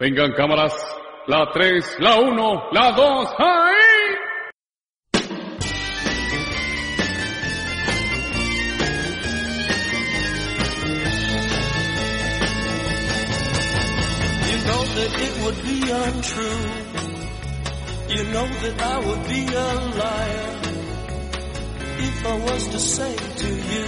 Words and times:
Vengan 0.00 0.32
cámaras, 0.32 0.72
la 1.26 1.50
3, 1.52 1.98
la 1.98 2.18
1, 2.18 2.68
la 2.72 2.92
2, 2.92 3.28
¡ahí! 3.38 4.16
You 14.48 14.56
know 14.64 14.84
that 14.96 15.12
it 15.20 15.34
would 15.44 15.60
be 15.64 15.90
untrue. 15.92 16.64
You 18.08 18.24
know 18.32 18.48
that 18.48 18.80
I 18.80 18.98
would 19.04 19.28
be 19.28 19.44
a 19.52 19.74
liar 20.00 20.60
if 21.98 22.24
I 22.24 22.38
was 22.38 22.68
to 22.68 22.78
say 22.78 23.16
to 23.36 23.48
you, 23.48 23.86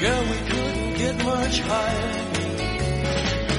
girl, 0.00 0.22
we 0.24 0.38
couldn't 0.50 0.94
get 0.98 1.24
much 1.24 1.60
higher. 1.60 2.23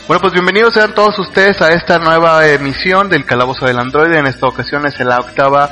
Bueno, 0.06 0.20
pues 0.20 0.32
bienvenidos 0.32 0.74
sean 0.74 0.94
todos 0.94 1.18
ustedes 1.18 1.62
a 1.62 1.72
esta 1.72 1.98
nueva 1.98 2.46
emisión 2.48 3.08
del 3.08 3.24
Calabozo 3.24 3.64
del 3.66 3.78
Android. 3.78 4.12
En 4.12 4.26
esta 4.26 4.46
ocasión 4.48 4.84
es 4.86 4.98
la 5.00 5.16
octava, 5.18 5.70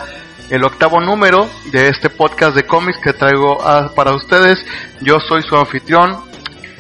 el 0.49 0.65
octavo 0.65 1.01
número 1.01 1.51
de 1.73 1.89
este 1.89 2.09
podcast 2.09 2.55
de 2.57 2.65
cómics 2.65 2.99
que 3.03 3.13
traigo 3.13 3.61
a- 3.63 3.93
para 3.95 4.13
ustedes. 4.15 4.65
Yo 5.01 5.19
soy 5.21 5.43
su 5.43 5.57
anfitrión, 5.57 6.17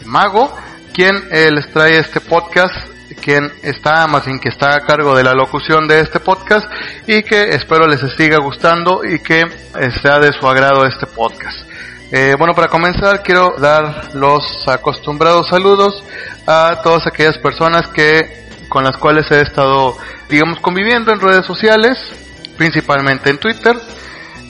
Mago, 0.06 0.54
quien 0.94 1.16
eh, 1.30 1.50
les 1.52 1.70
trae 1.72 1.98
este 1.98 2.20
podcast, 2.20 2.74
quien 3.20 3.52
está, 3.62 4.06
más 4.06 4.24
bien 4.24 4.38
que 4.38 4.48
está 4.50 4.76
a 4.76 4.80
cargo 4.86 5.16
de 5.16 5.24
la 5.24 5.34
locución 5.34 5.88
de 5.88 6.00
este 6.00 6.20
podcast 6.20 6.70
y 7.08 7.22
que 7.22 7.54
espero 7.54 7.86
les 7.86 8.00
siga 8.18 8.36
gustando 8.36 9.00
y 9.02 9.18
que 9.20 9.40
eh, 9.40 9.90
sea 10.02 10.18
de 10.18 10.30
su 10.30 10.46
agrado 10.46 10.84
este 10.84 11.06
podcast. 11.06 11.58
Eh, 12.12 12.34
bueno, 12.38 12.52
para 12.52 12.68
comenzar 12.68 13.22
quiero 13.22 13.54
dar 13.58 14.14
los 14.14 14.68
acostumbrados 14.68 15.48
saludos 15.48 16.04
a 16.46 16.82
todas 16.84 17.06
aquellas 17.06 17.38
personas 17.38 17.88
que 17.88 18.46
con 18.68 18.84
las 18.84 18.98
cuales 18.98 19.24
he 19.30 19.40
estado, 19.40 19.96
digamos, 20.28 20.60
conviviendo 20.60 21.10
en 21.10 21.18
redes 21.18 21.46
sociales, 21.46 21.96
principalmente 22.58 23.30
en 23.30 23.38
Twitter, 23.38 23.74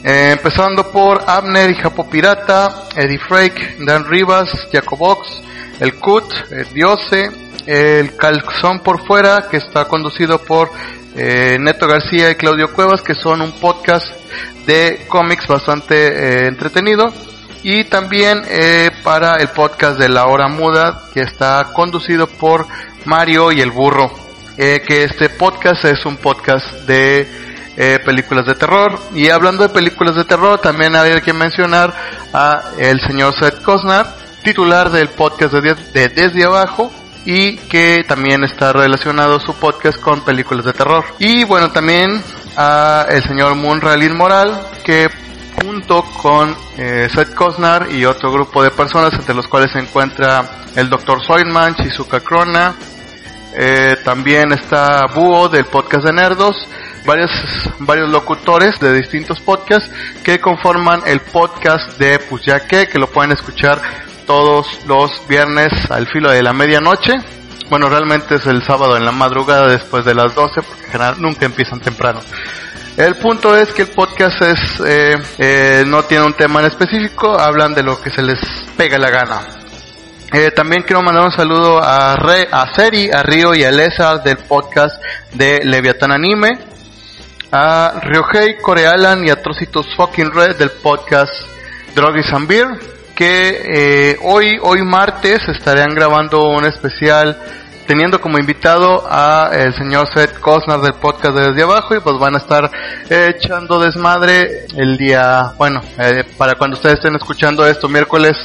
eh, 0.02 0.30
empezando 0.32 0.90
por 0.90 1.22
Abner 1.28 1.70
y 1.70 1.76
Japo 1.76 2.10
Pirata, 2.10 2.88
Eddie 2.96 3.20
Frake, 3.20 3.76
Dan 3.86 4.04
Rivas, 4.04 4.50
Jacobox, 4.72 5.42
el 5.78 5.94
Cut, 6.00 6.24
el 6.50 6.72
Diose, 6.72 7.30
el 7.68 8.16
Calzón 8.16 8.80
por 8.80 9.06
fuera, 9.06 9.46
que 9.50 9.58
está 9.58 9.84
conducido 9.84 10.42
por 10.42 10.70
eh, 11.14 11.58
Neto 11.60 11.86
García 11.86 12.30
y 12.30 12.34
Claudio 12.34 12.72
Cuevas, 12.72 13.02
que 13.02 13.14
son 13.14 13.42
un 13.42 13.52
podcast 13.52 14.06
de 14.64 15.04
cómics 15.06 15.46
bastante 15.46 15.94
eh, 15.94 16.46
entretenido. 16.48 17.04
Y 17.62 17.84
también 17.84 18.40
eh, 18.48 18.90
para 19.02 19.36
el 19.36 19.48
podcast 19.48 19.98
de 19.98 20.08
La 20.08 20.24
Hora 20.24 20.48
Muda, 20.48 21.02
que 21.12 21.20
está 21.20 21.72
conducido 21.74 22.26
por 22.26 22.66
Mario 23.04 23.52
y 23.52 23.60
el 23.60 23.70
Burro. 23.70 24.10
Que 24.56 25.04
este 25.04 25.28
podcast 25.28 25.84
es 25.84 26.04
un 26.04 26.16
podcast 26.16 26.66
de 26.88 27.28
películas 28.04 28.44
de 28.44 28.56
terror. 28.56 28.98
Y 29.14 29.28
hablando 29.28 29.62
de 29.62 29.68
películas 29.68 30.16
de 30.16 30.24
terror, 30.24 30.58
también 30.60 30.96
había 30.96 31.20
que 31.20 31.32
mencionar 31.32 31.94
a 32.32 32.72
el 32.76 33.00
señor 33.00 33.34
Seth 33.38 33.62
Cosnar, 33.62 34.16
titular 34.42 34.90
del 34.90 35.10
podcast 35.10 35.52
de, 35.52 35.76
de 35.92 36.08
Desde 36.08 36.44
Abajo, 36.44 36.92
y 37.30 37.58
que 37.68 38.06
también 38.08 38.42
está 38.42 38.72
relacionado 38.72 39.38
su 39.38 39.52
podcast 39.52 40.00
con 40.00 40.24
películas 40.24 40.64
de 40.64 40.72
terror. 40.72 41.04
Y 41.18 41.44
bueno, 41.44 41.70
también 41.70 42.22
a 42.56 43.04
el 43.10 43.22
señor 43.22 43.54
Munralin 43.54 44.16
Moral, 44.16 44.58
que 44.82 45.10
junto 45.60 46.04
con 46.22 46.56
eh, 46.78 47.06
Seth 47.14 47.34
Cosnar 47.34 47.88
y 47.92 48.06
otro 48.06 48.32
grupo 48.32 48.62
de 48.62 48.70
personas, 48.70 49.12
entre 49.12 49.34
los 49.34 49.46
cuales 49.46 49.70
se 49.72 49.78
encuentra 49.78 50.42
el 50.74 50.88
Dr. 50.88 51.22
Soilman, 51.22 51.74
Shizuka 51.74 52.20
Krona, 52.20 52.74
eh, 53.54 53.98
también 54.02 54.50
está 54.52 55.04
Búho 55.14 55.50
del 55.50 55.66
podcast 55.66 56.06
de 56.06 56.14
Nerdos, 56.14 56.56
varios, 57.04 57.30
varios 57.80 58.08
locutores 58.08 58.80
de 58.80 58.94
distintos 58.94 59.38
podcasts 59.40 59.90
que 60.24 60.40
conforman 60.40 61.02
el 61.04 61.20
podcast 61.20 61.98
de 61.98 62.20
Pues 62.20 62.44
que 62.90 62.98
lo 62.98 63.06
pueden 63.10 63.32
escuchar 63.32 64.07
todos 64.28 64.68
los 64.86 65.26
viernes 65.26 65.72
al 65.90 66.06
filo 66.06 66.30
de 66.30 66.42
la 66.42 66.52
medianoche. 66.52 67.14
Bueno, 67.70 67.88
realmente 67.88 68.34
es 68.34 68.46
el 68.46 68.62
sábado 68.62 68.96
en 68.96 69.04
la 69.06 69.10
madrugada 69.10 69.66
después 69.66 70.04
de 70.04 70.14
las 70.14 70.34
12, 70.34 70.62
porque 70.62 70.84
en 70.84 70.92
general 70.92 71.14
nunca 71.18 71.46
empiezan 71.46 71.80
temprano. 71.80 72.20
El 72.98 73.16
punto 73.16 73.56
es 73.56 73.72
que 73.72 73.82
el 73.82 73.88
podcast 73.88 74.42
es, 74.42 74.80
eh, 74.84 75.16
eh, 75.38 75.84
no 75.86 76.02
tiene 76.02 76.26
un 76.26 76.34
tema 76.34 76.60
en 76.60 76.66
específico, 76.66 77.38
hablan 77.38 77.74
de 77.74 77.82
lo 77.82 78.00
que 78.00 78.10
se 78.10 78.22
les 78.22 78.38
pega 78.76 78.98
la 78.98 79.08
gana. 79.08 79.40
Eh, 80.30 80.50
también 80.50 80.82
quiero 80.82 81.00
mandar 81.00 81.24
un 81.24 81.32
saludo 81.32 81.82
a, 81.82 82.14
Re, 82.16 82.48
a 82.52 82.74
Seri, 82.74 83.10
a 83.10 83.22
Río 83.22 83.54
y 83.54 83.64
a 83.64 83.70
Lesa 83.70 84.18
del 84.18 84.36
podcast 84.36 85.02
de 85.32 85.60
Leviatán 85.64 86.12
Anime, 86.12 86.58
a 87.50 87.94
Ryohei, 88.02 88.58
Corealan 88.58 89.26
y 89.26 89.30
a 89.30 89.40
Trocitos 89.40 89.86
Fucking 89.96 90.32
Red 90.32 90.56
del 90.56 90.70
podcast 90.70 91.32
Druggies 91.94 92.30
and 92.34 92.46
Beer, 92.46 92.97
que 93.18 94.12
eh, 94.12 94.16
hoy, 94.22 94.58
hoy 94.62 94.84
martes 94.84 95.40
estarán 95.48 95.92
grabando 95.92 96.50
un 96.50 96.64
especial 96.64 97.36
teniendo 97.84 98.20
como 98.20 98.38
invitado 98.38 99.04
a 99.10 99.50
el 99.52 99.74
señor 99.74 100.06
Seth 100.14 100.38
Cosnar 100.38 100.80
del 100.80 100.92
podcast 100.94 101.36
de 101.36 101.48
Desde 101.48 101.64
Abajo 101.64 101.96
y 101.96 102.00
pues 102.00 102.16
van 102.16 102.36
a 102.36 102.38
estar 102.38 102.70
eh, 103.10 103.34
echando 103.34 103.80
desmadre 103.80 104.66
el 104.76 104.96
día, 104.96 105.52
bueno, 105.58 105.80
eh, 105.98 106.22
para 106.36 106.54
cuando 106.54 106.76
ustedes 106.76 106.98
estén 106.98 107.16
escuchando 107.16 107.66
esto, 107.66 107.88
miércoles 107.88 108.36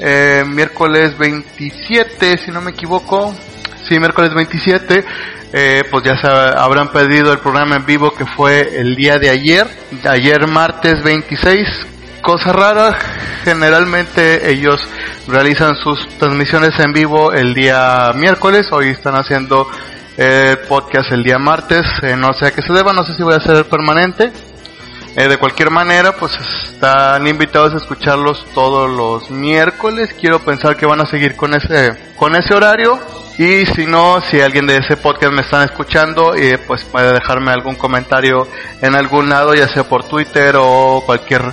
eh, 0.00 0.42
miércoles 0.44 1.16
27, 1.16 2.38
si 2.38 2.50
no 2.50 2.60
me 2.60 2.72
equivoco. 2.72 3.32
Sí, 3.88 4.00
miércoles 4.00 4.34
27. 4.34 5.04
Eh, 5.52 5.84
pues 5.88 6.02
ya 6.02 6.16
se 6.16 6.26
habrán 6.26 6.90
pedido 6.90 7.32
el 7.32 7.38
programa 7.38 7.76
en 7.76 7.86
vivo 7.86 8.12
que 8.12 8.26
fue 8.26 8.80
el 8.80 8.96
día 8.96 9.18
de 9.18 9.30
ayer. 9.30 9.68
Ayer 10.04 10.48
martes 10.48 11.00
26. 11.04 11.93
Cosa 12.24 12.54
rara, 12.54 12.96
generalmente 13.44 14.50
ellos 14.50 14.80
realizan 15.28 15.76
sus 15.76 16.08
transmisiones 16.18 16.70
en 16.80 16.94
vivo 16.94 17.34
el 17.34 17.52
día 17.52 18.12
miércoles. 18.14 18.66
Hoy 18.72 18.88
están 18.88 19.14
haciendo 19.14 19.68
el 20.16 20.56
podcast 20.60 21.12
el 21.12 21.22
día 21.22 21.38
martes. 21.38 21.82
Eh, 22.00 22.16
no 22.16 22.32
sé 22.32 22.46
a 22.46 22.50
qué 22.50 22.62
se 22.62 22.72
deba, 22.72 22.94
no 22.94 23.04
sé 23.04 23.12
si 23.12 23.22
voy 23.22 23.34
a 23.34 23.36
hacer 23.36 23.66
permanente. 23.66 24.32
Eh, 25.16 25.28
de 25.28 25.36
cualquier 25.36 25.70
manera, 25.70 26.12
pues 26.12 26.32
están 26.72 27.26
invitados 27.26 27.74
a 27.74 27.76
escucharlos 27.76 28.46
todos 28.54 28.90
los 28.90 29.30
miércoles. 29.30 30.16
Quiero 30.18 30.38
pensar 30.38 30.78
que 30.78 30.86
van 30.86 31.02
a 31.02 31.06
seguir 31.06 31.36
con 31.36 31.52
ese, 31.52 31.92
con 32.16 32.34
ese 32.36 32.54
horario. 32.54 32.98
Y 33.36 33.66
si 33.66 33.84
no, 33.84 34.22
si 34.22 34.40
alguien 34.40 34.66
de 34.66 34.78
ese 34.78 34.96
podcast 34.96 35.34
me 35.34 35.42
están 35.42 35.62
escuchando, 35.64 36.34
eh, 36.34 36.56
pues 36.66 36.84
puede 36.84 37.12
dejarme 37.12 37.50
algún 37.50 37.74
comentario 37.74 38.48
en 38.80 38.94
algún 38.94 39.28
lado, 39.28 39.54
ya 39.54 39.68
sea 39.68 39.84
por 39.84 40.04
Twitter 40.04 40.54
o 40.56 41.02
cualquier 41.04 41.52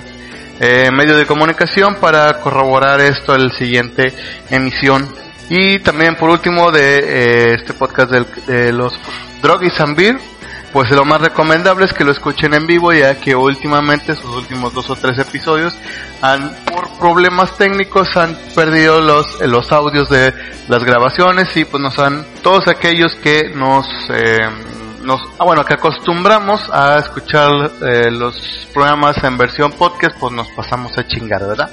eh, 0.60 0.90
medio 0.92 1.16
de 1.16 1.26
comunicación 1.26 1.96
para 1.96 2.40
corroborar 2.40 3.00
esto 3.00 3.34
el 3.34 3.52
siguiente 3.52 4.12
emisión. 4.50 5.08
Y 5.48 5.78
también 5.80 6.16
por 6.16 6.30
último 6.30 6.70
de 6.70 6.98
eh, 6.98 7.54
este 7.54 7.74
podcast 7.74 8.10
del- 8.10 8.26
de 8.46 8.72
los 8.72 8.98
Druggies 9.42 9.78
and 9.80 9.96
Beer, 9.96 10.16
pues 10.72 10.90
lo 10.90 11.04
más 11.04 11.20
recomendable 11.20 11.84
es 11.84 11.92
que 11.92 12.04
lo 12.04 12.12
escuchen 12.12 12.54
en 12.54 12.66
vivo 12.66 12.92
ya 12.94 13.16
que 13.16 13.34
últimamente 13.36 14.14
sus 14.14 14.34
últimos 14.34 14.72
dos 14.72 14.88
o 14.88 14.96
tres 14.96 15.18
episodios 15.18 15.74
han 16.22 16.54
por 16.64 16.88
problemas 16.98 17.58
técnicos 17.58 18.16
han 18.16 18.34
perdido 18.54 19.02
los 19.02 19.38
los 19.42 19.70
audios 19.70 20.08
de 20.08 20.32
las 20.68 20.82
grabaciones 20.84 21.54
y 21.58 21.66
pues 21.66 21.82
nos 21.82 21.98
han 21.98 22.24
todos 22.42 22.68
aquellos 22.68 23.14
que 23.16 23.50
nos 23.54 23.84
eh, 24.08 24.38
nos 25.02 25.20
ah, 25.38 25.44
bueno 25.44 25.64
que 25.64 25.74
acostumbramos 25.74 26.68
a 26.72 26.98
escuchar 26.98 27.50
eh, 27.82 28.10
los 28.10 28.68
programas 28.72 29.22
en 29.24 29.36
versión 29.36 29.72
podcast 29.72 30.16
pues 30.18 30.32
nos 30.32 30.48
pasamos 30.48 30.96
a 30.98 31.06
chingar 31.06 31.46
verdad 31.46 31.70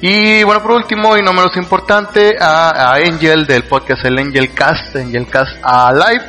y 0.00 0.44
bueno, 0.44 0.62
por 0.62 0.72
último 0.72 1.16
y 1.16 1.22
no 1.22 1.32
menos 1.32 1.56
importante, 1.56 2.36
a, 2.38 2.68
a 2.68 2.94
Angel 2.96 3.46
del 3.46 3.62
podcast 3.64 4.04
El 4.04 4.18
Angel 4.18 4.52
Cast, 4.52 4.94
Angel 4.94 5.26
Cast 5.26 5.56
Alive, 5.62 6.22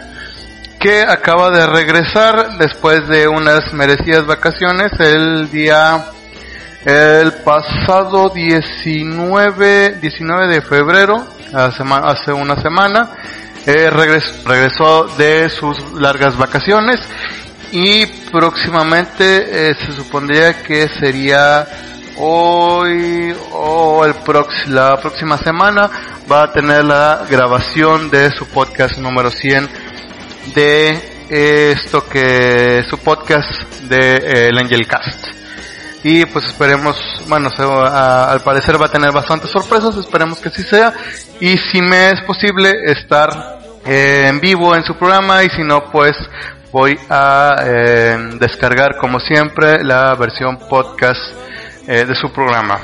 que 0.80 1.02
acaba 1.02 1.50
de 1.50 1.68
regresar 1.68 2.58
después 2.58 3.06
de 3.10 3.28
unas 3.28 3.74
merecidas 3.74 4.26
vacaciones 4.26 4.92
el 5.00 5.50
día 5.52 6.06
el 6.86 7.34
pasado 7.44 8.30
19 8.30 9.98
19 10.00 10.48
de 10.48 10.62
febrero 10.62 11.28
hace, 11.54 11.84
hace 11.84 12.32
una 12.32 12.56
semana 12.62 13.10
eh, 13.68 13.90
regresó 13.90 15.08
de 15.18 15.50
sus 15.50 15.78
largas 15.92 16.38
vacaciones 16.38 17.02
y 17.74 18.06
próximamente 18.32 19.70
eh, 19.70 19.76
se 19.76 19.92
supondría 19.92 20.64
que 20.64 20.88
sería 20.88 21.68
hoy 22.18 23.36
o 23.52 24.06
el 24.06 24.16
la 24.68 24.96
próxima 24.96 25.38
semana 25.38 25.90
va 26.32 26.44
a 26.44 26.52
tener 26.54 26.86
la 26.86 27.26
grabación 27.30 28.10
de 28.10 28.32
su 28.32 28.48
podcast 28.48 29.00
número 29.00 29.30
100 29.30 29.70
de 30.56 31.18
esto 31.30 32.08
que 32.08 32.86
su 32.90 32.98
podcast 33.00 33.50
de 33.82 34.16
eh, 34.16 34.48
el 34.48 34.58
Angel 34.60 34.88
Cast. 34.88 35.28
Y 36.06 36.26
pues 36.26 36.46
esperemos 36.46 36.96
bueno 37.28 37.50
al 37.50 38.40
parecer 38.40 38.82
va 38.82 38.86
a 38.86 38.92
tener 38.92 39.12
bastantes 39.12 39.52
sorpresas 39.52 39.98
esperemos 39.98 40.40
que 40.40 40.52
sí 40.52 40.64
sea. 40.64 40.94
Y 41.42 41.58
si 41.58 41.82
me 41.82 42.12
es 42.12 42.22
posible 42.22 42.72
estar 42.86 43.57
eh, 43.88 44.28
en 44.28 44.40
vivo 44.42 44.76
en 44.76 44.84
su 44.84 44.96
programa 44.96 45.44
y 45.44 45.50
si 45.50 45.64
no 45.64 45.86
pues 45.92 46.16
voy 46.72 47.00
a 47.10 47.56
eh, 47.64 48.18
descargar 48.40 48.98
como 48.98 49.20
siempre 49.20 49.84
la 49.84 50.14
versión 50.16 50.58
podcast 50.68 51.22
eh, 51.88 52.06
de 52.06 52.16
su 52.16 52.32
programa. 52.32 52.80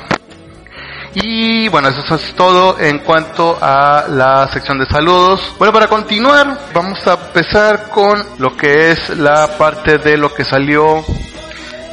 Y 1.15 1.67
bueno, 1.67 1.89
eso 1.89 2.15
es 2.15 2.33
todo 2.35 2.79
en 2.79 2.99
cuanto 2.99 3.57
a 3.61 4.05
la 4.09 4.47
sección 4.51 4.79
de 4.79 4.85
saludos. 4.85 5.53
Bueno, 5.59 5.73
para 5.73 5.87
continuar, 5.87 6.57
vamos 6.73 7.05
a 7.05 7.13
empezar 7.13 7.89
con 7.89 8.23
lo 8.39 8.55
que 8.57 8.91
es 8.91 9.09
la 9.17 9.57
parte 9.57 9.97
de 9.99 10.17
lo 10.17 10.33
que 10.33 10.43
salió, 10.43 11.05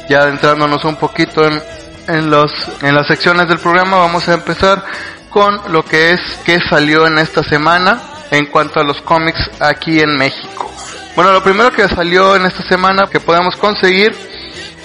ya 0.09 0.21
adentrándonos 0.21 0.83
un 0.85 0.95
poquito 0.95 1.45
en, 1.45 1.61
en, 2.07 2.31
los, 2.31 2.51
en 2.81 2.95
las 2.95 3.05
secciones 3.07 3.47
del 3.47 3.59
programa, 3.59 3.97
vamos 3.97 4.27
a 4.27 4.33
empezar 4.33 4.83
con 5.29 5.61
lo 5.71 5.83
que 5.83 6.11
es 6.11 6.21
que 6.45 6.59
salió 6.67 7.05
en 7.05 7.19
esta 7.19 7.43
semana 7.43 8.10
en 8.31 8.45
cuanto 8.47 8.79
a 8.79 8.83
los 8.83 9.01
cómics 9.01 9.51
aquí 9.59 9.99
en 9.99 10.17
México. 10.17 10.71
Bueno, 11.15 11.33
lo 11.33 11.43
primero 11.43 11.71
que 11.71 11.87
salió 11.89 12.35
en 12.35 12.45
esta 12.45 12.63
semana 12.63 13.07
que 13.11 13.19
podemos 13.19 13.55
conseguir 13.57 14.15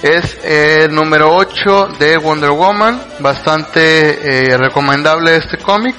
es 0.02 0.44
el 0.44 0.94
número 0.94 1.34
8 1.34 1.90
de 1.98 2.16
Wonder 2.19 2.50
Woman, 2.50 3.00
bastante 3.20 4.50
eh, 4.50 4.58
recomendable 4.58 5.37
este 5.37 5.56
cómic. 5.58 5.96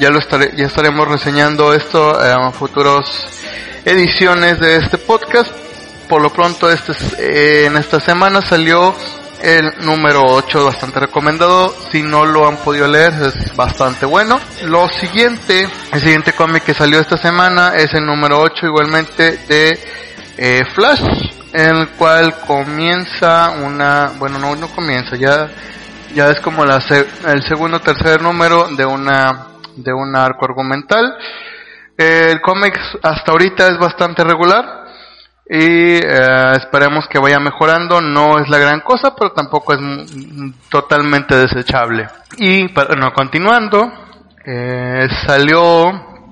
Ya 0.00 0.10
lo 0.10 0.18
estaré, 0.18 0.52
ya 0.56 0.66
estaremos 0.66 1.06
reseñando 1.06 1.72
esto 1.72 2.20
en 2.24 2.52
futuros 2.52 3.28
ediciones 3.84 4.58
de 4.58 4.76
este 4.76 4.98
podcast. 4.98 5.50
Por 6.08 6.20
lo 6.20 6.30
pronto, 6.30 6.70
este, 6.70 6.92
eh, 7.18 7.66
en 7.66 7.76
esta 7.76 8.00
semana 8.00 8.42
salió 8.42 8.94
el 9.42 9.84
número 9.84 10.22
8 10.24 10.64
bastante 10.64 11.00
recomendado. 11.00 11.74
Si 11.90 12.02
no 12.02 12.24
lo 12.24 12.46
han 12.46 12.58
podido 12.58 12.86
leer 12.86 13.12
es 13.12 13.54
bastante 13.56 14.06
bueno. 14.06 14.40
Lo 14.64 14.88
siguiente, 14.88 15.68
el 15.92 16.00
siguiente 16.00 16.32
cómic 16.32 16.62
que 16.62 16.74
salió 16.74 17.00
esta 17.00 17.16
semana 17.16 17.74
es 17.76 17.92
el 17.94 18.06
número 18.06 18.40
8 18.40 18.66
igualmente 18.66 19.38
de 19.48 19.78
eh, 20.36 20.62
Flash, 20.74 21.02
en 21.52 21.76
el 21.76 21.88
cual 21.90 22.36
comienza 22.46 23.50
una, 23.50 24.12
bueno 24.18 24.38
no, 24.38 24.54
no 24.54 24.68
comienza, 24.68 25.16
ya, 25.16 25.50
ya 26.14 26.30
es 26.30 26.40
como 26.40 26.64
la, 26.64 26.82
el 27.26 27.42
segundo 27.42 27.80
tercer 27.80 28.22
número 28.22 28.68
de 28.76 28.84
una, 28.86 29.48
de 29.76 29.92
un 29.92 30.14
arco 30.16 30.44
argumental. 30.44 31.16
El 31.96 32.40
cómic 32.40 32.78
hasta 33.02 33.32
ahorita 33.32 33.68
es 33.68 33.78
bastante 33.78 34.24
regular 34.24 34.81
y 35.48 35.96
eh, 35.96 36.52
esperemos 36.56 37.06
que 37.08 37.18
vaya 37.18 37.38
mejorando. 37.40 38.00
No 38.00 38.38
es 38.38 38.48
la 38.48 38.58
gran 38.58 38.80
cosa, 38.80 39.14
pero 39.14 39.32
tampoco 39.32 39.74
es 39.74 39.80
totalmente 40.68 41.36
desechable. 41.36 42.06
Y 42.38 42.72
bueno, 42.72 43.12
continuando, 43.12 43.92
eh, 44.44 45.08
salió 45.26 45.90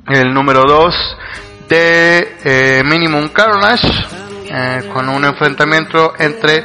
el 0.09 0.33
número 0.33 0.63
2 0.63 1.17
de 1.69 2.37
eh, 2.45 2.83
Minimum 2.85 3.29
Carnage 3.29 3.89
eh, 4.53 4.83
con 4.93 5.09
un 5.09 5.25
enfrentamiento 5.25 6.15
entre 6.19 6.65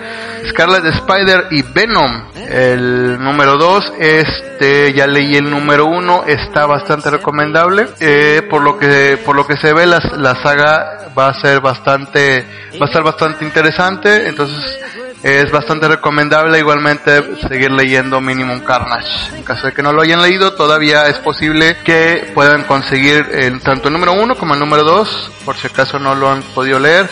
Scarlet 0.50 0.86
Spider 0.86 1.48
y 1.52 1.62
Venom. 1.62 2.30
El 2.50 3.22
número 3.24 3.58
2, 3.58 3.94
este, 4.00 4.92
ya 4.94 5.06
leí 5.06 5.36
el 5.36 5.50
número 5.50 5.86
1, 5.86 6.24
está 6.26 6.66
bastante 6.66 7.12
recomendable. 7.12 7.88
Eh, 8.00 8.42
por 8.50 8.64
lo 8.64 8.78
que, 8.78 9.20
por 9.24 9.36
lo 9.36 9.46
que 9.46 9.58
se 9.58 9.72
ve, 9.74 9.86
la, 9.86 10.00
la 10.18 10.36
saga 10.42 11.10
va 11.18 11.28
a 11.28 11.40
ser 11.40 11.62
bastante, 11.62 12.46
va 12.82 12.88
a 12.88 12.92
ser 12.92 13.04
bastante 13.04 13.46
interesante. 13.46 14.28
Entonces, 14.28 14.80
es 15.26 15.50
bastante 15.52 15.88
recomendable 15.88 16.60
igualmente 16.60 17.24
seguir 17.48 17.72
leyendo 17.72 18.22
Minimum 18.22 18.60
Carnage. 18.60 19.36
En 19.36 19.44
caso 19.44 19.66
de 19.66 19.74
que 19.74 19.82
no 19.82 19.92
lo 19.92 20.04
hayan 20.04 20.22
leído, 20.22 20.54
todavía 20.54 21.08
es 21.08 21.18
posible 21.18 21.78
que 21.84 22.32
puedan 22.36 22.64
conseguir 22.66 23.26
el, 23.32 23.60
tanto 23.62 23.88
el 23.88 23.94
número 23.94 24.14
1 24.14 24.36
como 24.36 24.54
el 24.54 24.60
número 24.60 24.84
2, 24.84 25.32
por 25.44 25.58
si 25.58 25.66
acaso 25.66 25.98
no 25.98 26.14
lo 26.14 26.30
han 26.30 26.44
podido 26.44 26.78
leer. 26.78 27.10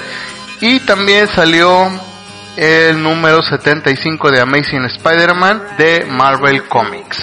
Y 0.65 0.79
también 0.79 1.27
salió 1.27 1.91
el 2.55 3.03
número 3.03 3.41
75 3.41 4.31
de 4.31 4.39
Amazing 4.39 4.85
Spider-Man 4.85 5.61
de 5.77 6.05
Marvel 6.05 6.63
Comics. 6.69 7.19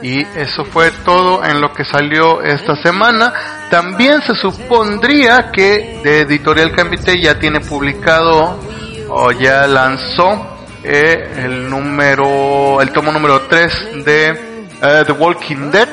Y 0.00 0.20
eso 0.20 0.64
fue 0.64 0.92
todo 1.04 1.44
en 1.44 1.60
lo 1.60 1.72
que 1.72 1.84
salió 1.84 2.40
esta 2.40 2.76
semana. 2.76 3.34
También 3.68 4.22
se 4.22 4.36
supondría 4.36 5.50
que 5.52 5.98
de 6.04 6.20
Editorial 6.20 6.70
Cambite 6.70 7.20
ya 7.20 7.36
tiene 7.40 7.58
publicado 7.58 8.60
o 9.08 9.32
ya 9.32 9.66
lanzó 9.66 10.56
eh, 10.84 11.32
el 11.38 11.68
número, 11.68 12.80
el 12.80 12.92
tomo 12.92 13.10
número 13.10 13.40
3 13.48 14.04
de 14.04 14.28
eh, 14.28 15.02
The 15.04 15.12
Walking 15.14 15.72
Dead 15.72 15.88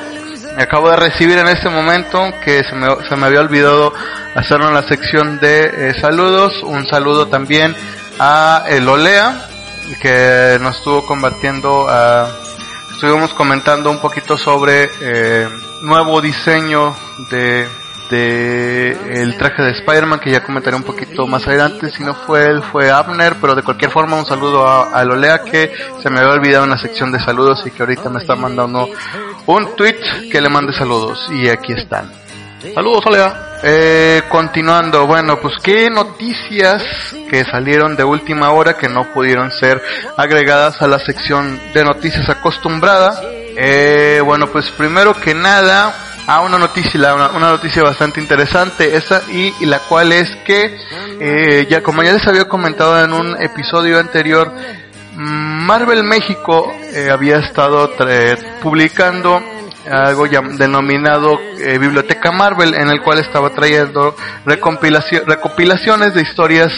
acabo 0.57 0.90
de 0.90 0.96
recibir 0.96 1.38
en 1.38 1.48
este 1.48 1.69
momento 1.69 2.34
que 2.44 2.63
se 2.63 2.75
me, 2.75 2.88
se 3.07 3.16
me 3.16 3.25
había 3.25 3.42
olvidado 3.42 3.94
hacerlo 4.36 4.68
en 4.68 4.74
la 4.74 4.84
sección 4.84 5.40
de 5.40 5.90
eh, 5.90 5.94
saludos. 6.00 6.63
Un 6.63 6.88
saludo 6.88 7.28
también 7.28 7.75
a 8.19 8.63
el 8.68 8.88
Olea 8.88 9.48
que 10.02 10.57
nos 10.62 10.78
estuvo 10.78 11.06
combatiendo. 11.06 11.88
estuvimos 12.94 13.34
comentando 13.34 13.92
un 13.92 14.00
poquito 14.00 14.38
sobre 14.38 14.90
eh, 15.02 15.48
nuevo 15.81 16.22
diseño 16.22 16.96
de 17.30 17.68
de 18.10 19.22
el 19.22 19.38
traje 19.38 19.63
de 19.63 19.72
Spider-Man 19.72 20.19
que 20.19 20.31
ya 20.31 20.44
comentaré 20.44 20.75
un 20.75 20.84
poquito 20.84 21.28
más 21.28 21.48
adelante. 21.48 21.90
Si 21.90 22.04
no 22.04 22.13
fue 22.13 22.46
él 22.46 22.63
fue 22.72 22.92
Abner 22.92 23.36
pero 23.40 23.56
de 23.56 23.63
cualquier 23.63 23.92
forma 23.92 24.18
un 24.18 24.25
saludo 24.25 24.68
a, 24.68 24.92
a 24.92 25.04
Lolea 25.04 25.44
que 25.44 25.71
se 26.02 26.09
me 26.09 26.19
había 26.19 26.33
olvidado 26.33 26.64
en 26.64 26.71
la 26.71 26.78
sección 26.78 27.12
de 27.12 27.19
saludos 27.19 27.64
y 27.66 27.71
que 27.71 27.83
ahorita 27.83 28.09
me 28.09 28.19
está 28.19 28.35
mandando 28.35 28.90
un 29.45 29.76
tweet 29.76 30.30
que 30.31 30.42
le 30.42 30.50
mande 30.50 30.74
saludos 30.74 31.28
y 31.31 31.47
aquí 31.50 31.74
están. 31.74 32.12
Saludos 32.74 33.06
Olea 33.06 33.59
eh, 33.64 34.24
continuando 34.30 35.07
bueno 35.07 35.40
pues 35.40 35.56
qué 35.64 35.90
noticias 35.90 36.83
que 37.30 37.44
salieron 37.45 37.95
de 37.95 38.04
última 38.04 38.52
hora 38.52 38.78
que 38.78 38.90
no 38.90 39.12
pudieron 39.14 39.52
ser 39.52 39.81
agregadas 40.18 40.81
a 40.81 40.88
la 40.88 41.00
sección 41.00 41.59
de 41.74 41.83
noticias 41.83 42.28
acostumbrada 42.30 43.21
eh, 43.24 44.21
bueno 44.24 44.47
pues 44.47 44.69
primero 44.71 45.14
que 45.14 45.33
nada 45.33 45.94
a 46.28 46.42
una 46.42 46.58
noticia, 46.58 47.14
una, 47.14 47.52
noticia 47.52 47.84
bastante 47.84 48.20
interesante, 48.20 48.96
esa 48.96 49.22
y, 49.32 49.66
la 49.66 49.80
cual 49.80 50.12
es 50.12 50.36
que, 50.46 50.78
eh, 51.20 51.68
ya 51.70 51.82
como 51.82 52.04
ya 52.04 52.14
les 52.14 52.28
había 52.28 52.48
comentado 52.48 53.04
en 53.04 53.14
un 53.14 53.42
episodio 53.42 54.00
anterior, 54.00 54.52
Marvel 55.16 56.04
México 56.04 56.72
eh, 56.94 57.10
había 57.12 57.38
estado 57.38 57.92
publicando 58.62 59.42
algo 59.90 60.28
denominado 60.28 61.40
eh, 61.60 61.78
Biblioteca 61.78 62.32
Marvel, 62.32 62.74
en 62.74 62.90
el 62.90 63.02
cual 63.02 63.20
estaba 63.20 63.52
trayendo 63.52 64.16
recopilaciones 64.46 66.14
de 66.14 66.22
historias 66.22 66.72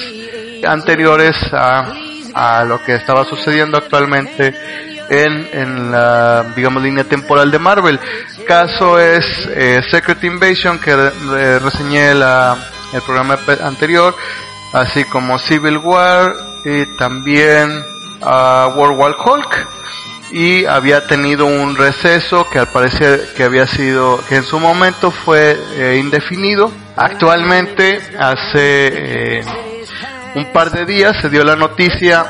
anteriores 0.67 1.35
a, 1.53 1.93
a 2.33 2.65
lo 2.65 2.83
que 2.83 2.95
estaba 2.95 3.23
sucediendo 3.25 3.77
actualmente 3.77 4.96
en, 5.09 5.49
en 5.53 5.91
la, 5.91 6.43
digamos, 6.55 6.83
línea 6.83 7.03
temporal 7.03 7.51
de 7.51 7.59
Marvel. 7.59 7.99
Caso 8.47 8.99
es 8.99 9.25
eh, 9.49 9.81
Secret 9.89 10.23
Invasion, 10.23 10.79
que 10.79 10.91
eh, 10.91 11.59
reseñé 11.59 12.13
la, 12.13 12.57
el 12.93 13.01
programa 13.01 13.37
anterior, 13.63 14.15
así 14.73 15.03
como 15.05 15.39
Civil 15.39 15.77
War 15.77 16.33
y 16.65 16.85
también 16.97 17.83
uh, 18.21 18.77
World 18.77 18.97
War 18.97 19.15
Hulk. 19.25 19.67
Y 20.29 20.65
había 20.65 21.07
tenido 21.07 21.45
un 21.45 21.77
receso 21.77 22.49
que 22.49 22.59
al 22.59 22.67
parecer 22.67 23.29
que 23.37 23.43
había 23.43 23.65
sido, 23.65 24.19
que 24.27 24.35
en 24.35 24.43
su 24.43 24.59
momento 24.59 25.09
fue 25.09 25.57
eh, 25.77 25.97
indefinido. 25.99 26.69
Actualmente, 26.97 28.01
hace 28.19 29.41
un 30.35 30.51
par 30.51 30.71
de 30.71 30.85
días 30.85 31.15
se 31.21 31.29
dio 31.29 31.45
la 31.45 31.55
noticia 31.55 32.25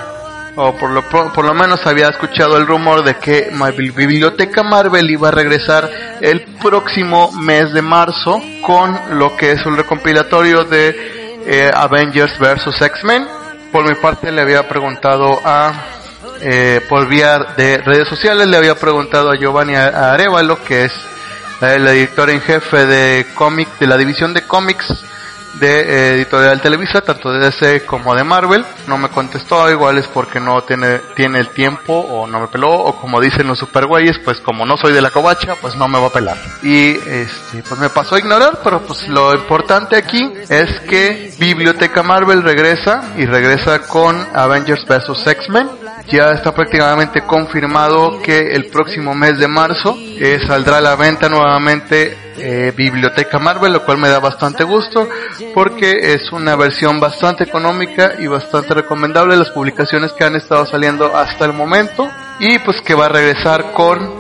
o 0.58 0.76
por 0.76 0.90
lo, 0.90 1.04
por 1.08 1.46
lo 1.46 1.54
menos 1.54 1.86
había 1.86 2.10
escuchado 2.10 2.58
el 2.58 2.66
rumor 2.66 3.04
de 3.04 3.16
que 3.16 3.52
Biblioteca 3.96 4.64
Marvel 4.64 5.10
iba 5.10 5.28
a 5.28 5.32
regresar 5.32 5.90
el 6.20 6.42
próximo 6.62 7.32
mes 7.32 7.72
de 7.74 7.84
marzo 7.84 8.42
con 8.66 9.00
lo 9.12 9.38
que 9.38 9.52
es 9.52 9.66
un 9.68 9.78
recompilatorio 9.78 10.64
de 10.64 11.44
eh, 11.46 11.72
Avengers 11.74 12.40
vs 12.40 12.82
X-Men. 12.82 13.28
Por 13.72 13.88
mi 13.88 13.94
parte 13.96 14.32
le 14.32 14.42
había 14.42 14.68
preguntado 14.68 15.40
a, 15.46 15.74
eh, 16.42 16.82
por 16.90 17.08
vía 17.08 17.38
de 17.56 17.78
redes 17.78 18.08
sociales, 18.08 18.48
le 18.48 18.58
había 18.58 18.76
preguntado 18.76 19.30
a 19.30 19.38
Giovanni 19.38 19.76
Arevalo, 19.76 20.64
que 20.64 20.86
es 20.86 20.94
el 21.62 21.88
editor 21.88 22.32
en 22.32 22.42
jefe 22.42 22.88
de 22.88 23.28
cómic, 23.36 23.68
de 23.80 23.86
la 23.86 23.98
división 23.98 24.34
de 24.34 24.42
cómics 24.42 24.88
de 25.60 25.82
eh, 25.82 26.14
Editorial 26.16 26.62
Televisa, 26.62 27.02
tanto 27.02 27.32
de 27.32 27.40
DC 27.40 27.86
como 27.86 28.16
de 28.16 28.24
Marvel. 28.24 28.66
No 28.88 28.98
me 28.98 29.10
contestó, 29.10 29.70
igual 29.70 29.98
es 29.98 30.08
porque 30.08 30.40
no 30.40 30.62
tiene, 30.62 31.00
tiene 31.16 31.40
el 31.40 31.50
tiempo 31.50 31.94
o 31.94 32.28
no 32.28 32.40
me 32.40 32.48
peló, 32.48 32.72
o 32.72 33.00
como 33.00 33.20
dicen 33.20 33.48
los 33.48 33.60
supergüeyes, 33.60 34.20
pues 34.20 34.40
como 34.40 34.66
no 34.66 34.78
soy 34.78 34.94
de 34.94 35.02
la 35.02 35.12
covacha, 35.12 35.56
pues 35.62 35.76
no 35.76 35.88
me 35.88 36.00
va 36.00 36.08
a 36.08 36.12
pelar. 36.12 36.38
Y 36.64 36.92
este, 36.92 37.64
pues 37.68 37.80
me 37.80 37.90
pasó 37.90 38.16
a 38.16 38.20
ignorar, 38.20 38.60
pero 38.64 38.82
pues 38.82 39.08
lo 39.08 39.34
importante 39.34 39.96
aquí 39.96 40.34
es 40.50 40.80
que 40.82 41.34
Biblioteca 41.40 42.04
Marvel 42.04 42.44
regresa 42.44 43.14
y 43.18 43.26
regresa 43.26 43.80
con 43.88 44.28
Avengers 44.34 44.86
vs 44.86 45.28
X-Men. 45.28 45.70
Ya 46.10 46.32
está 46.32 46.54
prácticamente 46.54 47.22
confirmado 47.24 48.22
que 48.22 48.54
el 48.54 48.68
próximo 48.68 49.14
mes 49.14 49.40
de 49.40 49.48
marzo 49.50 49.98
eh, 50.00 50.40
saldrá 50.48 50.78
a 50.78 50.82
la 50.82 50.96
venta 50.96 51.28
nuevamente 51.28 52.18
eh, 52.38 52.72
Biblioteca 52.76 53.40
Marvel, 53.40 53.74
lo 53.74 53.84
cual 53.84 53.98
me 53.98 54.08
da 54.08 54.20
bastante 54.20 54.64
gusto 54.64 55.10
porque 55.54 56.14
es 56.14 56.32
una 56.32 56.56
versión 56.56 57.02
bastante 57.02 57.44
económica 57.44 58.14
y 58.20 58.28
bastante 58.28 58.74
recomendable 58.74 59.36
las 59.36 59.50
publicaciones 59.50 60.14
que 60.14 60.24
han 60.24 60.38
estado 60.38 60.66
saliendo 60.66 61.14
hasta 61.14 61.44
el 61.44 61.52
momento 61.52 62.10
y 62.40 62.58
pues 62.60 62.80
que 62.82 62.94
va 62.94 63.08
a 63.08 63.10
regresar 63.10 63.74
con 63.74 64.14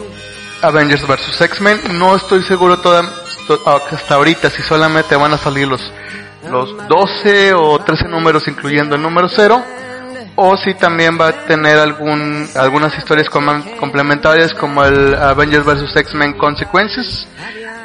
Avengers 0.63 1.07
vs 1.07 1.39
X-Men. 1.39 1.97
No 1.97 2.17
estoy 2.17 2.43
seguro 2.43 2.79
toda, 2.79 3.01
hasta 3.65 4.15
ahorita 4.15 4.49
si 4.49 4.61
solamente 4.61 5.15
van 5.15 5.33
a 5.33 5.37
salir 5.37 5.69
los, 5.69 5.81
los 6.51 6.75
12 6.89 7.53
o 7.53 7.79
13 7.79 8.09
números 8.09 8.45
incluyendo 8.49 8.95
el 8.95 9.01
número 9.01 9.29
0 9.29 9.63
o 10.37 10.55
si 10.55 10.75
también 10.75 11.19
va 11.19 11.27
a 11.29 11.33
tener 11.33 11.77
algún, 11.77 12.47
algunas 12.55 12.97
historias 12.97 13.29
complementarias 13.29 14.53
como 14.53 14.85
el 14.85 15.15
Avengers 15.15 15.65
vs 15.65 15.95
X-Men 15.95 16.33
Consequences 16.33 17.27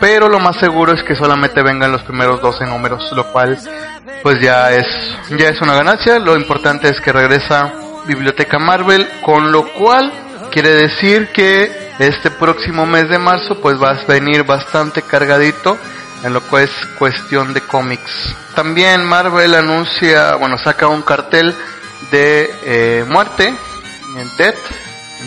pero 0.03 0.29
lo 0.29 0.41
más 0.41 0.57
seguro 0.57 0.93
es 0.93 1.05
que 1.05 1.15
solamente 1.15 1.63
vengan 1.63 1.93
los 1.93 2.03
primeros 2.03 2.43
12 2.43 2.67
números, 2.67 3.13
lo 3.13 3.25
cual 3.31 3.57
pues 4.25 4.41
ya 4.41 4.73
es 4.73 4.85
ya 5.39 5.49
es 5.49 5.61
una 5.61 5.75
ganancia, 5.77 6.19
lo 6.19 6.35
importante 6.35 6.89
es 6.89 7.01
que 7.01 7.13
regresa 7.13 7.73
Biblioteca 8.05 8.59
Marvel, 8.59 9.09
con 9.25 9.53
lo 9.53 9.65
cual 9.75 10.13
quiere 10.51 10.71
decir 10.71 11.29
que 11.29 11.93
este 12.01 12.33
próximo 12.33 12.85
mes 12.85 13.09
de 13.11 13.19
marzo 13.19 13.61
pues 13.61 13.81
va 13.81 13.93
a 13.93 14.05
venir 14.09 14.43
bastante 14.43 15.03
cargadito 15.03 15.79
en 16.25 16.33
lo 16.33 16.45
que 16.49 16.65
es 16.65 16.71
cuestión 16.99 17.55
de 17.55 17.61
cómics. 17.61 18.35
También 18.57 19.05
Marvel 19.05 19.55
anuncia, 19.55 20.35
bueno, 20.35 20.59
saca 20.59 20.89
un 20.89 21.03
cartel 21.03 21.55
de 22.11 22.51
eh, 22.65 23.05
muerte 23.09 23.49
en 23.49 24.37
Death 24.37 24.57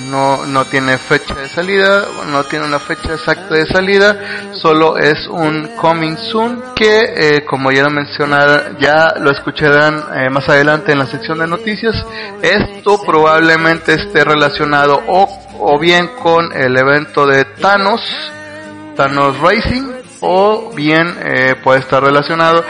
no, 0.09 0.45
no 0.45 0.65
tiene 0.65 0.97
fecha 0.97 1.33
de 1.35 1.47
salida, 1.47 2.05
no 2.27 2.43
tiene 2.43 2.65
una 2.65 2.79
fecha 2.79 3.13
exacta 3.13 3.55
de 3.55 3.65
salida, 3.65 4.51
solo 4.53 4.97
es 4.97 5.27
un 5.27 5.75
coming 5.77 6.17
soon 6.17 6.61
que, 6.75 7.13
eh, 7.15 7.45
como 7.45 7.71
ya 7.71 7.83
lo 7.83 7.89
mencionaron, 7.89 8.77
ya 8.79 9.13
lo 9.19 9.31
escucharán 9.31 10.03
eh, 10.15 10.29
más 10.29 10.47
adelante 10.49 10.91
en 10.91 10.99
la 10.99 11.05
sección 11.05 11.39
de 11.39 11.47
noticias. 11.47 11.95
Esto 12.41 13.01
probablemente 13.05 13.93
esté 13.93 14.23
relacionado 14.23 15.01
o, 15.07 15.27
o 15.59 15.79
bien 15.79 16.09
con 16.21 16.51
el 16.53 16.77
evento 16.77 17.25
de 17.25 17.45
Thanos, 17.45 18.01
Thanos 18.95 19.39
Racing, 19.39 19.91
o 20.21 20.71
bien 20.73 21.15
eh, 21.23 21.55
puede 21.63 21.79
estar 21.79 22.03
relacionado 22.03 22.63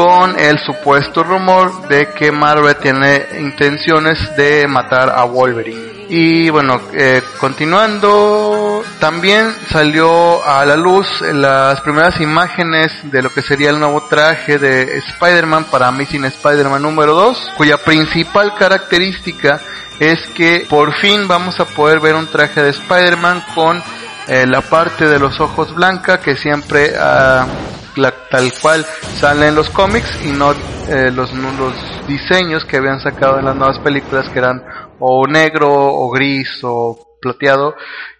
con 0.00 0.38
el 0.38 0.58
supuesto 0.60 1.22
rumor 1.22 1.86
de 1.86 2.08
que 2.12 2.32
Marvel 2.32 2.74
tiene 2.76 3.22
intenciones 3.38 4.34
de 4.34 4.66
matar 4.66 5.10
a 5.10 5.24
Wolverine. 5.24 6.06
Y 6.08 6.48
bueno, 6.48 6.80
eh, 6.94 7.20
continuando, 7.38 8.82
también 8.98 9.54
salió 9.68 10.42
a 10.42 10.64
la 10.64 10.76
luz 10.76 11.06
las 11.20 11.82
primeras 11.82 12.18
imágenes 12.18 12.90
de 13.12 13.20
lo 13.20 13.28
que 13.28 13.42
sería 13.42 13.68
el 13.68 13.78
nuevo 13.78 14.00
traje 14.08 14.58
de 14.58 14.96
Spider-Man 14.96 15.64
para 15.64 15.88
Amazing 15.88 16.24
Spider-Man 16.24 16.80
número 16.80 17.12
2, 17.12 17.52
cuya 17.58 17.76
principal 17.76 18.54
característica 18.54 19.60
es 19.98 20.18
que 20.28 20.66
por 20.66 20.94
fin 20.94 21.28
vamos 21.28 21.60
a 21.60 21.66
poder 21.66 22.00
ver 22.00 22.14
un 22.14 22.26
traje 22.26 22.62
de 22.62 22.70
Spider-Man 22.70 23.44
con 23.54 23.82
eh, 24.28 24.46
la 24.46 24.62
parte 24.62 25.08
de 25.08 25.18
los 25.18 25.38
ojos 25.40 25.74
blanca 25.74 26.20
que 26.20 26.36
siempre 26.36 26.90
uh, 26.94 27.69
tal 28.30 28.52
cual 28.60 28.84
sale 29.18 29.48
en 29.48 29.54
los 29.54 29.70
cómics 29.70 30.24
y 30.24 30.30
no 30.30 30.52
eh, 30.88 31.10
los, 31.14 31.32
los 31.32 31.74
diseños 32.06 32.64
que 32.64 32.78
habían 32.78 33.00
sacado 33.00 33.38
en 33.38 33.44
las 33.44 33.56
nuevas 33.56 33.78
películas 33.78 34.28
que 34.28 34.38
eran 34.38 34.62
o 34.98 35.26
negro 35.26 35.70
o 35.70 36.10
gris 36.10 36.60
o 36.62 37.16
plateado 37.20 37.74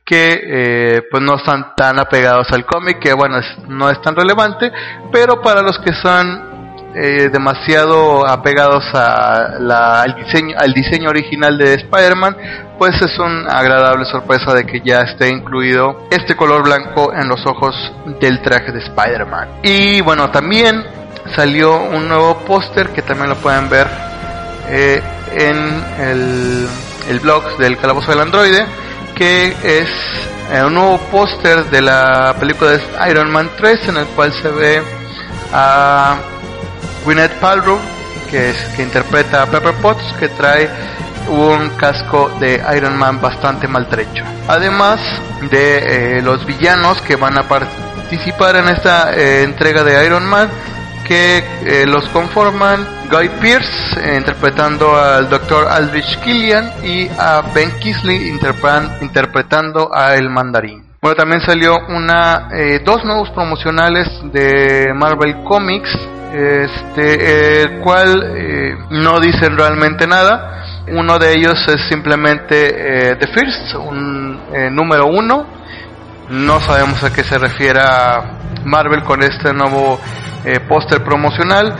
que 0.04 0.40
eh, 0.42 1.02
pues 1.10 1.22
no 1.22 1.36
están 1.36 1.74
tan 1.76 1.98
apegados 1.98 2.50
al 2.50 2.66
cómic 2.66 2.98
que 2.98 3.12
bueno 3.12 3.38
no 3.68 3.90
es 3.90 4.00
tan 4.02 4.16
relevante 4.16 4.70
pero 5.12 5.40
para 5.40 5.62
los 5.62 5.78
que 5.78 5.92
son 5.92 6.49
eh, 6.94 7.28
demasiado 7.32 8.26
apegados 8.26 8.84
al 8.94 10.74
diseño 10.74 11.08
original 11.08 11.56
de 11.56 11.74
Spider-Man 11.74 12.36
pues 12.78 13.00
es 13.02 13.18
una 13.18 13.58
agradable 13.58 14.06
sorpresa 14.06 14.54
de 14.54 14.64
que 14.64 14.80
ya 14.80 15.00
esté 15.00 15.28
incluido 15.28 16.08
este 16.10 16.34
color 16.34 16.62
blanco 16.64 17.12
en 17.12 17.28
los 17.28 17.44
ojos 17.44 17.74
del 18.20 18.40
traje 18.40 18.72
de 18.72 18.78
Spider-Man. 18.78 19.48
Y 19.62 20.00
bueno 20.00 20.30
también 20.30 20.82
salió 21.36 21.76
un 21.76 22.08
nuevo 22.08 22.38
póster 22.38 22.88
que 22.88 23.02
también 23.02 23.28
lo 23.28 23.36
pueden 23.36 23.68
ver 23.68 23.86
eh, 24.68 25.02
en 25.32 25.84
el, 26.00 26.68
el, 27.08 27.20
blog 27.20 27.56
del 27.58 27.76
Calabozo 27.76 28.12
del 28.12 28.20
Androide, 28.20 28.64
que 29.14 29.48
es 29.62 29.88
eh, 30.52 30.64
un 30.64 30.74
nuevo 30.74 30.98
póster 31.10 31.64
de 31.66 31.82
la 31.82 32.34
película 32.40 32.70
de 32.70 32.82
Iron 33.10 33.30
Man 33.30 33.50
3, 33.58 33.88
en 33.88 33.96
el 33.98 34.06
cual 34.06 34.32
se 34.32 34.48
ve 34.48 34.82
a 35.52 36.16
Gwyneth 37.04 37.32
Paltrow, 37.40 37.78
que, 38.30 38.50
es, 38.50 38.56
que 38.76 38.82
interpreta 38.82 39.42
a 39.42 39.46
Pepper 39.46 39.74
Potts, 39.74 40.14
que 40.18 40.28
trae 40.28 40.68
un 41.28 41.70
casco 41.70 42.30
de 42.40 42.62
Iron 42.76 42.96
Man 42.96 43.20
bastante 43.20 43.68
maltrecho. 43.68 44.24
Además 44.48 45.00
de 45.50 46.18
eh, 46.18 46.22
los 46.22 46.44
villanos 46.46 47.00
que 47.02 47.16
van 47.16 47.38
a 47.38 47.48
participar 47.48 48.56
en 48.56 48.68
esta 48.68 49.14
eh, 49.14 49.42
entrega 49.42 49.84
de 49.84 50.04
Iron 50.04 50.26
Man, 50.26 50.48
que 51.06 51.42
los 51.88 52.08
conforman 52.10 52.86
Guy 53.10 53.28
Pearce 53.40 54.00
eh, 54.00 54.16
interpretando 54.16 54.96
al 54.96 55.28
Dr. 55.28 55.66
Aldrich 55.68 56.20
Killian 56.20 56.72
y 56.84 57.08
a 57.18 57.42
Ben 57.52 57.72
Kisley 57.80 58.28
interpretando 58.28 59.90
a 59.92 60.14
El 60.14 60.30
Mandarín. 60.30 60.84
Bueno, 61.02 61.16
también 61.16 61.40
salió 61.40 61.76
una 61.88 62.50
eh, 62.54 62.80
dos 62.84 63.04
nuevos 63.04 63.30
promocionales 63.30 64.06
de 64.32 64.92
Marvel 64.94 65.42
Comics, 65.42 65.90
este, 66.32 67.62
el 67.62 67.80
cual 67.80 68.32
eh, 68.36 68.76
no 68.90 69.20
dicen 69.20 69.56
realmente 69.56 70.06
nada. 70.06 70.64
Uno 70.88 71.18
de 71.18 71.34
ellos 71.34 71.58
es 71.68 71.88
simplemente 71.88 73.16
The 73.16 73.26
First, 73.28 73.74
un 73.76 74.40
número 74.74 75.06
uno. 75.06 75.46
No 76.30 76.60
sabemos 76.60 77.02
a 77.04 77.12
qué 77.12 77.22
se 77.22 77.38
refiere 77.38 77.80
Marvel 78.64 79.02
con 79.02 79.22
este 79.22 79.52
nuevo 79.52 80.00
eh, 80.44 80.60
póster 80.60 81.02
promocional 81.02 81.74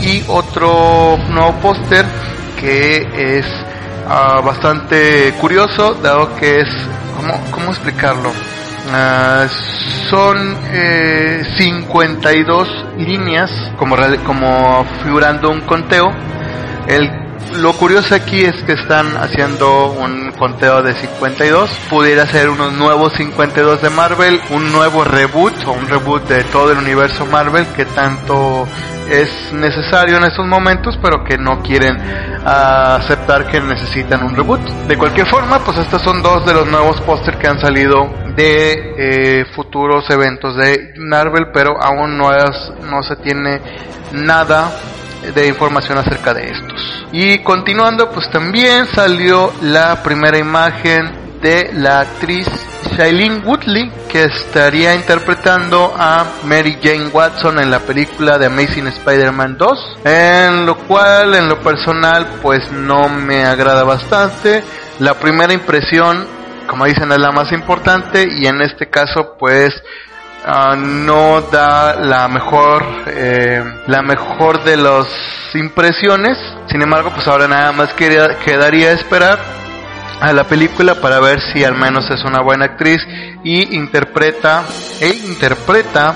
y 0.00 0.24
otro 0.28 1.18
nuevo 1.28 1.52
póster 1.60 2.04
que 2.58 3.38
es 3.38 3.46
ah, 4.08 4.40
bastante 4.44 5.34
curioso 5.40 5.94
dado 5.94 6.34
que 6.36 6.60
es 6.60 6.68
¿cómo, 7.16 7.38
cómo 7.50 7.70
explicarlo? 7.72 8.32
Uh, 8.86 9.48
son 10.08 10.56
eh, 10.72 11.42
52 11.56 12.68
líneas 12.98 13.50
como, 13.76 13.96
como 14.24 14.84
figurando 15.02 15.50
un 15.50 15.62
conteo. 15.62 16.12
El 16.86 17.25
lo 17.54 17.72
curioso 17.74 18.14
aquí 18.14 18.44
es 18.44 18.62
que 18.64 18.72
están 18.72 19.16
haciendo 19.16 19.92
un 19.92 20.32
conteo 20.32 20.82
de 20.82 20.94
52. 20.94 21.70
Pudiera 21.88 22.26
ser 22.26 22.48
unos 22.48 22.72
nuevos 22.72 23.12
52 23.14 23.82
de 23.82 23.90
Marvel, 23.90 24.40
un 24.50 24.72
nuevo 24.72 25.04
reboot 25.04 25.54
o 25.66 25.72
un 25.72 25.88
reboot 25.88 26.28
de 26.28 26.44
todo 26.44 26.72
el 26.72 26.78
universo 26.78 27.26
Marvel 27.26 27.66
que 27.74 27.84
tanto 27.86 28.66
es 29.10 29.52
necesario 29.52 30.16
en 30.16 30.24
estos 30.24 30.46
momentos, 30.46 30.98
pero 31.00 31.24
que 31.24 31.38
no 31.38 31.62
quieren 31.62 31.96
uh, 31.96 32.96
aceptar 32.96 33.46
que 33.46 33.60
necesitan 33.60 34.24
un 34.24 34.34
reboot. 34.34 34.60
De 34.88 34.96
cualquier 34.96 35.26
forma, 35.26 35.60
pues 35.60 35.78
estos 35.78 36.02
son 36.02 36.22
dos 36.22 36.44
de 36.44 36.54
los 36.54 36.66
nuevos 36.66 37.00
pósters 37.02 37.38
que 37.38 37.46
han 37.46 37.60
salido 37.60 38.10
de 38.34 38.94
eh, 38.98 39.44
futuros 39.54 40.08
eventos 40.10 40.56
de 40.56 40.94
Marvel, 40.98 41.46
pero 41.52 41.80
aún 41.80 42.18
no 42.18 43.02
se 43.02 43.16
tiene 43.16 43.60
nada 44.12 44.70
de 45.34 45.46
información 45.46 45.98
acerca 45.98 46.34
de 46.34 46.46
estos. 46.46 47.06
Y 47.12 47.38
continuando, 47.38 48.10
pues 48.10 48.30
también 48.30 48.86
salió 48.86 49.52
la 49.62 50.02
primera 50.02 50.38
imagen 50.38 51.26
de 51.40 51.70
la 51.74 52.00
actriz 52.00 52.48
Shailene 52.96 53.40
Woodley, 53.44 53.90
que 54.08 54.24
estaría 54.24 54.94
interpretando 54.94 55.94
a 55.96 56.24
Mary 56.44 56.78
Jane 56.82 57.08
Watson 57.08 57.58
en 57.58 57.70
la 57.70 57.80
película 57.80 58.38
de 58.38 58.46
Amazing 58.46 58.86
Spider-Man 58.86 59.56
2, 59.58 59.98
en 60.04 60.66
lo 60.66 60.76
cual 60.78 61.34
en 61.34 61.48
lo 61.48 61.58
personal 61.60 62.26
pues 62.42 62.70
no 62.72 63.08
me 63.08 63.44
agrada 63.44 63.84
bastante. 63.84 64.62
La 64.98 65.14
primera 65.14 65.52
impresión, 65.52 66.26
como 66.66 66.86
dicen, 66.86 67.12
es 67.12 67.18
la 67.18 67.32
más 67.32 67.52
importante 67.52 68.26
y 68.30 68.46
en 68.46 68.62
este 68.62 68.88
caso 68.88 69.36
pues 69.38 69.74
Uh, 70.46 70.76
no 70.76 71.40
da 71.40 71.96
la 71.96 72.28
mejor 72.28 72.84
eh, 73.08 73.64
la 73.88 74.00
mejor 74.02 74.62
de 74.62 74.76
las 74.76 75.08
impresiones 75.54 76.38
sin 76.70 76.82
embargo 76.82 77.10
pues 77.12 77.26
ahora 77.26 77.48
nada 77.48 77.72
más 77.72 77.92
quería, 77.94 78.38
quedaría 78.44 78.92
esperar 78.92 79.40
a 80.20 80.32
la 80.32 80.44
película 80.44 80.94
para 81.00 81.18
ver 81.18 81.40
si 81.52 81.64
al 81.64 81.74
menos 81.74 82.08
es 82.12 82.22
una 82.22 82.42
buena 82.42 82.66
actriz 82.66 83.02
y 83.42 83.74
interpreta 83.74 84.62
e 85.00 85.08
interpreta 85.08 86.14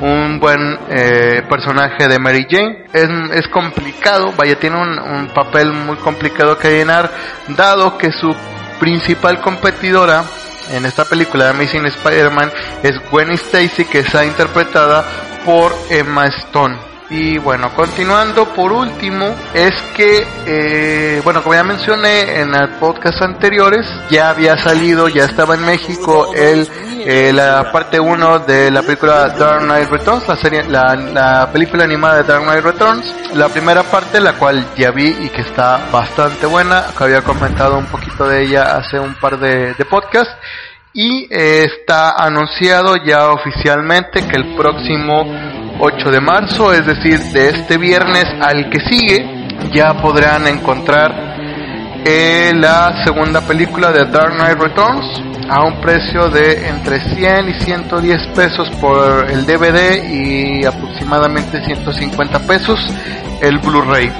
un 0.00 0.40
buen 0.40 0.78
eh, 0.90 1.42
personaje 1.48 2.08
de 2.08 2.18
Mary 2.18 2.46
Jane. 2.48 2.86
Es, 2.92 3.08
es 3.32 3.48
complicado, 3.48 4.32
vaya, 4.36 4.58
tiene 4.58 4.76
un, 4.76 4.98
un, 4.98 5.28
papel 5.28 5.72
muy 5.72 5.96
complicado 5.96 6.56
que 6.58 6.70
llenar, 6.70 7.10
dado 7.48 7.98
que 7.98 8.12
su 8.12 8.34
principal 8.78 9.40
competidora 9.40 10.24
en 10.70 10.86
esta 10.86 11.04
película 11.04 11.44
de 11.44 11.50
Amazing 11.50 11.86
Spider-Man 11.86 12.50
es 12.82 12.94
Gwen 13.10 13.30
Stacy 13.32 13.84
que 13.84 14.00
está 14.00 14.24
interpretada 14.24 15.04
por 15.44 15.72
Emma 15.90 16.26
Stone. 16.26 16.87
Y 17.10 17.38
bueno, 17.38 17.74
continuando 17.74 18.44
por 18.54 18.70
último, 18.70 19.34
es 19.54 19.72
que, 19.96 20.26
eh, 20.46 21.22
bueno, 21.24 21.42
como 21.42 21.54
ya 21.54 21.64
mencioné 21.64 22.40
en 22.40 22.54
el 22.54 22.68
podcast 22.78 23.22
anteriores, 23.22 23.86
ya 24.10 24.28
había 24.28 24.58
salido, 24.58 25.08
ya 25.08 25.24
estaba 25.24 25.54
en 25.54 25.64
México 25.64 26.34
el, 26.34 26.68
eh, 27.06 27.32
la 27.32 27.72
parte 27.72 27.98
1 27.98 28.40
de 28.40 28.70
la 28.70 28.82
película 28.82 29.30
Dark 29.30 29.62
Knight 29.62 29.88
Returns, 29.88 30.28
la, 30.28 30.36
serie, 30.36 30.64
la, 30.64 30.94
la 30.96 31.50
película 31.50 31.84
animada 31.84 32.16
de 32.16 32.24
Dark 32.24 32.42
Knight 32.42 32.62
Returns. 32.62 33.14
La 33.34 33.48
primera 33.48 33.84
parte, 33.84 34.20
la 34.20 34.34
cual 34.34 34.66
ya 34.76 34.90
vi 34.90 35.08
y 35.08 35.30
que 35.30 35.40
está 35.40 35.80
bastante 35.90 36.44
buena, 36.44 36.88
que 36.96 37.04
había 37.04 37.22
comentado 37.22 37.78
un 37.78 37.86
poquito 37.86 38.28
de 38.28 38.42
ella 38.42 38.76
hace 38.76 38.98
un 38.98 39.14
par 39.14 39.38
de, 39.38 39.72
de 39.72 39.84
podcasts 39.86 40.34
y 40.92 41.28
eh, 41.30 41.64
está 41.64 42.10
anunciado 42.16 42.96
ya 42.96 43.28
oficialmente 43.28 44.26
que 44.26 44.36
el 44.36 44.56
próximo 44.56 45.22
8 45.80 46.10
de 46.10 46.20
marzo, 46.20 46.72
es 46.72 46.84
decir, 46.86 47.18
de 47.32 47.50
este 47.50 47.78
viernes 47.78 48.24
al 48.40 48.68
que 48.70 48.80
sigue, 48.80 49.46
ya 49.72 49.94
podrán 49.94 50.46
encontrar 50.46 51.28
eh, 52.04 52.52
la 52.54 53.04
segunda 53.04 53.40
película 53.42 53.92
de 53.92 54.06
Dark 54.06 54.34
Knight 54.34 54.58
Returns 54.58 55.22
a 55.48 55.64
un 55.64 55.80
precio 55.80 56.28
de 56.28 56.68
entre 56.68 57.00
100 57.00 57.48
y 57.48 57.54
110 57.64 58.26
pesos 58.34 58.68
por 58.80 59.30
el 59.30 59.46
DVD 59.46 60.04
y 60.04 60.64
aproximadamente 60.64 61.64
150 61.64 62.40
pesos 62.40 62.78
el 63.40 63.58
Blu-ray. 63.58 64.10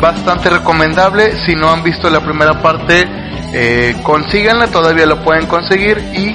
Bastante 0.00 0.50
recomendable, 0.50 1.32
si 1.46 1.54
no 1.54 1.70
han 1.70 1.82
visto 1.82 2.10
la 2.10 2.20
primera 2.20 2.60
parte, 2.60 3.04
eh, 3.52 3.96
consíganla, 4.02 4.66
todavía 4.66 5.06
lo 5.06 5.22
pueden 5.22 5.46
conseguir 5.46 5.98
y 6.12 6.34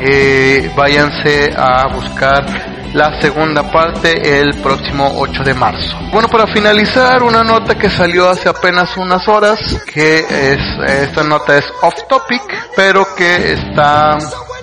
eh, 0.00 0.70
váyanse 0.76 1.52
a 1.56 1.86
buscar 1.88 2.44
la 2.92 3.20
segunda 3.20 3.70
parte 3.70 4.40
el 4.40 4.54
próximo 4.62 5.12
8 5.18 5.44
de 5.44 5.54
marzo. 5.54 5.96
Bueno, 6.12 6.28
para 6.28 6.46
finalizar, 6.46 7.22
una 7.22 7.42
nota 7.42 7.74
que 7.76 7.90
salió 7.90 8.28
hace 8.28 8.48
apenas 8.48 8.96
unas 8.96 9.26
horas, 9.28 9.58
que 9.92 10.18
es, 10.18 10.58
esta 10.86 11.22
nota 11.22 11.56
es 11.58 11.64
off 11.82 11.94
topic, 12.08 12.42
pero 12.74 13.06
que 13.14 13.52
está 13.52 14.18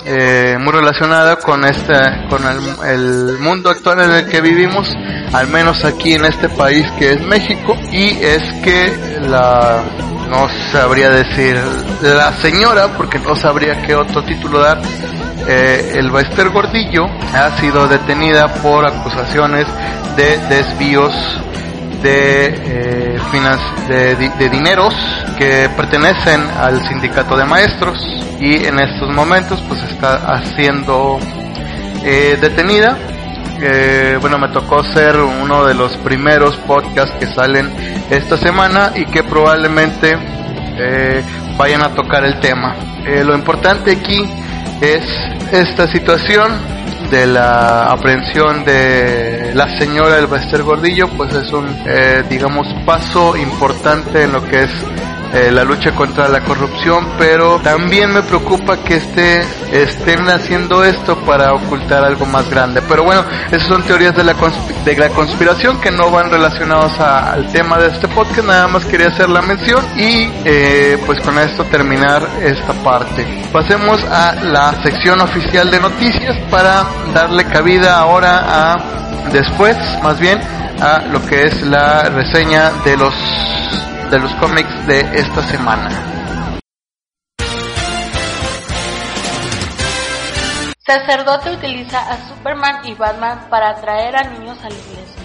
eh, 0.06 0.58
muy 0.60 0.74
relacionada 0.74 1.38
con 1.38 1.66
este, 1.66 1.94
con 2.30 2.44
el, 2.46 2.90
el 2.90 3.40
mundo 3.40 3.70
actual 3.70 4.02
en 4.02 4.12
el 4.12 4.30
que 4.30 4.42
vivimos, 4.42 4.96
al 5.34 5.48
menos 5.48 5.84
aquí 5.86 6.14
en 6.14 6.26
este 6.26 6.50
país 6.50 6.86
que 6.98 7.12
es 7.14 7.22
México, 7.22 7.78
y 7.92 8.24
es 8.24 8.44
que 8.64 9.20
la 9.28 9.84
no 10.30 10.48
sabría 10.72 11.10
decir 11.10 11.60
la 12.02 12.34
señora, 12.34 12.88
porque 12.98 13.20
no 13.20 13.36
sabría 13.36 13.82
qué 13.84 13.96
otro 13.96 14.24
título 14.24 14.60
dar. 14.60 14.82
Eh, 15.48 15.94
el 15.96 16.12
Bester 16.12 16.50
Gordillo 16.50 17.06
ha 17.34 17.58
sido 17.60 17.88
detenida 17.88 18.48
por 18.62 18.86
acusaciones 18.88 19.68
de 20.16 20.38
desvíos 20.50 21.14
de, 22.02 22.48
eh, 22.48 23.20
de, 23.90 24.30
de, 24.30 24.50
dineros 24.50 24.94
que 25.38 25.70
pertenecen 25.76 26.42
al 26.58 26.88
sindicato 26.88 27.36
de 27.36 27.46
maestros 27.46 27.98
y 28.40 28.66
en 28.66 28.80
estos 28.80 29.10
momentos 29.10 29.62
pues 29.68 29.82
está 29.84 30.42
siendo 30.56 31.20
eh, 32.04 32.38
detenida 32.40 32.98
eh, 33.62 34.18
bueno, 34.20 34.38
me 34.38 34.50
tocó 34.50 34.84
ser 34.84 35.18
uno 35.18 35.66
de 35.66 35.74
los 35.74 35.96
primeros 35.98 36.58
podcasts 36.58 37.16
que 37.20 37.26
salen 37.26 37.74
esta 38.10 38.38
semana 38.38 38.92
y 38.96 39.06
que 39.06 39.24
probablemente 39.24 40.18
eh, 40.78 41.24
vayan 41.58 41.84
a 41.84 41.96
tocar 41.96 42.26
el 42.26 42.40
tema. 42.40 42.76
Lo 43.24 43.36
importante 43.36 43.92
aquí 43.92 44.28
es 44.82 45.04
esta 45.52 45.88
situación 45.88 46.52
de 47.10 47.28
la 47.28 47.86
aprehensión 47.92 48.66
de 48.66 49.52
la 49.54 49.78
señora 49.78 50.16
del 50.16 50.28
Bester 50.28 50.64
Gordillo, 50.64 51.08
pues 51.16 51.34
es 51.34 51.52
un, 51.54 51.68
eh, 51.86 52.24
digamos, 52.30 52.68
paso 52.86 53.38
importante 53.38 54.24
en 54.24 54.32
lo 54.32 54.44
que 54.44 54.64
es 54.64 54.72
eh, 55.36 55.52
la 55.52 55.64
lucha 55.66 55.92
contra 55.92 56.30
la 56.30 56.42
corrupción, 56.42 57.06
pero 57.18 57.60
también 57.60 58.14
me 58.14 58.22
preocupa 58.22 58.78
que 58.78 58.96
esté, 58.96 59.42
estén 59.72 60.30
haciendo 60.30 60.84
esto 60.84 61.18
para 61.26 61.54
ocultar 61.54 62.06
algo 62.06 62.26
más 62.26 62.50
grande. 62.50 62.82
Pero 62.88 63.04
bueno, 63.04 63.26
esas 63.52 63.68
son 63.68 63.84
teorías 63.84 64.16
de 64.16 64.24
la, 64.24 64.34
de 64.34 64.98
la 64.98 65.10
conspiración 65.10 65.80
que 65.82 65.92
no 65.92 66.10
van 66.10 66.32
relacionados 66.32 66.98
a, 67.00 67.34
al 67.34 67.52
tema 67.52 67.78
de 67.78 67.88
este 67.88 68.08
podcast, 68.08 68.48
nada 68.48 68.68
más 68.70 68.86
quería 68.86 69.08
hacer 69.08 69.30
la 69.30 69.42
mención 69.42 69.84
y 69.98 70.32
eh, 70.46 70.98
pues 71.06 71.20
con 71.20 71.38
esto 71.38 71.66
terminar 71.66 72.26
esta 72.42 72.72
parte. 72.74 73.26
Pasemos 73.52 74.02
a 74.06 74.36
la 74.36 74.82
sección 74.84 75.20
oficial 75.22 75.70
de 75.70 75.80
noticias 75.82 76.38
para 76.50 76.86
darle 77.14 77.44
cabida 77.46 77.98
ahora 77.98 78.44
a, 78.48 79.30
después 79.34 79.76
más 80.02 80.18
bien, 80.20 80.40
a 80.80 81.00
lo 81.12 81.26
que 81.26 81.44
es 81.44 81.62
la 81.64 82.04
reseña 82.04 82.72
de 82.84 82.98
los 82.98 83.14
de 84.10 84.20
los 84.20 84.34
cómics 84.36 84.88
de 84.88 85.00
esta 85.20 85.42
semana. 85.44 85.90
Sacerdote 90.86 91.52
utiliza 91.52 92.00
a 92.00 92.30
Superman 92.30 92.86
y 92.86 92.94
Batman 92.94 93.48
para 93.50 93.72
atraer 93.72 94.16
a 94.16 94.24
niños 94.30 94.58
a 94.64 94.70
la 94.70 94.76
iglesia. 94.76 95.24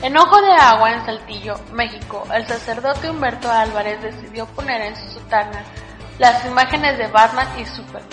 En 0.00 0.16
Ojo 0.16 0.40
de 0.40 0.52
Agua, 0.52 0.92
en 0.92 1.04
Saltillo, 1.04 1.56
México, 1.72 2.24
el 2.32 2.46
sacerdote 2.46 3.10
Humberto 3.10 3.50
Álvarez 3.50 4.00
decidió 4.00 4.46
poner 4.46 4.80
en 4.80 4.96
su 4.96 5.18
sotana 5.18 5.62
las 6.18 6.44
imágenes 6.46 6.96
de 6.96 7.08
Batman 7.08 7.48
y 7.60 7.66
Superman, 7.66 8.08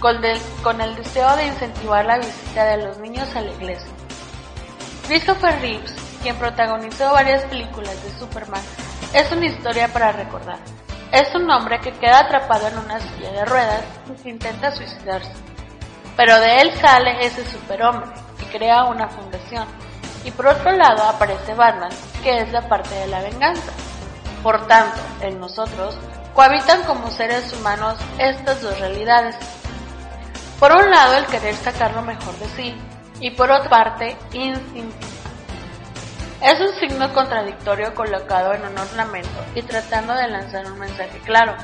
con, 0.00 0.16
con 0.64 0.80
el 0.80 0.96
deseo 0.96 1.36
de 1.36 1.46
incentivar 1.46 2.04
la 2.04 2.18
visita 2.18 2.64
de 2.64 2.84
los 2.84 2.98
niños 2.98 3.28
a 3.36 3.42
la 3.42 3.52
iglesia. 3.52 3.92
Christopher 5.06 5.60
Reeves, 5.60 5.94
quien 6.22 6.34
protagonizó 6.36 7.12
varias 7.12 7.44
películas 7.44 8.02
de 8.02 8.10
Superman, 8.18 8.62
es 9.12 9.30
una 9.32 9.46
historia 9.46 9.88
para 9.88 10.12
recordar. 10.12 10.58
Es 11.12 11.34
un 11.34 11.50
hombre 11.50 11.80
que 11.80 11.92
queda 11.92 12.20
atrapado 12.20 12.68
en 12.68 12.78
una 12.78 13.00
silla 13.00 13.32
de 13.32 13.44
ruedas 13.44 13.82
y 14.10 14.22
que 14.22 14.30
intenta 14.30 14.70
suicidarse. 14.70 15.32
Pero 16.16 16.38
de 16.40 16.56
él 16.56 16.72
sale 16.80 17.24
ese 17.24 17.44
superhombre 17.46 18.10
y 18.40 18.44
crea 18.46 18.84
una 18.84 19.08
fundación. 19.08 19.66
Y 20.24 20.30
por 20.30 20.48
otro 20.48 20.72
lado 20.72 21.04
aparece 21.04 21.54
Batman, 21.54 21.90
que 22.22 22.42
es 22.42 22.52
la 22.52 22.68
parte 22.68 22.94
de 22.94 23.06
la 23.06 23.22
venganza. 23.22 23.72
Por 24.42 24.66
tanto, 24.66 24.98
en 25.22 25.40
nosotros 25.40 25.96
cohabitan 26.34 26.82
como 26.84 27.10
seres 27.10 27.52
humanos 27.52 27.96
estas 28.18 28.60
dos 28.60 28.78
realidades. 28.78 29.36
Por 30.60 30.72
un 30.72 30.90
lado 30.90 31.14
el 31.14 31.26
querer 31.26 31.54
sacar 31.54 31.94
lo 31.94 32.02
mejor 32.02 32.34
de 32.38 32.48
sí 32.48 32.74
y 33.20 33.30
por 33.30 33.50
otra 33.50 33.70
parte 33.70 34.16
instintivo 34.32 35.17
es 36.40 36.60
un 36.60 36.72
signo 36.78 37.12
contradictorio 37.12 37.94
colocado 37.94 38.54
en 38.54 38.64
un 38.64 38.78
ornamento 38.78 39.44
y 39.54 39.62
tratando 39.62 40.14
de 40.14 40.28
lanzar 40.28 40.66
un 40.70 40.78
mensaje 40.78 41.18
claro 41.24 41.54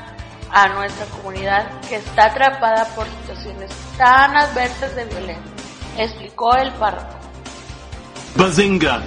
a 0.51 0.67
nuestra 0.69 1.05
comunidad 1.07 1.79
que 1.81 1.95
está 1.95 2.25
atrapada 2.25 2.85
por 2.95 3.07
situaciones 3.07 3.71
tan 3.97 4.35
adversas 4.35 4.95
de 4.95 5.05
violencia, 5.05 5.51
explicó 5.97 6.55
el 6.55 6.71
párrafo. 6.73 7.17
Bazinga. 8.35 9.01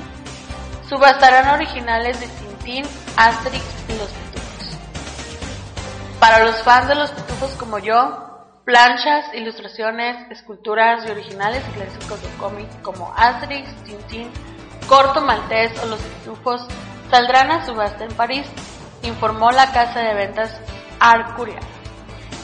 Subastarán 0.89 1.49
originales 1.55 2.19
de 2.21 2.29
Tintín, 2.29 2.85
Asterix 3.17 3.65
y 3.89 3.99
los 3.99 4.09
Pitufos. 4.09 4.79
Para 6.19 6.45
los 6.45 6.57
fans 6.63 6.89
de 6.89 6.95
los 6.95 7.11
Pitufos 7.11 7.53
como 7.53 7.79
yo, 7.79 8.47
planchas, 8.65 9.35
ilustraciones, 9.35 10.31
esculturas 10.31 11.07
y 11.07 11.11
originales 11.11 11.63
clásicos 11.75 12.23
de 12.23 12.29
cómic 12.39 12.83
como 12.83 13.13
Asterix, 13.17 13.71
Tintín, 13.85 14.31
Corto 14.89 15.21
Maltés 15.21 15.71
o 15.83 15.87
los 15.87 16.01
pitufos 16.01 16.63
saldrán 17.11 17.51
a 17.51 17.67
subasta 17.67 18.05
en 18.05 18.13
París, 18.15 18.47
informó 19.03 19.51
la 19.51 19.71
casa 19.71 20.01
de 20.01 20.15
ventas 20.15 20.51
Arcuria. 20.99 21.61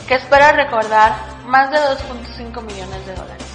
que 0.07 0.17
espera 0.17 0.53
recordar 0.53 1.17
más 1.47 1.71
de 1.71 1.79
2.5 1.79 2.61
millones 2.61 3.07
de 3.07 3.15
dólares. 3.15 3.47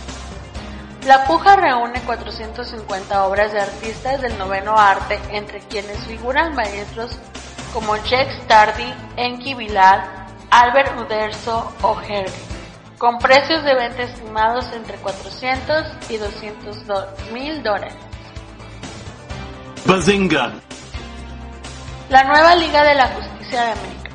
La 1.06 1.24
puja 1.26 1.56
reúne 1.56 2.02
450 2.02 3.28
obras 3.28 3.54
de 3.54 3.62
artistas 3.62 4.22
del 4.22 4.36
noveno 4.40 4.76
arte, 4.76 5.20
entre 5.30 5.60
quienes 5.60 6.00
figuran 6.06 6.56
maestros 6.56 7.16
como 7.72 7.96
Jake 7.98 8.32
Stardy, 8.44 8.92
Enki 9.18 9.54
Bilal, 9.54 10.04
Albert 10.50 11.00
Uderzo 11.00 11.72
o 11.84 12.02
Herbie, 12.02 12.34
con 12.98 13.20
precios 13.20 13.64
de 13.64 13.76
venta 13.76 14.02
estimados 14.02 14.66
entre 14.74 14.98
400 14.98 15.86
y 16.10 16.18
200 16.18 16.78
mil 17.32 17.62
dólares. 17.62 18.09
Bazinga. 19.86 20.52
La 22.10 22.24
nueva 22.24 22.56
Liga 22.56 22.84
de 22.84 22.96
la 22.96 23.08
Justicia 23.08 23.62
de 23.62 23.72
América. 23.72 24.12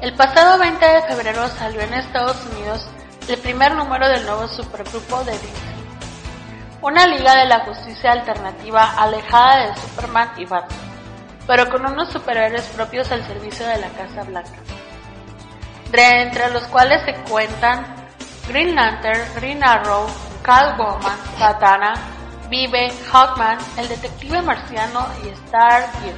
El 0.00 0.14
pasado 0.14 0.58
20 0.58 0.84
de 0.84 1.02
febrero 1.02 1.48
salió 1.48 1.80
en 1.82 1.94
Estados 1.94 2.36
Unidos 2.52 2.86
el 3.28 3.38
primer 3.38 3.74
número 3.74 4.08
del 4.08 4.24
nuevo 4.24 4.48
supergrupo 4.48 5.22
de 5.24 5.32
DC. 5.32 5.48
Una 6.82 7.06
Liga 7.06 7.36
de 7.36 7.46
la 7.46 7.60
Justicia 7.60 8.12
alternativa 8.12 8.94
alejada 8.96 9.66
de 9.66 9.76
Superman 9.76 10.30
y 10.38 10.44
Batman, 10.46 10.78
pero 11.46 11.70
con 11.70 11.86
unos 11.86 12.10
superhéroes 12.10 12.64
propios 12.74 13.12
al 13.12 13.24
servicio 13.26 13.66
de 13.66 13.78
la 13.78 13.88
Casa 13.90 14.24
Blanca. 14.24 14.58
De 15.92 16.22
entre 16.22 16.50
los 16.50 16.62
cuales 16.64 17.02
se 17.04 17.14
cuentan 17.30 17.84
Green 18.48 18.74
Lantern, 18.74 19.20
Green 19.36 19.62
Arrow, 19.62 20.06
Catwoman, 20.42 21.18
Satana, 21.38 21.94
Vive, 22.50 22.92
Hawkman, 23.12 23.58
el 23.78 23.88
detective 23.88 24.42
marciano 24.42 25.06
y 25.22 25.32
Stargirl. 25.46 26.16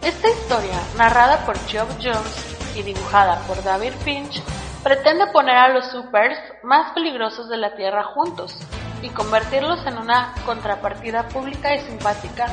Esta 0.00 0.30
historia, 0.30 0.78
narrada 0.96 1.44
por 1.44 1.58
Geoff 1.66 1.90
Jones 2.00 2.76
y 2.76 2.84
dibujada 2.84 3.40
por 3.48 3.60
David 3.64 3.94
Finch, 4.04 4.40
pretende 4.84 5.26
poner 5.32 5.56
a 5.56 5.70
los 5.70 5.86
supers 5.90 6.38
más 6.62 6.92
peligrosos 6.92 7.48
de 7.48 7.56
la 7.56 7.74
Tierra 7.74 8.04
juntos 8.04 8.56
y 9.02 9.08
convertirlos 9.08 9.84
en 9.86 9.98
una 9.98 10.34
contrapartida 10.46 11.26
pública 11.26 11.74
y 11.74 11.80
simpática 11.80 12.46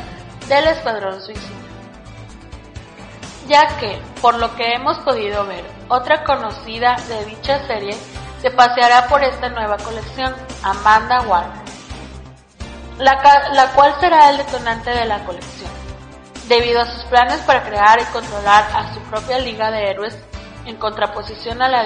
del 0.47 0.65
Escuadrón 0.65 1.21
Suicida. 1.21 1.53
Ya 3.47 3.77
que, 3.77 4.01
por 4.23 4.39
lo 4.39 4.55
que 4.55 4.73
hemos 4.73 4.97
podido 5.01 5.45
ver, 5.45 5.63
otra 5.87 6.23
conocida 6.23 6.95
de 7.09 7.25
dicha 7.25 7.59
serie 7.67 7.95
se 8.41 8.49
paseará 8.49 9.07
por 9.07 9.23
esta 9.23 9.49
nueva 9.49 9.77
colección, 9.77 10.33
Amanda 10.63 11.21
Waller 11.27 11.64
la, 12.97 13.49
la 13.53 13.71
cual 13.73 13.95
será 13.99 14.29
el 14.29 14.37
detonante 14.37 14.89
de 14.89 15.05
la 15.05 15.23
colección, 15.25 15.71
debido 16.47 16.81
a 16.81 16.85
sus 16.85 17.03
planes 17.05 17.39
para 17.41 17.63
crear 17.63 17.99
y 18.01 18.05
controlar 18.05 18.65
a 18.73 18.93
su 18.93 18.99
propia 19.01 19.39
liga 19.39 19.71
de 19.71 19.89
héroes 19.89 20.17
en 20.65 20.77
contraposición 20.77 21.61
a 21.61 21.69
la, 21.69 21.85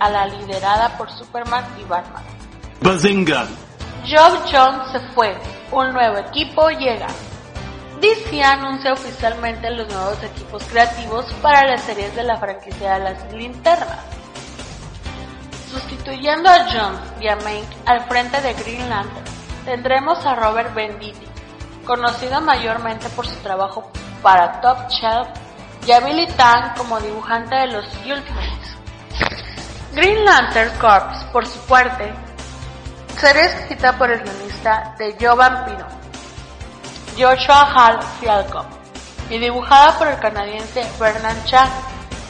a 0.00 0.10
la 0.10 0.26
liderada 0.26 0.96
por 0.96 1.10
Superman 1.10 1.64
y 1.78 1.84
Batman. 1.84 2.22
Bazinga. 2.80 3.46
Job 4.08 4.40
Jones 4.50 4.92
se 4.92 5.00
fue, 5.14 5.36
un 5.72 5.92
nuevo 5.92 6.18
equipo 6.18 6.68
llega. 6.70 7.08
DC 8.00 8.42
anuncia 8.42 8.92
oficialmente 8.92 9.70
los 9.70 9.88
nuevos 9.88 10.22
equipos 10.22 10.62
creativos 10.64 11.24
para 11.42 11.66
las 11.66 11.82
series 11.82 12.14
de 12.14 12.22
la 12.24 12.36
franquicia 12.36 12.94
de 12.94 13.04
las 13.04 13.32
linternas. 13.32 13.98
Sustituyendo 15.70 16.48
a 16.48 16.64
Jones 16.64 17.00
y 17.20 17.28
a 17.28 17.36
Mank 17.36 17.66
al 17.86 18.06
frente 18.06 18.40
de 18.40 18.54
Green 18.54 18.88
Lantern, 18.88 19.35
tendremos 19.66 20.24
a 20.24 20.36
Robert 20.36 20.72
Venditti, 20.72 21.26
conocido 21.84 22.40
mayormente 22.40 23.08
por 23.10 23.26
su 23.26 23.36
trabajo 23.40 23.90
para 24.22 24.60
Top 24.62 24.88
Shelf, 24.88 25.28
y 25.86 25.92
a 25.92 26.00
Billy 26.00 26.26
Tang 26.36 26.74
como 26.76 26.98
dibujante 27.00 27.54
de 27.54 27.66
los 27.66 27.84
Ultimates. 27.98 28.76
Green 29.92 30.24
Lantern 30.24 30.76
Corps, 30.78 31.24
por 31.32 31.46
su 31.46 31.58
parte, 31.66 32.12
será 33.16 33.40
escrita 33.42 33.96
por 33.98 34.10
el 34.10 34.22
guionista 34.22 34.94
de 34.98 35.16
Yo 35.18 35.36
Vampiro, 35.36 35.86
Joshua 37.18 37.72
Hall 37.74 38.02
Fialco, 38.20 38.64
y 39.30 39.38
dibujada 39.38 39.98
por 39.98 40.08
el 40.08 40.18
canadiense 40.18 40.86
Bernard 40.98 41.44
Chang, 41.44 41.70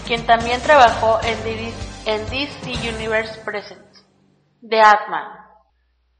quien 0.06 0.24
también 0.26 0.60
trabajó 0.62 1.20
en 1.22 2.26
DC 2.30 2.70
Universe 2.94 3.40
Presents, 3.44 4.04
The 4.68 4.80
Atman. 4.80 5.35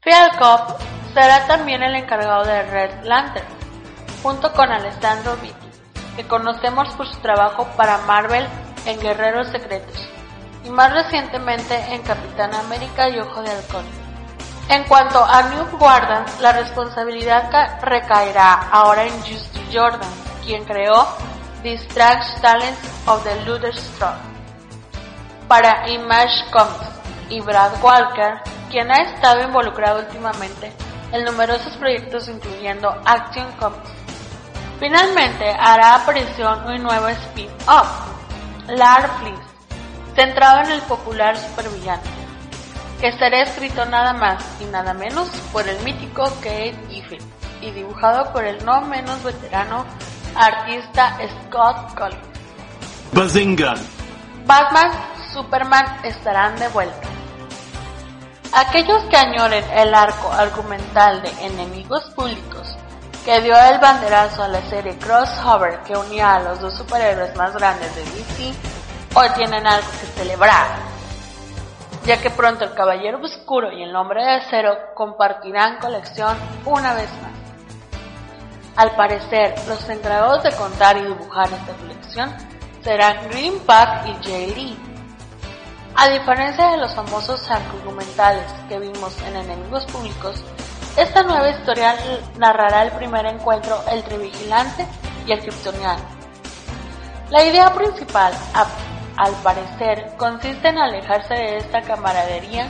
Fialco 0.07 0.77
será 1.13 1.47
también 1.47 1.83
el 1.83 1.93
encargado 1.93 2.45
de 2.45 2.63
Red 2.63 3.03
Lantern, 3.03 3.45
junto 4.23 4.53
con 4.53 4.71
Alessandro 4.71 5.35
Vitti, 5.41 5.67
que 6.15 6.25
conocemos 6.25 6.87
por 6.95 7.09
su 7.09 7.19
trabajo 7.19 7.67
para 7.75 7.97
Marvel 8.07 8.47
en 8.85 9.01
Guerreros 9.01 9.49
Secretos, 9.49 10.07
y 10.63 10.69
más 10.69 10.93
recientemente 10.93 11.75
en 11.93 12.03
Capitán 12.03 12.53
América 12.55 13.09
y 13.09 13.19
Ojo 13.19 13.41
de 13.41 13.51
Halcón. 13.51 13.83
En 14.69 14.85
cuanto 14.85 15.21
a 15.25 15.41
New 15.41 15.77
Guardian, 15.77 16.23
la 16.39 16.53
responsabilidad 16.53 17.77
recaerá 17.81 18.69
ahora 18.71 19.03
en 19.03 19.19
Justin 19.23 19.67
Jordan, 19.73 20.09
quien 20.45 20.63
creó 20.63 21.05
The 21.63 21.73
Strange 21.73 22.39
Talents 22.41 23.07
of 23.07 23.25
the 23.25 23.43
Luther 23.43 23.75
Strong 23.75 24.15
para 25.49 25.85
Image 25.89 26.49
Comics, 26.53 26.97
y 27.27 27.41
Brad 27.41 27.83
Walker, 27.83 28.41
quien 28.69 28.91
ha 28.91 28.97
estado 28.97 29.41
involucrado 29.43 29.99
últimamente 29.99 30.71
en 31.11 31.23
numerosos 31.25 31.75
proyectos 31.77 32.27
incluyendo 32.27 32.89
Action 33.05 33.51
Comics. 33.53 33.89
Finalmente 34.79 35.49
hará 35.59 35.95
aparición 35.95 36.65
un 36.67 36.83
nuevo 36.83 37.07
spin-off, 37.07 37.89
Lar 38.67 39.09
centrado 40.15 40.63
en 40.65 40.71
el 40.71 40.81
popular 40.81 41.37
supervillano, 41.37 42.01
que 42.99 43.07
estará 43.07 43.41
escrito 43.41 43.85
nada 43.85 44.13
más 44.13 44.43
y 44.59 44.65
nada 44.65 44.93
menos 44.93 45.29
por 45.51 45.67
el 45.67 45.79
mítico 45.83 46.25
Kate 46.41 46.77
Giffen 46.89 47.19
y 47.61 47.71
dibujado 47.71 48.31
por 48.33 48.43
el 48.43 48.63
no 48.65 48.81
menos 48.81 49.23
veterano 49.23 49.85
artista 50.35 51.17
Scott 51.45 51.95
Collins. 51.95 52.21
Bazinga. 53.13 53.75
Batman, 54.45 54.91
Superman 55.33 55.85
estarán 56.03 56.55
de 56.57 56.67
vuelta. 56.69 57.16
Aquellos 58.53 59.03
que 59.05 59.17
añoren 59.17 59.63
el 59.71 59.93
arco 59.93 60.31
argumental 60.31 61.21
de 61.21 61.29
Enemigos 61.45 62.09
Públicos, 62.15 62.75
que 63.25 63.41
dio 63.41 63.53
el 63.59 63.79
banderazo 63.79 64.43
a 64.43 64.47
la 64.47 64.61
serie 64.69 64.97
Crossover 64.97 65.79
que 65.81 65.97
unía 65.97 66.35
a 66.35 66.39
los 66.39 66.61
dos 66.61 66.77
superhéroes 66.77 67.35
más 67.35 67.53
grandes 67.53 67.93
de 67.95 68.03
DC, 68.03 68.53
hoy 69.15 69.29
tienen 69.35 69.67
algo 69.67 69.87
que 69.91 70.07
celebrar, 70.21 70.67
ya 72.05 72.21
que 72.21 72.29
pronto 72.29 72.63
el 72.63 72.73
Caballero 72.73 73.19
Oscuro 73.21 73.71
y 73.71 73.83
el 73.83 73.95
Hombre 73.95 74.23
de 74.23 74.35
Acero 74.35 74.77
compartirán 74.95 75.79
colección 75.79 76.37
una 76.65 76.93
vez 76.93 77.09
más. 77.21 77.31
Al 78.77 78.95
parecer, 78.95 79.55
los 79.67 79.89
encargados 79.89 80.43
de 80.43 80.51
contar 80.53 80.97
y 80.97 81.03
dibujar 81.03 81.47
esta 81.51 81.73
colección 81.73 82.33
serán 82.81 83.27
Green 83.29 83.59
Pack 83.65 84.07
y 84.07 84.23
Jay 84.23 84.77
a 85.99 86.09
diferencia 86.09 86.69
de 86.71 86.77
los 86.77 86.93
famosos 86.93 87.49
argumentales 87.49 88.45
que 88.69 88.77
vimos 88.79 89.19
en 89.23 89.35
Enemigos 89.35 89.83
Públicos, 89.85 90.43
esta 90.95 91.23
nueva 91.23 91.49
historia 91.49 91.95
narrará 92.37 92.83
el 92.83 92.91
primer 92.91 93.25
encuentro 93.25 93.83
entre 93.91 94.19
Vigilante 94.19 94.85
y 95.25 95.31
el 95.31 95.39
Kryptoniano. 95.39 96.03
La 97.31 97.43
idea 97.43 97.73
principal, 97.73 98.31
al 99.17 99.33
parecer, 99.43 100.13
consiste 100.17 100.67
en 100.67 100.77
alejarse 100.77 101.33
de 101.33 101.57
esta 101.57 101.81
camaradería 101.81 102.67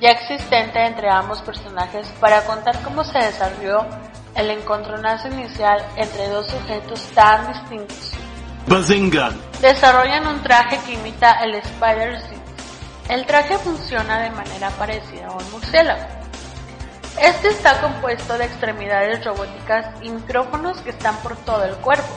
ya 0.00 0.10
existente 0.10 0.84
entre 0.84 1.08
ambos 1.08 1.40
personajes 1.42 2.08
para 2.18 2.44
contar 2.44 2.76
cómo 2.82 3.04
se 3.04 3.18
desarrolló 3.18 3.86
el 4.34 4.50
encontronazo 4.50 5.28
inicial 5.28 5.80
entre 5.94 6.28
dos 6.28 6.48
sujetos 6.48 7.06
tan 7.14 7.46
distintos. 7.52 8.11
Bazinga. 8.66 9.32
Desarrollan 9.60 10.26
un 10.26 10.42
traje 10.42 10.78
que 10.86 10.94
imita 10.94 11.42
el 11.42 11.54
Spider-Suit. 11.56 12.40
El 13.08 13.26
traje 13.26 13.58
funciona 13.58 14.20
de 14.20 14.30
manera 14.30 14.70
parecida 14.70 15.26
a 15.26 15.32
un 15.32 15.50
murciélago. 15.50 16.06
Este 17.20 17.48
está 17.48 17.80
compuesto 17.80 18.38
de 18.38 18.44
extremidades 18.44 19.24
robóticas 19.24 19.86
y 20.02 20.08
micrófonos 20.08 20.80
que 20.80 20.90
están 20.90 21.16
por 21.18 21.36
todo 21.38 21.64
el 21.64 21.74
cuerpo. 21.76 22.08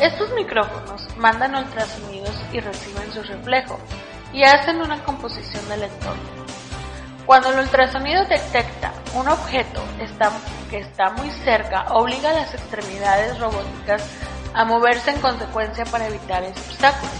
Estos 0.00 0.32
micrófonos 0.34 1.06
mandan 1.16 1.54
ultrasonidos 1.54 2.34
y 2.52 2.60
reciben 2.60 3.12
su 3.12 3.22
reflejo 3.22 3.78
y 4.32 4.44
hacen 4.44 4.80
una 4.80 5.02
composición 5.04 5.68
del 5.68 5.84
entorno. 5.84 6.46
Cuando 7.26 7.50
el 7.50 7.58
ultrasonido 7.58 8.24
detecta 8.24 8.92
un 9.14 9.28
objeto 9.28 9.82
que 10.70 10.78
está 10.78 11.10
muy 11.10 11.30
cerca, 11.30 11.86
obliga 11.90 12.30
a 12.30 12.34
las 12.34 12.54
extremidades 12.54 13.38
robóticas 13.40 14.02
a 14.56 14.64
moverse 14.64 15.10
en 15.10 15.20
consecuencia 15.20 15.84
para 15.84 16.08
evitar 16.08 16.42
ese 16.42 16.58
obstáculo. 16.60 17.12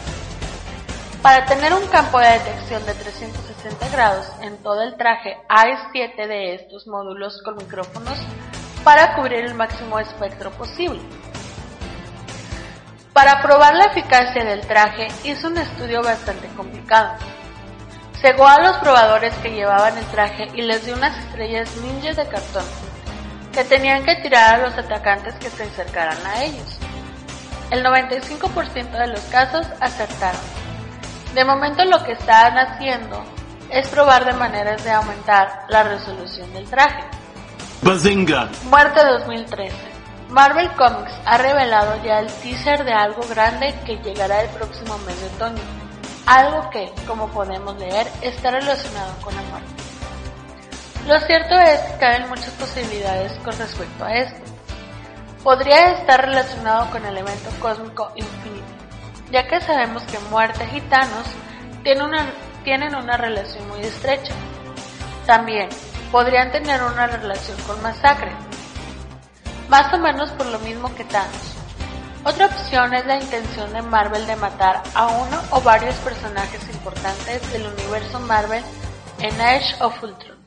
Para 1.20 1.44
tener 1.44 1.74
un 1.74 1.86
campo 1.88 2.18
de 2.18 2.28
detección 2.28 2.84
de 2.86 2.94
360 2.94 3.88
grados 3.90 4.26
en 4.40 4.56
todo 4.62 4.82
el 4.82 4.96
traje, 4.96 5.36
hay 5.48 5.74
7 5.92 6.26
de 6.26 6.54
estos 6.54 6.86
módulos 6.86 7.42
con 7.42 7.56
micrófonos 7.56 8.18
para 8.82 9.14
cubrir 9.16 9.44
el 9.44 9.54
máximo 9.54 9.98
espectro 9.98 10.50
posible. 10.52 11.00
Para 13.12 13.42
probar 13.42 13.74
la 13.74 13.86
eficacia 13.86 14.44
del 14.44 14.66
traje 14.66 15.08
hizo 15.24 15.48
un 15.48 15.58
estudio 15.58 16.02
bastante 16.02 16.48
complicado. 16.56 17.14
Cegó 18.20 18.46
a 18.46 18.60
los 18.60 18.76
probadores 18.78 19.34
que 19.38 19.50
llevaban 19.50 19.96
el 19.98 20.06
traje 20.06 20.48
y 20.54 20.62
les 20.62 20.86
dio 20.86 20.94
unas 20.94 21.18
estrellas 21.18 21.68
ninja 21.82 22.14
de 22.14 22.28
cartón 22.28 22.64
que 23.52 23.64
tenían 23.64 24.04
que 24.04 24.16
tirar 24.16 24.54
a 24.54 24.68
los 24.68 24.78
atacantes 24.78 25.34
que 25.36 25.50
se 25.50 25.64
acercaran 25.64 26.18
a 26.26 26.44
ellos. 26.44 26.78
El 27.70 27.84
95% 27.84 28.90
de 28.90 29.06
los 29.08 29.20
casos 29.24 29.66
acertaron. 29.80 30.40
De 31.34 31.44
momento 31.44 31.84
lo 31.84 32.02
que 32.04 32.12
están 32.12 32.56
haciendo 32.56 33.24
es 33.70 33.88
probar 33.88 34.24
de 34.24 34.32
maneras 34.32 34.84
de 34.84 34.92
aumentar 34.92 35.64
la 35.68 35.82
resolución 35.82 36.52
del 36.52 36.64
traje. 36.66 37.02
Bazinga! 37.82 38.48
Muerte 38.70 39.00
2013. 39.04 39.74
Marvel 40.28 40.70
Comics 40.72 41.12
ha 41.24 41.38
revelado 41.38 42.02
ya 42.02 42.20
el 42.20 42.26
teaser 42.26 42.84
de 42.84 42.92
algo 42.92 43.22
grande 43.28 43.74
que 43.84 43.96
llegará 43.96 44.42
el 44.42 44.48
próximo 44.50 44.98
mes 44.98 45.20
de 45.20 45.26
otoño. 45.36 45.62
Algo 46.26 46.70
que, 46.70 46.92
como 47.06 47.28
podemos 47.28 47.76
leer, 47.78 48.06
está 48.22 48.50
relacionado 48.50 49.12
con 49.22 49.34
la 49.34 49.42
muerte. 49.42 49.70
Lo 51.06 51.18
cierto 51.20 51.54
es 51.54 51.80
que 51.80 51.98
caben 51.98 52.28
muchas 52.28 52.50
posibilidades 52.50 53.32
con 53.44 53.56
respecto 53.56 54.04
a 54.04 54.16
esto. 54.16 54.55
Podría 55.46 55.92
estar 55.92 56.22
relacionado 56.22 56.90
con 56.90 57.06
el 57.06 57.18
evento 57.18 57.50
cósmico 57.60 58.10
Infinity, 58.16 58.64
ya 59.30 59.46
que 59.46 59.60
sabemos 59.60 60.02
que 60.02 60.18
muerte 60.28 60.68
y 60.74 60.80
Thanos 60.80 61.24
tienen 61.84 62.02
una, 62.02 62.26
tienen 62.64 62.96
una 62.96 63.16
relación 63.16 63.68
muy 63.68 63.78
estrecha. 63.78 64.34
También 65.24 65.68
podrían 66.10 66.50
tener 66.50 66.82
una 66.82 67.06
relación 67.06 67.56
con 67.60 67.80
Masacre, 67.80 68.32
más 69.68 69.94
o 69.94 69.98
menos 69.98 70.32
por 70.32 70.46
lo 70.46 70.58
mismo 70.58 70.92
que 70.96 71.04
Thanos. 71.04 71.54
Otra 72.24 72.46
opción 72.46 72.92
es 72.94 73.06
la 73.06 73.20
intención 73.20 73.72
de 73.72 73.82
Marvel 73.82 74.26
de 74.26 74.34
matar 74.34 74.82
a 74.96 75.06
uno 75.06 75.40
o 75.52 75.60
varios 75.60 75.94
personajes 75.98 76.68
importantes 76.74 77.52
del 77.52 77.68
universo 77.68 78.18
Marvel 78.18 78.64
en 79.20 79.40
Age 79.40 79.76
of 79.78 80.02
Ultron, 80.02 80.38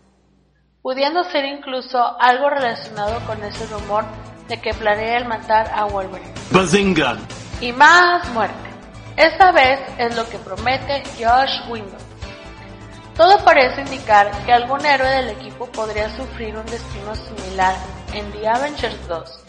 pudiendo 0.81 1.23
ser 1.23 1.45
incluso 1.45 2.19
algo 2.19 2.49
relacionado 2.49 3.25
con 3.25 3.41
ese 3.45 3.65
rumor 3.67 4.03
de 4.49 4.59
que 4.59 4.73
planea 4.73 5.19
el 5.19 5.25
matar 5.25 5.71
a 5.73 5.85
Wolverine. 5.85 6.33
Bazinga! 6.51 7.17
Y 7.62 7.71
más 7.71 8.27
muerte. 8.29 8.69
Esta 9.15 9.51
vez 9.51 9.79
es 9.97 10.15
lo 10.15 10.27
que 10.27 10.39
promete 10.39 11.03
Josh 11.17 11.69
Whedon. 11.69 12.09
Todo 13.15 13.43
parece 13.43 13.81
indicar 13.81 14.31
que 14.45 14.53
algún 14.53 14.85
héroe 14.85 15.09
del 15.09 15.29
equipo 15.29 15.65
podría 15.67 16.09
sufrir 16.15 16.55
un 16.55 16.65
destino 16.65 17.13
similar 17.15 17.75
en 18.13 18.31
The 18.31 18.47
Avengers 18.47 19.07
2, 19.07 19.43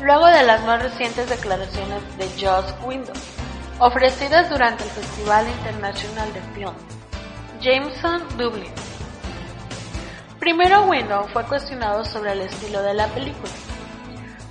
luego 0.00 0.26
de 0.26 0.44
las 0.44 0.64
más 0.64 0.82
recientes 0.82 1.28
declaraciones 1.28 2.02
de 2.16 2.26
Josh 2.40 2.70
Whedon, 2.84 3.16
ofrecidas 3.80 4.48
durante 4.48 4.84
el 4.84 4.90
Festival 4.90 5.46
Internacional 5.48 6.32
de 6.32 6.40
Film, 6.54 6.74
Jameson 7.60 8.22
Dublin. 8.38 8.72
Primero 10.38 10.84
Whedon 10.84 11.28
fue 11.32 11.44
cuestionado 11.44 12.04
sobre 12.04 12.32
el 12.32 12.42
estilo 12.42 12.80
de 12.82 12.94
la 12.94 13.08
película. 13.08 13.50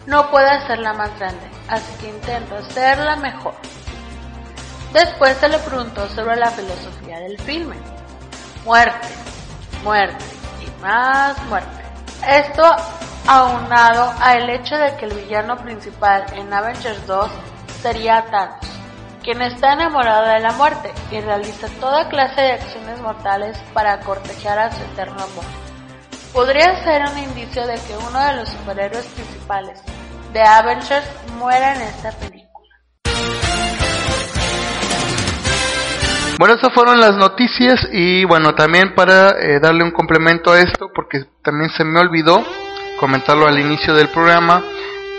No 0.10 0.32
puede 0.32 0.50
hacerla 0.50 0.94
más 0.94 1.16
grande, 1.20 1.48
así 1.68 1.94
que 2.02 2.10
intento 2.10 2.56
hacerla 2.56 3.16
mejor. 3.18 3.54
Después 4.92 5.38
se 5.38 5.48
le 5.48 5.60
preguntó 5.60 6.10
sobre 6.10 6.36
la 6.36 6.50
filosofía 6.50 7.20
del 7.20 7.40
filme. 7.40 7.76
Muerte, 8.66 9.08
muerte 9.84 10.26
y 10.66 10.82
más 10.82 11.40
muerte. 11.46 11.84
Esto 12.28 12.64
aunado 13.28 14.12
al 14.20 14.50
hecho 14.50 14.76
de 14.78 14.96
que 14.96 15.06
el 15.06 15.14
villano 15.14 15.56
principal 15.58 16.26
en 16.34 16.52
Avengers 16.52 17.06
2 17.06 17.30
sería 17.84 18.26
Thanos, 18.32 18.66
quien 19.22 19.44
está 19.44 19.74
enamorado 19.74 20.28
de 20.28 20.40
la 20.40 20.54
muerte 20.54 20.92
y 21.12 21.22
realiza 21.22 21.68
toda 21.80 22.10
clase 22.10 22.42
de 22.42 22.54
acciones 22.54 23.00
mortales 23.00 23.60
para 23.76 24.00
cortejar 24.00 24.58
a 24.58 24.72
su 24.72 24.82
eterno 24.86 25.22
amor. 25.22 25.46
Podría 26.34 26.84
ser 26.84 27.04
un 27.12 27.18
indicio 27.20 27.68
de 27.68 27.76
que 27.76 27.96
uno 28.08 28.20
de 28.20 28.38
los 28.38 28.50
superhéroes 28.50 29.06
principales 29.06 29.80
de 30.34 30.42
Avengers 30.42 31.06
muera 31.38 31.76
en 31.76 31.82
esta 31.82 32.12
película. 32.12 32.40
Bueno, 36.38 36.56
estas 36.56 36.74
fueron 36.74 37.00
las 37.00 37.18
noticias 37.18 37.88
y 37.92 38.24
bueno, 38.24 38.56
también 38.56 38.96
para 38.96 39.32
eh, 39.32 39.60
darle 39.60 39.84
un 39.84 39.92
complemento 39.92 40.52
a 40.52 40.60
esto, 40.60 40.90
porque 40.94 41.26
también 41.44 41.70
se 41.72 41.84
me 41.84 42.00
olvidó 42.00 42.44
comentarlo 43.00 43.46
al 43.46 43.60
inicio 43.60 43.94
del 43.94 44.10
programa, 44.10 44.64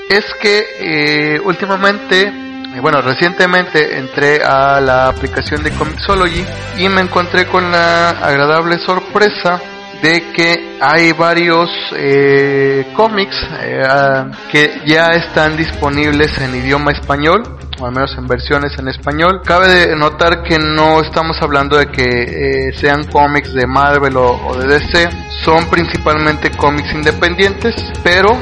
es 0.08 0.24
que 0.40 0.64
eh, 0.78 1.40
últimamente, 1.44 2.22
eh, 2.22 2.80
bueno, 2.80 3.02
recientemente 3.02 3.98
entré 3.98 4.42
a 4.42 4.80
la 4.80 5.08
aplicación 5.08 5.62
de 5.62 5.72
Comixology 5.72 6.44
y 6.78 6.88
me 6.88 7.02
encontré 7.02 7.46
con 7.46 7.70
la 7.70 8.10
agradable 8.10 8.78
sorpresa 8.78 9.60
de 10.02 10.32
que 10.32 10.78
hay 10.80 11.12
varios 11.12 11.68
eh, 11.96 12.86
cómics 12.96 13.36
eh, 13.60 13.82
ah, 13.86 14.30
que 14.50 14.82
ya 14.86 15.08
están 15.12 15.56
disponibles 15.56 16.38
en 16.38 16.54
idioma 16.54 16.92
español 16.92 17.42
o 17.78 17.86
al 17.86 17.92
menos 17.92 18.14
en 18.18 18.26
versiones 18.26 18.78
en 18.78 18.88
español. 18.88 19.40
Cabe 19.44 19.94
notar 19.96 20.42
que 20.42 20.58
no 20.58 21.00
estamos 21.00 21.40
hablando 21.40 21.76
de 21.76 21.86
que 21.86 22.68
eh, 22.68 22.72
sean 22.74 23.04
cómics 23.04 23.54
de 23.54 23.66
Marvel 23.66 24.16
o, 24.16 24.48
o 24.48 24.56
de 24.56 24.66
DC, 24.66 25.08
son 25.44 25.68
principalmente 25.70 26.50
cómics 26.50 26.92
independientes, 26.92 27.74
pero 28.02 28.36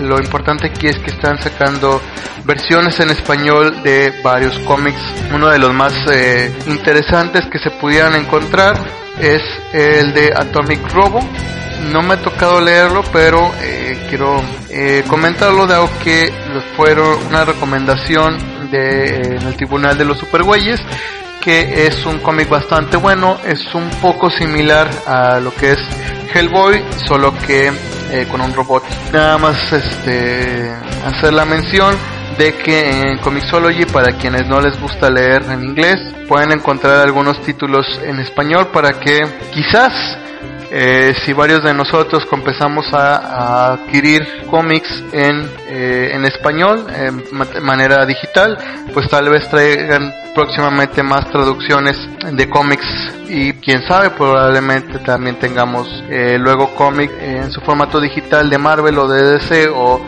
lo 0.00 0.18
importante 0.18 0.68
aquí 0.68 0.88
es 0.88 0.98
que 0.98 1.10
están 1.10 1.40
sacando 1.40 2.00
versiones 2.44 2.98
en 3.00 3.10
español 3.10 3.82
de 3.82 4.12
varios 4.22 4.58
cómics. 4.60 5.00
Uno 5.32 5.48
de 5.48 5.58
los 5.58 5.72
más 5.72 5.92
eh, 6.12 6.52
interesantes 6.66 7.46
que 7.46 7.58
se 7.58 7.70
pudieran 7.72 8.14
encontrar 8.14 9.03
es 9.18 9.42
el 9.72 10.12
de 10.12 10.32
Atomic 10.34 10.92
Robo. 10.92 11.20
No 11.92 12.02
me 12.02 12.14
ha 12.14 12.22
tocado 12.22 12.60
leerlo, 12.60 13.02
pero 13.12 13.52
eh, 13.60 14.06
quiero 14.08 14.42
eh, 14.70 15.04
comentarlo 15.08 15.66
dado 15.66 15.88
que 16.02 16.32
fueron 16.76 17.18
una 17.28 17.44
recomendación 17.44 18.38
de, 18.70 19.06
eh, 19.06 19.36
en 19.40 19.46
el 19.46 19.56
Tribunal 19.56 19.98
de 19.98 20.04
los 20.04 20.18
Supergüeyes 20.18 20.80
que 21.40 21.86
es 21.86 22.06
un 22.06 22.20
cómic 22.20 22.48
bastante 22.48 22.96
bueno, 22.96 23.36
es 23.44 23.74
un 23.74 23.90
poco 24.00 24.30
similar 24.30 24.88
a 25.06 25.40
lo 25.40 25.54
que 25.54 25.72
es 25.72 25.78
Hellboy, 26.32 26.82
solo 27.06 27.34
que 27.46 27.70
con 28.30 28.40
un 28.40 28.54
robot. 28.54 28.82
Nada 29.12 29.36
más 29.36 29.70
este 29.70 30.72
hacer 31.04 31.34
la 31.34 31.44
mención 31.44 31.94
de 32.38 32.54
que 32.54 32.90
en 32.90 33.18
Comixology 33.18 33.84
para 33.86 34.12
quienes 34.12 34.46
no 34.46 34.60
les 34.60 34.80
gusta 34.80 35.10
leer 35.10 35.42
en 35.50 35.64
inglés 35.64 35.96
pueden 36.28 36.52
encontrar 36.52 36.96
algunos 37.00 37.40
títulos 37.42 37.86
en 38.04 38.18
español 38.20 38.68
para 38.72 38.92
que 38.98 39.20
quizás 39.52 39.92
eh, 40.70 41.14
si 41.24 41.32
varios 41.32 41.62
de 41.62 41.72
nosotros 41.72 42.26
empezamos 42.32 42.86
a, 42.92 43.72
adquirir 43.74 44.26
cómics 44.50 45.04
en, 45.12 45.48
eh, 45.68 46.10
en 46.12 46.24
español, 46.24 46.86
en 46.96 47.22
ma- 47.30 47.46
manera 47.62 48.04
digital, 48.04 48.58
pues 48.92 49.08
tal 49.08 49.28
vez 49.28 49.48
traigan 49.48 50.12
próximamente 50.34 51.02
más 51.04 51.30
traducciones 51.30 51.96
de 52.32 52.48
cómics 52.50 52.86
y 53.28 53.52
quién 53.54 53.86
sabe, 53.86 54.10
probablemente 54.10 54.98
también 54.98 55.36
tengamos 55.38 55.86
eh, 56.10 56.38
luego 56.40 56.74
cómic 56.74 57.10
en 57.20 57.52
su 57.52 57.60
formato 57.60 58.00
digital 58.00 58.50
de 58.50 58.58
Marvel 58.58 58.98
o 58.98 59.06
de 59.06 59.22
DC 59.38 59.68
o 59.72 60.00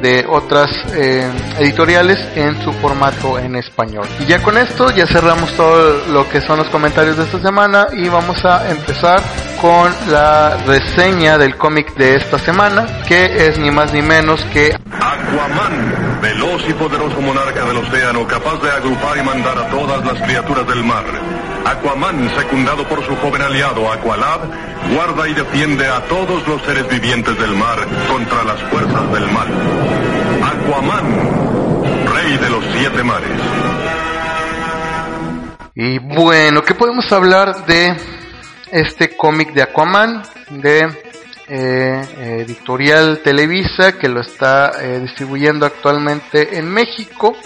de 0.00 0.26
otras 0.28 0.70
eh, 0.94 1.30
editoriales 1.58 2.18
en 2.36 2.60
su 2.62 2.72
formato 2.72 3.38
en 3.38 3.56
español. 3.56 4.06
Y 4.20 4.26
ya 4.26 4.42
con 4.42 4.56
esto 4.58 4.90
ya 4.90 5.06
cerramos 5.06 5.52
todo 5.54 6.06
lo 6.12 6.28
que 6.28 6.40
son 6.40 6.58
los 6.58 6.68
comentarios 6.68 7.16
de 7.16 7.24
esta 7.24 7.40
semana 7.40 7.88
y 7.92 8.08
vamos 8.08 8.44
a 8.44 8.70
empezar 8.70 9.20
con 9.60 9.92
la 10.10 10.56
reseña 10.66 11.36
del 11.38 11.56
cómic 11.56 11.94
de 11.94 12.16
esta 12.16 12.38
semana, 12.38 12.86
que 13.06 13.46
es 13.46 13.58
ni 13.58 13.70
más 13.70 13.92
ni 13.92 14.02
menos 14.02 14.42
que 14.52 14.74
Aquaman, 15.00 15.99
veloz 16.20 16.62
y 16.68 16.74
poderoso 16.74 17.20
monarca 17.20 17.64
del 17.64 17.78
océano, 17.78 18.26
capaz 18.26 18.60
de 18.62 18.70
agrupar 18.70 19.16
y 19.18 19.22
mandar 19.22 19.58
a 19.58 19.68
todas 19.68 20.04
las 20.04 20.20
criaturas 20.22 20.66
del 20.66 20.84
mar. 20.84 21.04
Aquaman, 21.64 22.30
secundado 22.36 22.86
por 22.88 23.04
su 23.04 23.16
joven 23.16 23.42
aliado 23.42 23.90
Aqualad, 23.90 24.40
guarda 24.92 25.28
y 25.28 25.34
defiende 25.34 25.86
a 25.86 26.00
todos 26.04 26.46
los 26.46 26.62
seres 26.62 26.88
vivientes 26.88 27.38
del 27.38 27.54
mar 27.56 27.78
contra 28.08 28.44
las 28.44 28.60
fuerzas 28.64 29.12
del 29.12 29.30
mal. 29.30 29.48
Aquaman, 30.42 32.04
rey 32.14 32.36
de 32.36 32.50
los 32.50 32.64
siete 32.76 33.02
mares. 33.02 33.40
Y 35.74 35.98
bueno, 35.98 36.62
¿qué 36.62 36.74
podemos 36.74 37.10
hablar 37.12 37.64
de 37.66 37.96
este 38.70 39.16
cómic 39.16 39.52
de 39.52 39.62
Aquaman 39.62 40.22
de 40.50 41.09
eh, 41.50 42.44
Editorial 42.46 43.20
Televisa 43.24 43.98
que 43.98 44.08
lo 44.08 44.20
está 44.20 44.72
eh, 44.80 45.00
distribuyendo 45.00 45.66
actualmente 45.66 46.56
en 46.56 46.70
México? 46.70 47.36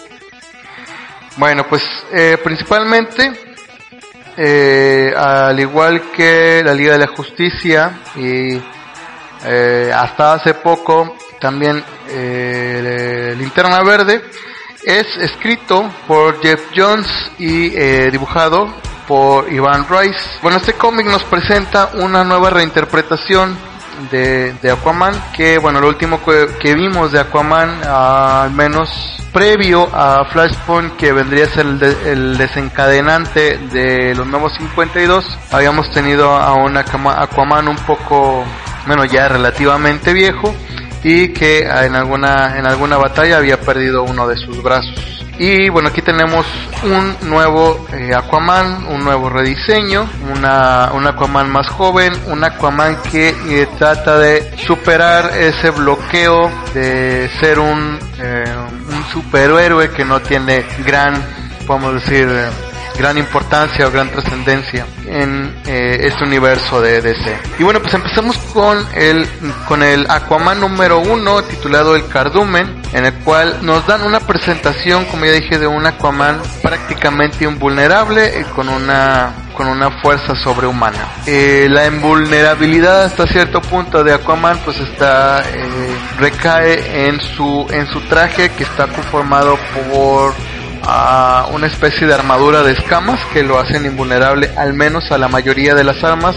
Bueno, 1.37 1.67
pues 1.69 1.83
eh, 2.13 2.39
principalmente, 2.45 3.33
eh, 4.37 5.13
al 5.17 5.59
igual 5.59 6.13
que 6.13 6.63
la 6.65 6.75
Liga 6.75 6.93
de 6.93 6.99
la 6.99 7.09
Justicia 7.17 8.01
y 8.15 8.61
eh, 9.47 9.91
hasta 9.93 10.35
hace 10.35 10.55
poco 10.55 11.17
también 11.41 11.83
eh, 12.11 13.35
Linterna 13.37 13.83
Verde, 13.83 14.23
Es 14.85 15.17
escrito 15.17 15.91
por 16.07 16.43
Jeff 16.43 16.67
Jones 16.77 17.09
y 17.39 17.75
eh, 17.75 18.11
dibujado 18.11 18.69
por 19.09 19.51
Ivan 19.51 19.87
Rice. 19.89 20.21
Bueno, 20.43 20.59
este 20.59 20.75
cómic 20.75 21.07
nos 21.07 21.25
presenta 21.25 21.91
una 21.95 22.23
nueva 22.23 22.51
reinterpretación 22.51 23.57
de, 24.11 24.71
Aquaman, 24.71 25.15
que 25.37 25.59
bueno, 25.59 25.81
lo 25.81 25.89
último 25.89 26.21
que, 26.25 26.75
vimos 26.75 27.13
de 27.13 27.21
Aquaman, 27.21 27.81
ah, 27.87 28.43
al 28.45 28.53
menos 28.53 28.91
previo 29.33 29.89
a 29.93 30.25
Flashpoint, 30.27 30.97
que 30.97 31.13
vendría 31.13 31.45
a 31.47 31.49
ser 31.49 31.67
el, 31.67 31.83
el 32.07 32.39
desencadenante 32.39 33.59
de 33.73 34.15
los 34.15 34.27
nuevos 34.27 34.53
52, 34.55 35.25
habíamos 35.51 35.91
tenido 35.93 36.35
a 36.35 36.55
un 36.55 36.77
Aquama- 36.77 37.21
Aquaman 37.23 37.69
un 37.69 37.77
poco, 37.77 38.45
bueno, 38.87 39.05
ya 39.05 39.29
relativamente 39.29 40.13
viejo, 40.13 40.55
y 41.03 41.29
que 41.35 41.61
en 41.61 41.95
alguna, 41.97 42.59
en 42.59 42.67
alguna 42.67 42.97
batalla 42.97 43.37
había 43.37 43.61
perdido 43.61 44.05
uno 44.05 44.27
de 44.27 44.37
sus 44.37 44.63
brazos. 44.63 45.24
Y 45.39 45.69
bueno, 45.69 45.89
aquí 45.89 46.01
tenemos 46.01 46.47
un 46.85 47.29
nuevo 47.29 47.87
eh, 47.93 48.15
Aquaman, 48.15 48.87
un 48.87 49.03
nuevo 49.03 49.29
rediseño, 49.29 50.09
una, 50.33 50.91
un 50.93 51.07
Aquaman 51.07 51.51
más 51.51 51.69
joven, 51.69 52.13
un 52.27 52.45
Aquaman 52.45 52.99
que 53.11 53.31
eh, 53.31 53.69
trata 53.79 54.19
de 54.19 54.57
superar 54.59 55.33
ese 55.37 55.71
bloqueo 55.71 56.51
de 56.73 57.29
ser 57.41 57.59
un, 57.59 57.99
eh, 58.21 58.45
un 58.89 59.05
superhéroe 59.13 59.91
que 59.91 60.05
no 60.05 60.21
tiene 60.21 60.65
gran, 60.85 61.21
podemos 61.67 61.95
decir, 61.95 62.29
gran 62.97 63.19
importancia 63.19 63.87
o 63.87 63.91
gran 63.91 64.11
trascendencia 64.11 64.87
en 65.07 65.55
eh, 65.67 65.99
este 66.03 66.25
universo 66.25 66.81
de 66.81 67.01
DC. 67.01 67.39
Y 67.59 67.63
bueno, 67.63 67.81
pues 67.81 67.95
empezamos 67.95 68.37
con 68.53 68.87
el, 68.95 69.29
con 69.67 69.83
el 69.83 70.07
Aquaman 70.09 70.61
número 70.61 71.01
uno 71.01 71.43
titulado 71.43 71.97
El 71.97 72.07
Cardumen, 72.09 72.83
en 72.93 73.05
el 73.05 73.15
cual 73.15 73.59
nos 73.63 73.87
dan 73.87 74.03
una 74.03 74.21
presentación, 74.21 75.05
como 75.07 75.25
ya 75.25 75.33
dije, 75.33 75.59
de 75.59 75.67
un 75.67 75.87
Aquaman 75.87 76.41
prácticamente 76.63 77.45
invulnerable 77.45 78.41
y 78.41 78.45
con 78.45 78.69
una 78.69 79.33
con 79.55 79.69
una 79.69 79.89
fuerza 80.03 80.35
sobrehumana. 80.35 80.99
Eh, 81.27 81.69
la 81.71 81.87
invulnerabilidad 81.87 83.05
hasta 83.05 83.25
cierto 83.25 83.61
punto 83.63 84.03
de 84.03 84.13
Aquaman 84.13 84.59
pues 84.65 84.81
está 84.81 85.43
eh, 85.43 85.97
recae 86.19 87.07
en 87.07 87.21
su 87.21 87.67
en 87.71 87.87
su 87.87 88.01
traje 88.01 88.51
que 88.51 88.65
está 88.65 88.89
conformado 88.89 89.57
por 89.93 90.35
a 90.87 91.49
una 91.53 91.67
especie 91.67 92.07
de 92.07 92.15
armadura 92.15 92.63
de 92.63 92.73
escamas 92.73 93.21
que 93.33 93.43
lo 93.43 93.59
hacen 93.59 93.87
invulnerable 93.87 94.51
al 94.57 94.75
menos 94.75 95.11
a 95.11 95.19
la 95.19 95.29
mayoría 95.29 95.75
de 95.75 95.85
las 95.85 96.03
armas 96.05 96.37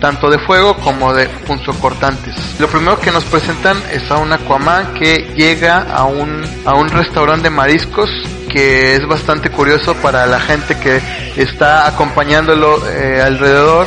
tanto 0.00 0.28
de 0.28 0.38
fuego 0.38 0.76
como 0.76 1.14
de 1.14 1.28
punzocortantes. 1.46 2.34
Lo 2.58 2.68
primero 2.68 3.00
que 3.00 3.10
nos 3.10 3.24
presentan 3.24 3.78
es 3.90 4.10
a 4.10 4.18
un 4.18 4.32
Aquaman 4.34 4.92
que 4.92 5.32
llega 5.34 5.80
a 5.80 6.04
un, 6.04 6.44
a 6.66 6.74
un 6.74 6.90
restaurante 6.90 7.44
de 7.44 7.50
mariscos 7.50 8.10
que 8.50 8.96
es 8.96 9.06
bastante 9.08 9.48
curioso 9.48 9.94
para 9.94 10.26
la 10.26 10.40
gente 10.40 10.76
que 10.78 11.00
está 11.36 11.86
acompañándolo 11.86 12.86
eh, 12.86 13.22
alrededor. 13.22 13.86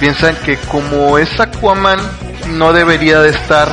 Piensan 0.00 0.36
que 0.36 0.56
como 0.56 1.18
es 1.18 1.38
Aquaman 1.38 2.00
no 2.54 2.72
debería 2.72 3.20
de 3.20 3.28
estar 3.28 3.68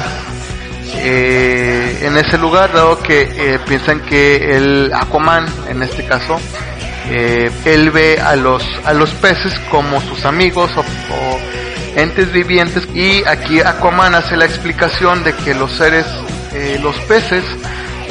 eh, 0.97 1.99
en 2.03 2.17
ese 2.17 2.37
lugar, 2.37 2.73
dado 2.73 3.01
que 3.01 3.21
eh, 3.21 3.59
piensan 3.67 4.01
que 4.01 4.55
el 4.55 4.91
Aquaman, 4.93 5.45
en 5.69 5.83
este 5.83 6.05
caso, 6.05 6.39
eh, 7.09 7.51
él 7.65 7.91
ve 7.91 8.19
a 8.19 8.35
los 8.35 8.63
a 8.83 8.93
los 8.93 9.11
peces 9.11 9.53
como 9.69 10.01
sus 10.01 10.25
amigos 10.25 10.71
o, 10.75 10.83
entes 11.95 12.31
vivientes 12.31 12.87
y 12.93 13.23
aquí 13.25 13.61
Aquaman 13.61 14.15
hace 14.15 14.35
la 14.35 14.45
explicación 14.45 15.23
de 15.23 15.33
que 15.33 15.53
los 15.53 15.71
seres, 15.71 16.05
eh, 16.53 16.77
los 16.81 16.97
peces, 17.01 17.43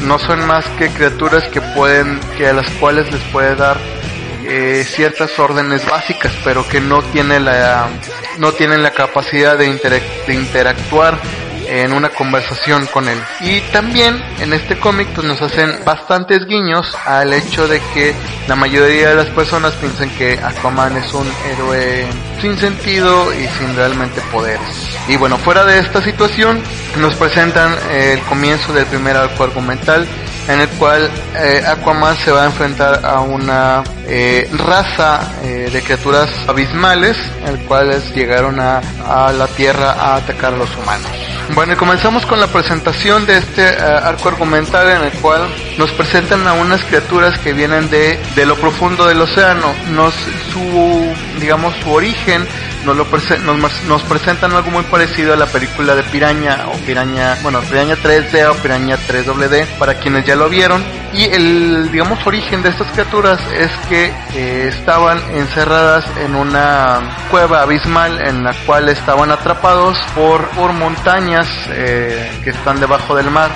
no 0.03 0.19
son 0.19 0.47
más 0.47 0.65
que 0.79 0.89
criaturas 0.89 1.45
que 1.49 1.61
pueden, 1.61 2.19
que 2.39 2.47
a 2.47 2.53
las 2.53 2.71
cuales 2.73 3.13
les 3.13 3.23
puede 3.25 3.55
dar 3.57 3.77
eh, 4.47 4.85
ciertas 4.87 5.39
órdenes 5.39 5.85
básicas, 5.87 6.33
pero 6.45 6.67
que 6.67 6.81
no 6.81 7.03
tiene 7.03 7.41
la, 7.41 7.89
no 8.39 8.53
tienen 8.53 8.83
la 8.83 8.93
capacidad 8.93 9.59
de 9.59 9.67
interactuar 10.29 11.19
en 11.69 11.93
una 11.93 12.09
conversación 12.11 12.87
con 12.87 13.09
él. 13.09 13.19
Y 13.41 13.61
también 13.73 14.23
en 14.41 14.53
este 14.53 14.79
cómic 14.79 15.09
pues 15.15 15.27
nos 15.27 15.41
hacen 15.43 15.85
bastantes 15.85 16.47
guiños 16.47 16.97
al 17.05 17.33
hecho 17.33 17.69
de 17.69 17.81
que 17.93 18.15
la 18.49 18.57
mayoría 18.57 19.11
de 19.11 19.15
las 19.17 19.29
personas 19.29 19.73
piensan 19.75 20.11
que 20.11 20.39
Aquaman 20.43 20.97
es 20.97 21.13
un 21.15 21.27
héroe 21.51 22.07
sin 22.41 22.57
sentido 22.59 23.33
y 23.35 23.47
sin 23.59 23.75
realmente 23.77 24.21
poderes. 24.33 24.61
Y 25.09 25.17
bueno, 25.17 25.39
fuera 25.39 25.65
de 25.65 25.79
esta 25.79 26.03
situación 26.03 26.63
nos 26.99 27.15
presentan 27.17 27.73
eh, 27.91 28.15
el 28.15 28.21
comienzo 28.23 28.73
del 28.73 28.87
primer 28.87 29.17
arco 29.17 29.45
argumental 29.45 30.07
en 30.49 30.61
el 30.61 30.69
cual 30.71 31.11
eh, 31.37 31.63
Aquaman 31.67 32.17
se 32.17 32.31
va 32.31 32.43
a 32.43 32.47
enfrentar 32.47 33.05
a 33.05 33.21
una 33.21 33.83
eh, 34.07 34.49
raza 34.53 35.21
eh, 35.43 35.71
de 35.73 35.83
criaturas 35.83 36.29
abismales, 36.47 37.17
el 37.47 37.59
cuales 37.61 38.15
llegaron 38.15 38.61
a, 38.61 38.81
a 39.07 39.33
la 39.33 39.47
Tierra 39.49 39.93
a 39.93 40.17
atacar 40.17 40.55
a 40.55 40.57
los 40.57 40.77
humanos. 40.77 41.34
Bueno, 41.53 41.75
y 41.75 41.77
comenzamos 41.77 42.25
con 42.27 42.41
la 42.41 42.47
presentación 42.49 43.27
de 43.27 43.37
este 43.37 43.63
eh, 43.69 43.77
arco 43.79 44.29
argumental 44.29 44.89
en 44.89 45.03
el 45.05 45.13
cual 45.21 45.43
nos 45.79 45.91
presentan 45.93 46.47
a 46.49 46.55
unas 46.55 46.83
criaturas 46.85 47.39
que 47.39 47.53
vienen 47.53 47.89
de, 47.91 48.19
de 48.35 48.47
lo 48.47 48.57
profundo 48.57 49.07
del 49.07 49.21
océano. 49.21 49.73
Nos, 49.91 50.15
su, 50.53 51.15
digamos, 51.41 51.75
su 51.83 51.93
origen 51.93 52.47
nos, 52.85 52.97
lo 52.97 53.07
prese- 53.11 53.39
nos, 53.39 53.83
nos 53.85 54.03
presentan 54.03 54.53
algo 54.53 54.71
muy 54.71 54.83
parecido 54.85 55.33
a 55.33 55.37
la 55.37 55.47
película 55.47 55.95
de 55.95 56.03
Piraña 56.05 56.67
o 56.73 56.77
Piraña, 56.85 57.37
bueno, 57.43 57.61
Piraña 57.61 57.97
3D 57.97 58.51
o 58.51 58.55
Piraña 58.57 58.97
3WD 59.09 59.67
para 59.79 59.95
quienes 59.95 60.25
ya 60.27 60.37
lo 60.37 60.49
vieron. 60.49 60.83
Y 61.15 61.25
el, 61.25 61.91
digamos, 61.93 62.27
origen 62.27 62.63
de 62.63 62.71
estas 62.71 62.89
criaturas 62.91 63.39
es 63.57 63.71
que 63.89 64.13
eh, 64.35 64.67
estaban 64.69 65.19
encerradas 65.35 66.05
en 66.25 66.35
una 66.35 67.17
cueva 67.31 67.63
abismal 67.63 68.21
en 68.27 68.43
la 68.43 68.53
cual 68.67 68.89
estaban 68.89 69.31
atrapados 69.31 69.97
por, 70.15 70.49
por 70.51 70.73
montañas 70.73 71.34
eh, 71.71 72.31
que 72.43 72.51
están 72.51 72.81
debajo 72.81 73.15
del 73.17 73.31
mar 73.31 73.51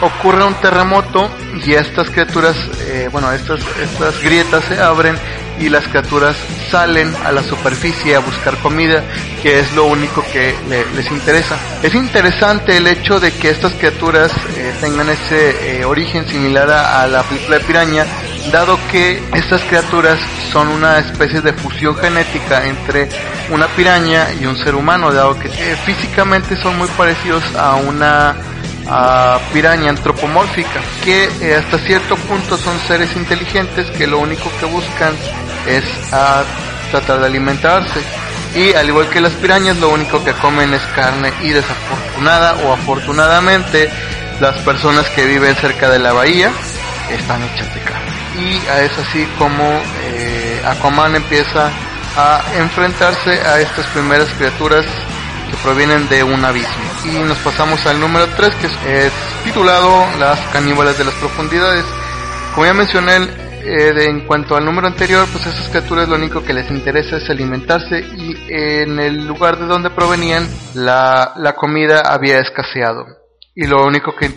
ocurre 0.00 0.44
un 0.44 0.54
terremoto 0.54 1.28
y 1.64 1.74
estas 1.74 2.08
criaturas, 2.10 2.54
eh, 2.86 3.08
bueno, 3.10 3.32
estas, 3.32 3.60
estas 3.82 4.20
grietas 4.22 4.62
se 4.64 4.80
abren 4.80 5.16
y 5.58 5.68
las 5.68 5.88
criaturas 5.88 6.36
salen 6.70 7.12
a 7.24 7.32
la 7.32 7.42
superficie 7.42 8.14
a 8.14 8.20
buscar 8.20 8.56
comida, 8.58 9.02
que 9.42 9.58
es 9.58 9.72
lo 9.72 9.86
único 9.86 10.24
que 10.32 10.54
le- 10.68 10.86
les 10.94 11.10
interesa. 11.10 11.56
Es 11.82 11.94
interesante 11.96 12.76
el 12.76 12.86
hecho 12.86 13.18
de 13.18 13.32
que 13.32 13.50
estas 13.50 13.72
criaturas 13.72 14.30
eh, 14.56 14.72
tengan 14.80 15.08
ese 15.08 15.80
eh, 15.80 15.84
origen 15.84 16.28
similar 16.28 16.70
a, 16.70 17.02
a 17.02 17.06
la 17.08 17.24
película 17.24 17.58
de 17.58 17.64
piraña, 17.64 18.06
dado 18.50 18.78
que 18.90 19.22
estas 19.34 19.62
criaturas 19.62 20.18
son 20.52 20.68
una 20.68 20.98
especie 20.98 21.40
de 21.40 21.52
fusión 21.52 21.96
genética 21.96 22.66
entre 22.66 23.08
una 23.50 23.66
piraña 23.68 24.28
y 24.40 24.46
un 24.46 24.56
ser 24.56 24.74
humano, 24.74 25.12
dado 25.12 25.38
que 25.38 25.48
eh, 25.48 25.76
físicamente 25.84 26.56
son 26.56 26.78
muy 26.78 26.88
parecidos 26.88 27.42
a 27.56 27.74
una 27.76 28.36
piraña 29.52 29.90
antropomórfica, 29.90 30.80
que 31.04 31.28
eh, 31.42 31.54
hasta 31.54 31.78
cierto 31.78 32.16
punto 32.16 32.56
son 32.56 32.78
seres 32.86 33.14
inteligentes 33.16 33.90
que 33.90 34.06
lo 34.06 34.18
único 34.18 34.50
que 34.58 34.66
buscan 34.66 35.14
es 35.66 35.84
a 36.12 36.42
tratar 36.90 37.20
de 37.20 37.26
alimentarse. 37.26 38.00
Y 38.54 38.72
al 38.72 38.88
igual 38.88 39.08
que 39.10 39.20
las 39.20 39.32
pirañas, 39.34 39.76
lo 39.76 39.90
único 39.90 40.24
que 40.24 40.32
comen 40.32 40.72
es 40.72 40.82
carne 40.94 41.32
y 41.42 41.50
desafortunada 41.50 42.54
o 42.64 42.72
afortunadamente 42.72 43.90
las 44.40 44.56
personas 44.62 45.06
que 45.10 45.26
viven 45.26 45.54
cerca 45.56 45.90
de 45.90 45.98
la 45.98 46.12
bahía 46.12 46.50
están 47.10 47.42
hechas 47.42 47.74
de 47.74 47.80
carne. 47.82 48.17
Y 48.38 48.56
es 48.56 48.96
así 48.98 49.26
como 49.38 49.64
eh, 50.04 50.62
Aquaman 50.66 51.16
empieza 51.16 51.70
a 52.16 52.40
enfrentarse 52.56 53.30
a 53.40 53.60
estas 53.60 53.86
primeras 53.88 54.28
criaturas 54.38 54.84
que 55.50 55.56
provienen 55.62 56.08
de 56.08 56.22
un 56.22 56.44
abismo. 56.44 56.84
Y 57.04 57.18
nos 57.24 57.38
pasamos 57.38 57.84
al 57.86 57.98
número 58.00 58.26
3 58.36 58.54
que 58.56 58.66
es, 59.06 59.12
titulado 59.44 60.04
Las 60.18 60.38
caníbales 60.52 60.98
de 60.98 61.04
las 61.04 61.14
profundidades. 61.14 61.84
Como 62.54 62.66
ya 62.66 62.74
mencioné 62.74 63.16
eh, 63.64 63.92
de- 63.92 64.04
en 64.06 64.26
cuanto 64.26 64.56
al 64.56 64.64
número 64.64 64.86
anterior, 64.86 65.26
pues 65.32 65.46
a 65.46 65.50
esas 65.50 65.68
criaturas 65.68 66.08
lo 66.08 66.16
único 66.16 66.42
que 66.44 66.52
les 66.54 66.70
interesa 66.70 67.16
es 67.16 67.28
alimentarse 67.28 67.98
y 68.00 68.36
en 68.48 68.98
el 69.00 69.26
lugar 69.26 69.58
de 69.58 69.66
donde 69.66 69.90
provenían 69.90 70.48
la, 70.74 71.32
la 71.36 71.54
comida 71.54 72.00
había 72.00 72.38
escaseado. 72.40 73.04
Y 73.60 73.66
lo 73.66 73.84
único 73.84 74.14
que, 74.14 74.32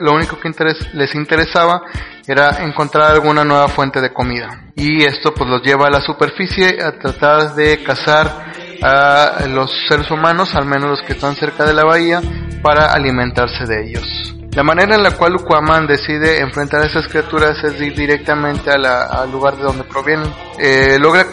lo 0.00 0.12
único 0.12 0.36
que 0.40 0.50
les 0.94 1.14
interesaba 1.14 1.82
era 2.26 2.64
encontrar 2.64 3.12
alguna 3.12 3.44
nueva 3.44 3.68
fuente 3.68 4.00
de 4.00 4.12
comida. 4.12 4.64
Y 4.74 5.04
esto 5.04 5.32
pues 5.32 5.48
los 5.48 5.62
lleva 5.62 5.86
a 5.86 5.90
la 5.90 6.00
superficie 6.00 6.82
a 6.82 6.98
tratar 6.98 7.54
de 7.54 7.84
cazar 7.84 8.52
a 8.82 9.46
los 9.46 9.70
seres 9.88 10.10
humanos, 10.10 10.56
al 10.56 10.66
menos 10.66 10.90
los 10.90 11.02
que 11.02 11.12
están 11.12 11.36
cerca 11.36 11.64
de 11.64 11.72
la 11.72 11.84
bahía, 11.84 12.20
para 12.64 12.92
alimentarse 12.92 13.64
de 13.64 13.84
ellos. 13.84 14.31
La 14.54 14.62
manera 14.62 14.96
en 14.96 15.02
la 15.02 15.12
cual 15.12 15.36
Aquaman 15.36 15.86
decide 15.86 16.40
enfrentar 16.40 16.82
a 16.82 16.86
esas 16.86 17.08
criaturas 17.08 17.56
es 17.64 17.80
ir 17.80 17.94
directamente 17.94 18.70
al 18.70 19.32
lugar 19.32 19.56
de 19.56 19.62
donde 19.62 19.84
provienen. 19.84 20.30
Eh, 20.58 20.98
logra, 21.00 21.26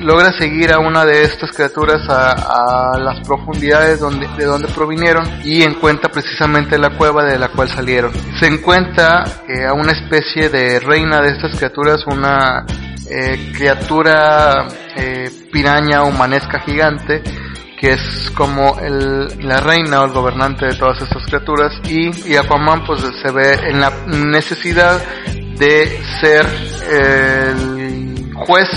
logra 0.00 0.32
seguir 0.38 0.74
a 0.74 0.78
una 0.78 1.06
de 1.06 1.22
estas 1.22 1.50
criaturas 1.52 2.06
a, 2.10 2.32
a 2.32 2.98
las 2.98 3.26
profundidades 3.26 4.00
donde, 4.00 4.28
de 4.36 4.44
donde 4.44 4.68
provinieron 4.68 5.24
y 5.44 5.62
encuentra 5.62 6.10
precisamente 6.10 6.78
la 6.78 6.90
cueva 6.90 7.24
de 7.24 7.38
la 7.38 7.48
cual 7.48 7.70
salieron. 7.70 8.12
Se 8.38 8.46
encuentra 8.46 9.24
eh, 9.48 9.64
a 9.64 9.72
una 9.72 9.92
especie 9.92 10.50
de 10.50 10.78
reina 10.78 11.22
de 11.22 11.30
estas 11.30 11.56
criaturas, 11.56 12.04
una 12.06 12.66
eh, 13.10 13.50
criatura 13.56 14.68
eh, 14.94 15.30
piraña 15.50 16.02
humanesca 16.02 16.60
gigante 16.60 17.22
que 17.80 17.92
es 17.92 18.30
como 18.34 18.78
el, 18.80 19.46
la 19.46 19.60
reina 19.60 20.02
o 20.02 20.06
el 20.06 20.12
gobernante 20.12 20.66
de 20.66 20.74
todas 20.74 21.00
estas 21.00 21.24
criaturas. 21.24 21.72
Y, 21.84 22.30
y 22.30 22.36
Aquaman 22.36 22.84
pues 22.84 23.00
se 23.00 23.30
ve 23.30 23.52
en 23.68 23.80
la 23.80 23.90
necesidad 24.06 25.00
de 25.58 26.00
ser 26.20 26.46
el 26.90 28.32
juez 28.34 28.68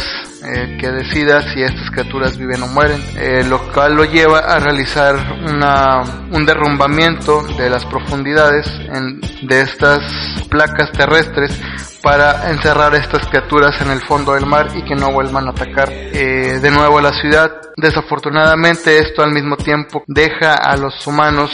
eh, 0.44 0.78
que 0.80 0.92
decida 0.92 1.42
si 1.54 1.62
estas 1.62 1.89
criaturas 1.92 2.38
viven 2.38 2.64
o 2.64 2.68
mueren, 2.68 3.02
eh, 3.18 3.44
lo 3.48 3.60
cual 3.72 3.96
lo 3.96 4.06
lleva 4.06 4.39
a 4.39 4.60
realizar 4.60 5.16
una, 5.48 6.02
un 6.32 6.46
derrumbamiento 6.46 7.44
de 7.58 7.70
las 7.70 7.86
profundidades 7.86 8.68
en- 8.94 9.22
de 9.48 9.62
estas 9.62 10.02
placas 10.50 10.92
terrestres 10.92 11.60
para 12.02 12.50
encerrar 12.50 12.96
estas 12.96 13.28
criaturas 13.28 13.80
en 13.82 13.92
el 13.92 14.02
fondo 14.02 14.34
del 14.34 14.46
mar 14.48 14.68
y 14.76 14.84
que 14.84 14.96
no 14.96 15.12
vuelvan 15.12 15.48
a 15.48 15.52
atacar 15.52 15.89
eh, 15.92 16.60
de 16.62 16.72
nuevo 16.72 16.98
a 16.98 17.02
la 17.04 17.14
ciudad. 17.14 17.52
Desafortunadamente 17.78 18.98
esto 19.00 19.22
al 19.24 19.32
mismo 19.32 19.56
tiempo 19.58 20.04
deja 20.08 20.54
a 20.56 20.76
los 20.78 21.06
humanos 21.06 21.52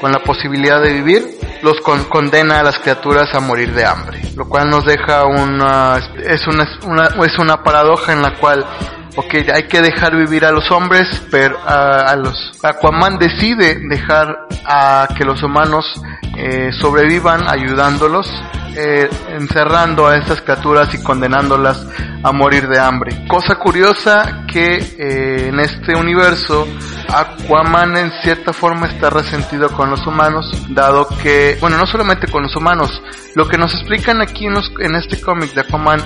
con 0.00 0.12
la 0.12 0.20
posibilidad 0.20 0.80
de 0.80 0.92
vivir, 0.94 1.26
los 1.62 1.80
con- 1.80 2.04
condena 2.04 2.60
a 2.60 2.62
las 2.62 2.78
criaturas 2.78 3.34
a 3.34 3.40
morir 3.40 3.72
de 3.74 3.84
hambre, 3.84 4.20
lo 4.36 4.48
cual 4.48 4.70
nos 4.70 4.84
deja 4.86 5.24
una 5.26 5.98
es 6.24 6.46
una, 6.46 6.66
una 6.86 7.06
es 7.26 7.38
una 7.38 7.62
paradoja 7.62 8.12
en 8.12 8.22
la 8.22 8.34
cual 8.38 8.64
ok, 9.16 9.34
hay 9.54 9.64
que 9.68 9.82
dejar 9.82 10.16
vivir 10.16 10.44
a 10.44 10.52
los 10.52 10.70
hombres, 10.70 11.06
pero 11.30 11.58
a, 11.66 12.00
a 12.12 12.16
los 12.16 12.52
Aquaman 12.62 13.18
decide 13.18 13.78
dejar 13.88 14.46
a 14.64 15.08
que 15.16 15.24
los 15.24 15.42
humanos 15.42 15.84
eh, 16.36 16.70
sobrevivan 16.72 17.48
ayudándolos, 17.48 18.26
eh, 18.76 19.08
encerrando 19.30 20.06
a 20.06 20.16
estas 20.16 20.40
criaturas 20.42 20.92
y 20.94 21.02
condenándolas 21.02 21.86
a 22.22 22.32
morir 22.32 22.68
de 22.68 22.78
hambre. 22.78 23.24
Cosa 23.28 23.54
curiosa 23.56 24.44
que 24.46 24.76
eh, 24.98 25.48
en 25.48 25.60
este 25.60 25.94
universo 25.94 26.66
Aquaman 27.08 27.96
en 27.96 28.12
cierta 28.22 28.52
forma 28.52 28.86
está 28.86 29.10
resentido 29.10 29.68
con 29.70 29.90
los 29.90 30.06
humanos, 30.06 30.46
dado 30.68 31.08
que, 31.22 31.56
bueno, 31.60 31.76
no 31.76 31.86
solamente 31.86 32.28
con 32.28 32.42
los 32.44 32.54
humanos, 32.54 33.02
lo 33.34 33.48
que 33.48 33.58
nos 33.58 33.74
explican 33.74 34.20
aquí 34.20 34.46
en, 34.46 34.54
los- 34.54 34.72
en 34.80 34.94
este 34.94 35.20
cómic 35.20 35.52
de 35.54 35.62
Aquaman 35.62 36.00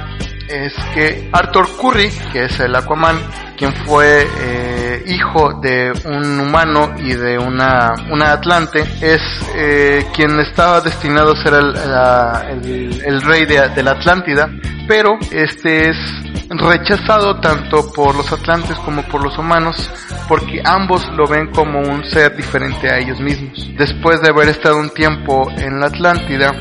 es 0.48 0.72
que 0.94 1.28
Arthur 1.32 1.66
Curry, 1.80 2.10
que 2.32 2.44
es 2.44 2.60
el 2.60 2.74
Aquaman, 2.76 3.18
quien 3.56 3.74
fue 3.86 4.26
eh, 4.40 4.73
hijo 5.06 5.54
de 5.60 5.92
un 6.04 6.40
humano 6.40 6.94
y 6.98 7.14
de 7.14 7.38
una, 7.38 7.92
una 8.10 8.32
Atlante, 8.32 8.80
es 9.00 9.20
eh, 9.56 10.06
quien 10.14 10.38
estaba 10.40 10.80
destinado 10.80 11.32
a 11.32 11.36
ser 11.42 11.54
el, 11.54 11.72
la- 11.72 12.46
el- 12.50 13.22
rey 13.22 13.44
de, 13.46 13.68
de 13.68 13.82
la 13.82 13.92
Atlántida, 13.92 14.50
pero 14.88 15.18
este 15.30 15.90
es 15.90 15.96
rechazado 16.50 17.40
tanto 17.40 17.90
por 17.92 18.14
los 18.14 18.30
atlantes 18.32 18.76
como 18.80 19.02
por 19.04 19.22
los 19.24 19.36
humanos 19.38 19.90
porque 20.28 20.60
ambos 20.64 21.02
lo 21.16 21.26
ven 21.26 21.46
como 21.52 21.80
un 21.80 22.04
ser 22.04 22.36
diferente 22.36 22.90
a 22.92 22.98
ellos 22.98 23.18
mismos. 23.20 23.70
Después 23.78 24.20
de 24.20 24.30
haber 24.30 24.48
estado 24.50 24.78
un 24.78 24.90
tiempo 24.90 25.50
en 25.56 25.80
la 25.80 25.86
Atlántida 25.86 26.54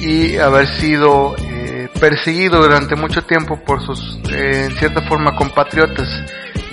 y 0.00 0.36
haber 0.36 0.66
sido 0.68 1.34
eh, 1.38 1.88
perseguido 2.00 2.62
durante 2.62 2.94
mucho 2.96 3.22
tiempo 3.22 3.58
por 3.64 3.84
sus, 3.84 4.18
eh, 4.30 4.66
en 4.66 4.76
cierta 4.76 5.02
forma, 5.02 5.34
compatriotas 5.36 6.08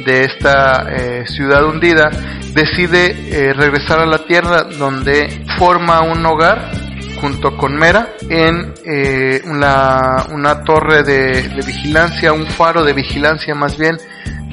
de 0.04 0.24
esta 0.24 0.88
eh, 0.92 1.26
ciudad 1.28 1.66
hundida, 1.66 2.10
decide 2.54 3.16
eh, 3.32 3.54
regresar 3.54 4.00
a 4.00 4.06
la 4.06 4.20
Tierra 4.26 4.64
donde 4.64 5.44
forma 5.58 6.02
un 6.02 6.26
hogar 6.26 6.72
junto 7.20 7.56
con 7.56 7.76
Mera 7.76 8.10
en 8.30 8.74
eh, 8.86 9.42
una, 9.46 10.26
una 10.32 10.64
torre 10.64 11.04
de, 11.04 11.50
de 11.50 11.62
vigilancia, 11.66 12.34
un 12.34 12.48
faro 12.48 12.84
de 12.84 12.94
vigilancia 12.94 13.54
más 13.54 13.78
bien, 13.78 13.98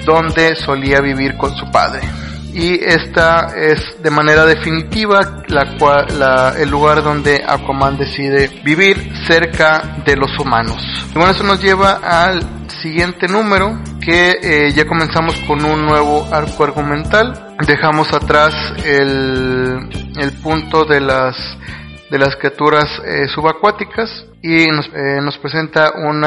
donde 0.04 0.54
solía 0.56 1.00
vivir 1.00 1.36
con 1.36 1.54
su 1.56 1.70
padre. 1.70 2.00
Y 2.58 2.74
esta 2.84 3.52
es 3.56 4.02
de 4.02 4.10
manera 4.10 4.44
definitiva 4.44 5.44
la 5.46 5.76
la- 6.18 6.54
el 6.58 6.68
lugar 6.68 7.04
donde 7.04 7.44
Aquaman 7.46 7.96
decide 7.96 8.48
vivir 8.64 9.12
cerca 9.28 10.02
de 10.04 10.16
los 10.16 10.36
humanos. 10.40 10.82
Y 11.10 11.14
bueno, 11.14 11.30
eso 11.30 11.44
nos 11.44 11.62
lleva 11.62 12.00
al 12.02 12.40
siguiente 12.82 13.28
número 13.28 13.78
que 14.00 14.38
eh, 14.42 14.72
ya 14.74 14.86
comenzamos 14.86 15.36
con 15.46 15.64
un 15.64 15.86
nuevo 15.86 16.26
arco 16.32 16.64
argumental. 16.64 17.54
Dejamos 17.64 18.12
atrás 18.12 18.52
el, 18.84 19.78
el 20.16 20.32
punto 20.42 20.84
de 20.84 21.00
las 21.00 21.36
de 22.10 22.18
las 22.18 22.34
criaturas 22.36 22.86
eh, 23.04 23.28
subacuáticas 23.28 24.24
y 24.42 24.66
nos, 24.66 24.86
eh, 24.94 25.20
nos 25.22 25.36
presenta 25.38 25.92
un 25.96 26.22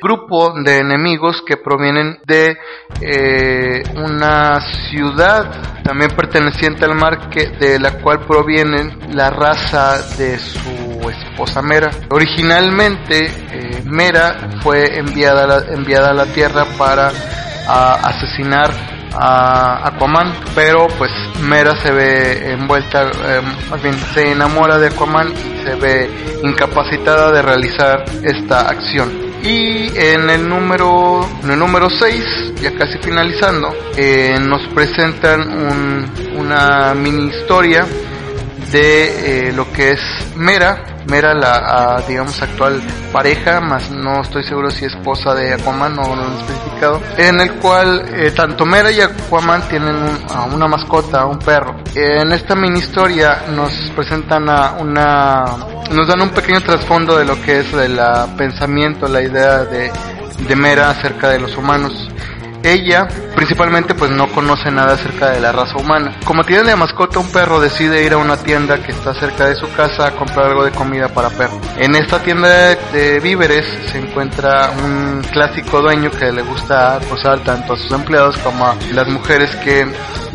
grupo 0.00 0.54
de 0.62 0.78
enemigos 0.78 1.42
que 1.46 1.56
provienen 1.56 2.18
de 2.26 2.56
eh, 3.00 3.82
una 3.96 4.60
ciudad 4.90 5.82
también 5.82 6.10
perteneciente 6.10 6.84
al 6.84 6.96
mar 6.96 7.28
que, 7.30 7.48
de 7.48 7.78
la 7.78 7.98
cual 8.00 8.26
provienen 8.26 9.14
la 9.14 9.30
raza 9.30 10.16
de 10.16 10.38
su 10.38 11.08
esposa 11.08 11.62
Mera. 11.62 11.90
Originalmente 12.10 13.26
eh, 13.26 13.82
Mera 13.84 14.60
fue 14.62 14.98
enviada 14.98 15.66
enviada 15.72 16.10
a 16.10 16.14
la 16.14 16.26
Tierra 16.26 16.66
para 16.76 17.12
a, 17.68 17.94
asesinar 18.08 18.95
a 19.18 19.88
Aquaman, 19.88 20.32
pero 20.54 20.86
pues 20.98 21.10
Mera 21.40 21.74
se 21.82 21.90
ve 21.90 22.52
envuelta, 22.52 23.04
eh, 23.04 23.40
se 24.14 24.32
enamora 24.32 24.78
de 24.78 24.88
Aquaman 24.88 25.28
y 25.32 25.64
se 25.64 25.74
ve 25.76 26.10
incapacitada 26.42 27.32
de 27.32 27.42
realizar 27.42 28.04
esta 28.22 28.68
acción. 28.68 29.26
Y 29.42 29.96
en 29.96 30.28
el 30.30 30.48
número, 30.48 31.26
en 31.44 31.50
el 31.52 31.58
número 31.58 31.88
6, 31.88 32.54
ya 32.60 32.72
casi 32.74 32.98
finalizando, 32.98 33.72
eh, 33.96 34.38
nos 34.40 34.66
presentan 34.74 35.40
un- 35.42 36.10
una 36.36 36.94
mini 36.94 37.26
historia 37.28 37.86
de 38.72 39.48
eh, 39.48 39.52
lo 39.52 39.70
que 39.72 39.92
es 39.92 40.00
Mera, 40.36 40.82
Mera 41.08 41.34
la 41.34 41.54
ah, 41.96 42.02
digamos 42.08 42.40
actual 42.42 42.82
pareja, 43.12 43.60
más 43.60 43.90
no 43.90 44.22
estoy 44.22 44.42
seguro 44.42 44.70
si 44.70 44.84
esposa 44.86 45.34
de 45.34 45.54
Aquaman, 45.54 45.94
no 45.94 46.02
lo 46.16 46.22
han 46.24 46.36
especificado, 46.40 47.00
en 47.16 47.40
el 47.40 47.52
cual 47.54 48.04
eh, 48.12 48.32
tanto 48.32 48.66
Mera 48.66 48.90
y 48.90 49.00
Aquaman 49.00 49.62
tienen 49.68 49.94
un- 49.94 50.18
a 50.34 50.44
una 50.44 50.66
mascota, 50.66 51.24
un 51.26 51.38
perro. 51.38 51.76
en 51.94 52.32
esta 52.32 52.54
mini 52.56 52.80
historia 52.80 53.42
nos 53.54 53.72
presentan 53.94 54.48
a 54.50 54.72
una, 54.80 55.44
nos 55.92 56.08
dan 56.08 56.22
un 56.22 56.30
pequeño 56.30 56.60
trasfondo 56.60 57.16
de 57.16 57.24
lo 57.24 57.40
que 57.42 57.60
es 57.60 57.72
el 57.72 57.98
pensamiento, 58.36 59.06
la 59.08 59.22
idea 59.22 59.58
de, 59.64 59.90
de 60.48 60.56
Mera 60.56 60.90
acerca 60.90 61.28
de 61.30 61.38
los 61.38 61.56
humanos. 61.56 62.10
Ella, 62.62 63.06
principalmente, 63.34 63.94
pues 63.94 64.10
no 64.10 64.28
conoce 64.32 64.70
nada 64.70 64.94
acerca 64.94 65.30
de 65.30 65.40
la 65.40 65.52
raza 65.52 65.76
humana. 65.76 66.18
Como 66.24 66.44
tiene 66.44 66.64
de 66.64 66.76
mascota 66.76 67.18
un 67.18 67.30
perro, 67.30 67.60
decide 67.60 68.04
ir 68.04 68.12
a 68.12 68.18
una 68.18 68.36
tienda 68.36 68.82
que 68.82 68.92
está 68.92 69.14
cerca 69.14 69.46
de 69.46 69.56
su 69.56 69.70
casa 69.72 70.08
a 70.08 70.10
comprar 70.12 70.46
algo 70.46 70.64
de 70.64 70.72
comida 70.72 71.08
para 71.08 71.30
perro. 71.30 71.60
En 71.78 71.94
esta 71.94 72.22
tienda 72.22 72.48
de, 72.92 73.20
víveres 73.20 73.66
se 73.90 73.98
encuentra 73.98 74.70
un 74.84 75.22
clásico 75.32 75.80
dueño 75.80 76.10
que 76.10 76.32
le 76.32 76.42
gusta 76.42 76.96
acosar 76.96 77.40
tanto 77.40 77.74
a 77.74 77.76
sus 77.76 77.90
empleados 77.92 78.36
como 78.38 78.66
a 78.66 78.76
las 78.92 79.08
mujeres 79.08 79.54
que 79.56 79.86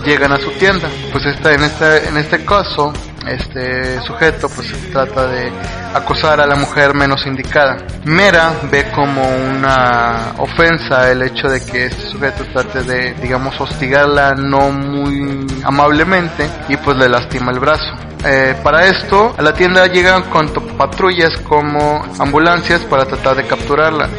llegan 0.06 0.32
a 0.32 0.40
su 0.40 0.52
tienda. 0.52 0.90
Pues 1.12 1.26
esta, 1.26 1.54
en 1.54 1.64
este, 1.64 2.08
en 2.08 2.18
este 2.18 2.44
caso, 2.46 2.94
este 3.28 4.02
sujeto 4.02 4.50
pues 4.50 4.72
trata 4.92 5.28
de 5.28 5.52
acosar 5.94 6.40
a 6.42 6.48
la 6.48 6.56
mujer 6.56 6.94
menos 6.94 7.26
indicada. 7.26 7.78
Mera 8.06 8.54
ve 8.72 8.90
como 8.92 9.22
una 9.22 10.34
ofensa 10.38 11.12
el 11.12 11.22
hecho 11.24 11.48
de 11.48 11.64
que 11.64 11.86
este 11.86 12.02
sujeto 12.10 12.44
trate 12.54 12.84
de, 12.84 13.14
digamos, 13.16 13.60
hostigarla 13.60 14.34
no 14.34 14.72
muy 14.72 15.46
amablemente 15.64 16.50
y 16.70 16.78
pues 16.78 16.98
le 16.98 17.10
lastima 17.10 17.52
el 17.52 17.60
brazo. 17.60 17.96
Eh, 18.24 18.56
para 18.64 18.86
esto, 18.86 19.34
a 19.38 19.42
la 19.42 19.54
tienda 19.54 19.88
llegan 19.88 20.24
con 20.24 20.48
patrullas 20.78 21.36
como 21.48 22.04
ambulancias 22.20 22.82
para 22.82 23.06
tratar 23.06 23.36
de 23.36 23.48
capturarla. 23.48 24.10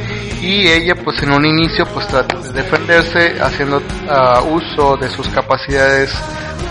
Y 0.41 0.67
ella 0.67 0.97
pues 0.97 1.23
en 1.23 1.31
un 1.33 1.47
inicio 1.47 1.87
pues 1.87 2.09
trata 2.09 2.37
de 2.37 2.53
defenderse 2.53 3.37
haciendo 3.41 3.77
uh, 3.79 4.55
uso 4.55 4.97
de 4.97 5.09
sus 5.09 5.29
capacidades 5.29 6.13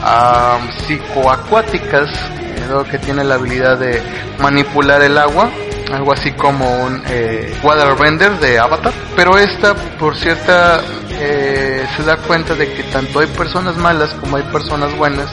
uh, 0.01 0.71
psicoacuáticas, 0.85 2.09
eh, 2.09 2.83
que 2.89 2.97
tiene 2.99 3.23
la 3.23 3.35
habilidad 3.35 3.77
de 3.77 4.01
manipular 4.39 5.01
el 5.01 5.17
agua, 5.17 5.49
algo 5.91 6.13
así 6.13 6.31
como 6.31 6.83
un 6.83 7.01
eh, 7.07 7.53
waterbender 7.63 8.39
de 8.39 8.59
Avatar. 8.59 8.93
Pero 9.15 9.37
esta 9.37 9.73
por 9.99 10.15
cierta 10.15 10.81
eh, 11.09 11.85
se 11.95 12.03
da 12.03 12.17
cuenta 12.17 12.55
de 12.55 12.71
que 12.73 12.83
tanto 12.83 13.19
hay 13.19 13.27
personas 13.27 13.77
malas 13.77 14.11
como 14.15 14.37
hay 14.37 14.43
personas 14.43 14.95
buenas 14.97 15.29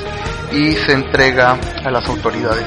y 0.52 0.74
se 0.74 0.92
entrega 0.92 1.56
a 1.84 1.90
las 1.90 2.06
autoridades. 2.08 2.66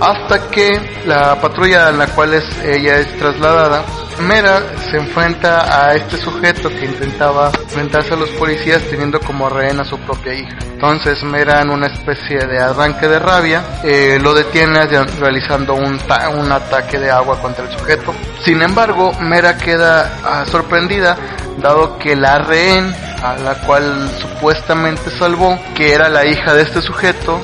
Hasta 0.00 0.50
que 0.50 1.02
la 1.06 1.40
patrulla 1.40 1.88
a 1.88 1.92
la 1.92 2.06
cual 2.08 2.34
es, 2.34 2.44
ella 2.64 2.96
es 2.98 3.16
trasladada, 3.18 3.84
Mera 4.20 4.60
se 4.90 4.98
enfrenta 4.98 5.86
a 5.88 5.94
este 5.94 6.18
sujeto 6.18 6.68
que 6.68 6.84
intentaba 6.84 7.50
enfrentarse 7.62 8.12
a 8.12 8.16
los 8.16 8.28
policías 8.30 8.82
teniendo 8.90 9.18
como 9.20 9.48
rehén 9.48 9.80
a 9.80 9.84
su 9.84 9.98
propia 9.98 10.34
hija. 10.34 10.56
Entonces 10.72 11.22
Mera 11.22 11.62
en 11.62 11.70
una 11.70 11.86
especie 11.86 12.38
de 12.38 12.58
arranque 12.58 13.08
de 13.08 13.18
rabia 13.18 13.62
eh, 13.82 14.18
lo 14.20 14.34
detiene 14.34 14.84
realizando 15.18 15.74
un, 15.74 15.98
un 16.38 16.52
ataque 16.52 16.98
de 16.98 17.10
agua 17.10 17.40
contra 17.40 17.64
el 17.64 17.78
sujeto. 17.78 18.14
Sin 18.44 18.60
embargo, 18.60 19.12
Mera 19.20 19.56
queda 19.56 20.18
ah, 20.22 20.44
sorprendida 20.46 21.16
dado 21.58 21.98
que 21.98 22.16
la 22.16 22.38
rehén 22.38 22.94
a 23.22 23.36
la 23.36 23.54
cual 23.66 24.10
supuestamente 24.18 25.10
salvó, 25.10 25.58
que 25.74 25.92
era 25.92 26.08
la 26.08 26.24
hija 26.24 26.54
de 26.54 26.62
este 26.62 26.80
sujeto, 26.80 27.40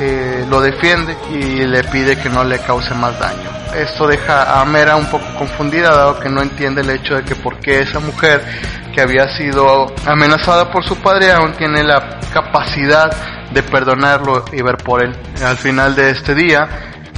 eh, 0.00 0.46
lo 0.48 0.60
defiende 0.60 1.16
y 1.30 1.64
le 1.64 1.82
pide 1.84 2.16
que 2.16 2.28
no 2.28 2.44
le 2.44 2.58
cause 2.60 2.94
más 2.94 3.18
daño. 3.18 3.50
Esto 3.74 4.06
deja 4.06 4.60
a 4.60 4.64
Mera 4.64 4.96
un 4.96 5.06
poco 5.06 5.26
confundida 5.36 5.90
dado 5.90 6.20
que 6.20 6.28
no 6.28 6.40
entiende 6.40 6.82
el 6.82 6.90
hecho 6.90 7.16
de 7.16 7.24
que 7.24 7.34
por 7.34 7.58
qué 7.58 7.80
esa 7.80 7.98
mujer 8.00 8.42
que 8.94 9.00
había 9.00 9.28
sido 9.36 9.92
amenazada 10.06 10.70
por 10.70 10.84
su 10.84 10.96
padre 10.96 11.32
aún 11.32 11.52
tiene 11.52 11.82
la 11.82 12.18
capacidad 12.32 13.10
de 13.50 13.62
perdonarlo 13.62 14.44
y 14.52 14.62
ver 14.62 14.76
por 14.76 15.02
él. 15.02 15.16
Al 15.44 15.56
final 15.56 15.94
de 15.94 16.10
este 16.10 16.34
día, 16.34 16.68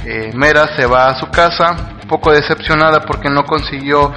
eh, 0.05 0.31
Mera 0.33 0.75
se 0.75 0.85
va 0.85 1.09
a 1.09 1.19
su 1.19 1.29
casa, 1.29 1.75
un 2.01 2.07
poco 2.07 2.31
decepcionada 2.31 3.01
porque 3.01 3.29
no 3.29 3.43
consiguió 3.43 4.11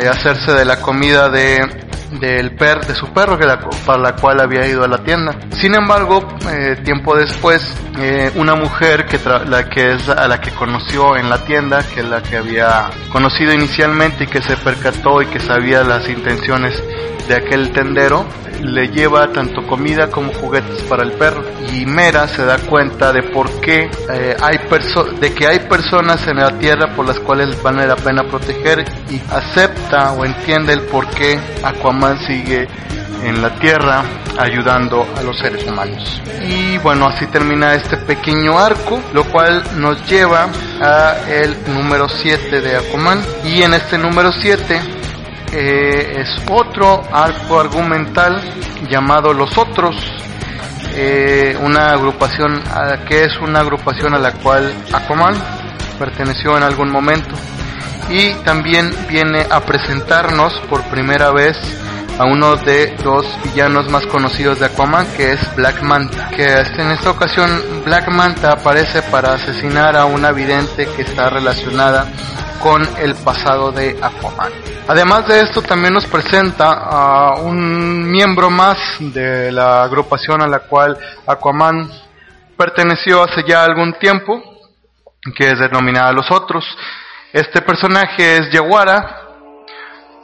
eh, 0.00 0.08
hacerse 0.08 0.52
de 0.52 0.64
la 0.64 0.80
comida 0.80 1.28
de 1.28 1.91
del 2.20 2.54
per 2.54 2.84
de 2.86 2.94
su 2.94 3.12
perro 3.12 3.38
que 3.38 3.46
para 3.86 3.98
la 3.98 4.16
cual 4.16 4.40
había 4.40 4.66
ido 4.66 4.84
a 4.84 4.88
la 4.88 4.98
tienda. 4.98 5.36
Sin 5.50 5.74
embargo, 5.74 6.26
eh, 6.50 6.76
tiempo 6.84 7.16
después, 7.16 7.62
eh, 7.98 8.30
una 8.36 8.54
mujer 8.54 9.06
que 9.06 9.18
la 9.46 9.68
que 9.68 9.92
es 9.94 10.08
a 10.08 10.28
la 10.28 10.40
que 10.40 10.50
conoció 10.50 11.16
en 11.16 11.28
la 11.28 11.38
tienda, 11.38 11.82
que 11.94 12.00
es 12.00 12.06
la 12.06 12.22
que 12.22 12.36
había 12.36 12.90
conocido 13.10 13.52
inicialmente 13.52 14.24
y 14.24 14.26
que 14.26 14.42
se 14.42 14.56
percató 14.56 15.22
y 15.22 15.26
que 15.26 15.40
sabía 15.40 15.82
las 15.82 16.08
intenciones 16.08 16.82
de 17.28 17.36
aquel 17.36 17.70
tendero, 17.72 18.26
le 18.62 18.88
lleva 18.88 19.32
tanto 19.32 19.66
comida 19.66 20.08
como 20.08 20.32
juguetes 20.32 20.82
para 20.82 21.02
el 21.02 21.12
perro. 21.12 21.42
Y 21.72 21.86
Mera 21.86 22.28
se 22.28 22.44
da 22.44 22.58
cuenta 22.58 23.12
de 23.12 23.22
por 23.22 23.50
qué 23.60 23.90
eh, 24.10 24.36
hay 24.40 24.58
de 25.20 25.34
que 25.34 25.46
hay 25.46 25.58
personas 25.60 26.26
en 26.26 26.36
la 26.36 26.58
tierra 26.58 26.94
por 26.94 27.06
las 27.06 27.18
cuales 27.20 27.60
vale 27.62 27.86
la 27.86 27.96
pena 27.96 28.24
proteger 28.24 28.84
y 29.10 29.20
acepta 29.30 30.12
o 30.12 30.24
entiende 30.24 30.72
el 30.72 30.82
por 30.82 31.08
qué 31.08 31.38
Aquaman 31.62 32.01
sigue 32.26 32.66
en 33.22 33.40
la 33.40 33.54
tierra 33.56 34.02
ayudando 34.38 35.06
a 35.16 35.22
los 35.22 35.38
seres 35.38 35.64
humanos. 35.64 36.20
Y 36.48 36.78
bueno, 36.78 37.06
así 37.06 37.26
termina 37.26 37.74
este 37.74 37.96
pequeño 37.96 38.58
arco, 38.58 39.00
lo 39.12 39.24
cual 39.24 39.62
nos 39.76 40.04
lleva 40.08 40.48
a 40.80 41.16
el 41.28 41.56
número 41.72 42.08
7 42.08 42.60
de 42.60 42.76
Aquaman. 42.76 43.22
Y 43.44 43.62
en 43.62 43.74
este 43.74 43.98
número 43.98 44.32
7 44.32 44.80
eh, 45.52 46.12
es 46.16 46.42
otro 46.50 47.02
arco 47.12 47.60
argumental 47.60 48.42
llamado 48.90 49.32
Los 49.32 49.56
Otros, 49.56 49.94
eh, 50.94 51.56
una 51.60 51.92
agrupación 51.92 52.60
que 53.08 53.24
es 53.24 53.38
una 53.38 53.60
agrupación 53.60 54.14
a 54.14 54.18
la 54.18 54.32
cual 54.32 54.74
Aquaman 54.92 55.34
perteneció 55.98 56.56
en 56.56 56.64
algún 56.64 56.90
momento 56.90 57.34
y 58.10 58.34
también 58.44 58.90
viene 59.08 59.46
a 59.48 59.60
presentarnos 59.60 60.52
por 60.68 60.82
primera 60.84 61.30
vez 61.30 61.56
a 62.22 62.24
uno 62.24 62.54
de 62.54 62.96
los 63.02 63.26
villanos 63.42 63.90
más 63.90 64.06
conocidos 64.06 64.60
de 64.60 64.66
Aquaman 64.66 65.06
que 65.16 65.32
es 65.32 65.56
Black 65.56 65.82
Manta 65.82 66.28
que 66.28 66.44
en 66.44 66.92
esta 66.92 67.10
ocasión 67.10 67.50
Black 67.84 68.08
Manta 68.10 68.52
aparece 68.52 69.02
para 69.02 69.34
asesinar 69.34 69.96
a 69.96 70.04
una 70.04 70.30
vidente 70.30 70.86
que 70.94 71.02
está 71.02 71.30
relacionada 71.30 72.06
con 72.60 72.88
el 72.98 73.16
pasado 73.16 73.72
de 73.72 73.98
Aquaman. 74.00 74.52
Además 74.86 75.26
de 75.26 75.40
esto 75.40 75.62
también 75.62 75.94
nos 75.94 76.06
presenta 76.06 76.72
a 76.72 77.40
un 77.40 78.08
miembro 78.08 78.50
más 78.50 78.78
de 79.00 79.50
la 79.50 79.82
agrupación 79.82 80.42
a 80.42 80.46
la 80.46 80.60
cual 80.60 80.96
Aquaman 81.26 81.90
perteneció 82.56 83.24
hace 83.24 83.42
ya 83.48 83.64
algún 83.64 83.94
tiempo, 83.94 84.40
que 85.36 85.50
es 85.50 85.58
denominada 85.58 86.12
Los 86.12 86.30
Otros. 86.30 86.64
Este 87.32 87.62
personaje 87.62 88.36
es 88.36 88.50
Yaguara, 88.52 89.21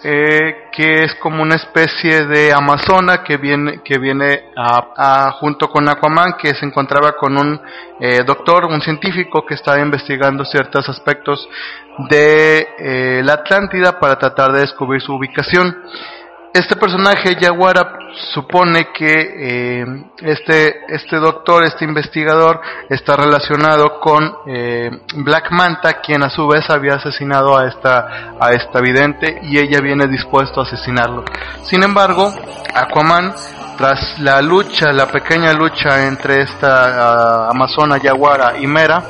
eh, 0.03 0.68
que 0.70 1.05
es 1.05 1.14
como 1.16 1.42
una 1.42 1.57
especie 1.57 2.26
de 2.26 2.53
amazona 2.53 3.24
que 3.24 3.36
viene, 3.36 3.80
que 3.82 3.99
viene 3.99 4.44
a, 4.57 5.32
junto 5.32 5.68
con 5.68 5.88
Aquaman, 5.88 6.34
que 6.40 6.55
se 6.55 6.64
encontraba 6.64 7.16
con 7.16 7.36
un 7.36 7.61
eh, 7.99 8.22
doctor, 8.24 8.66
un 8.66 8.80
científico 8.80 9.44
que 9.44 9.55
estaba 9.55 9.80
investigando 9.80 10.44
ciertos 10.44 10.88
aspectos 10.88 11.49
de 12.09 12.68
eh, 12.78 13.22
la 13.24 13.34
Atlántida 13.34 13.99
para 13.99 14.16
tratar 14.16 14.53
de 14.53 14.61
descubrir 14.61 15.01
su 15.01 15.14
ubicación. 15.14 15.76
Este 16.53 16.76
personaje, 16.76 17.36
Yaguara, 17.38 17.99
supone 18.32 18.88
que 18.92 19.12
eh, 19.12 19.84
este, 20.22 20.80
este 20.88 21.16
doctor, 21.16 21.64
este 21.64 21.84
investigador, 21.84 22.61
está 22.88 23.16
relacionado 23.16 24.01
con 24.01 24.38
eh, 24.46 24.90
Black 25.14 25.51
Manta, 25.51 26.01
quien 26.01 26.22
a 26.22 26.30
su 26.30 26.46
vez 26.49 26.68
había 26.70 26.94
asesinado 26.94 27.57
a 27.57 27.66
esta, 27.66 28.34
a 28.40 28.53
esta 28.53 28.80
vidente 28.80 29.40
y 29.42 29.59
ella 29.59 29.80
viene 29.80 30.07
dispuesto 30.07 30.61
a 30.61 30.64
asesinarlo. 30.64 31.24
Sin 31.64 31.82
embargo, 31.82 32.32
Aquaman, 32.74 33.34
tras 33.76 34.18
la 34.18 34.40
lucha, 34.40 34.92
la 34.92 35.07
pequeña 35.07 35.53
lucha 35.53 36.07
entre 36.07 36.42
esta 36.42 37.46
uh, 37.46 37.51
amazona 37.51 37.99
Yaguara 37.99 38.59
y 38.59 38.66
Mera, 38.66 39.05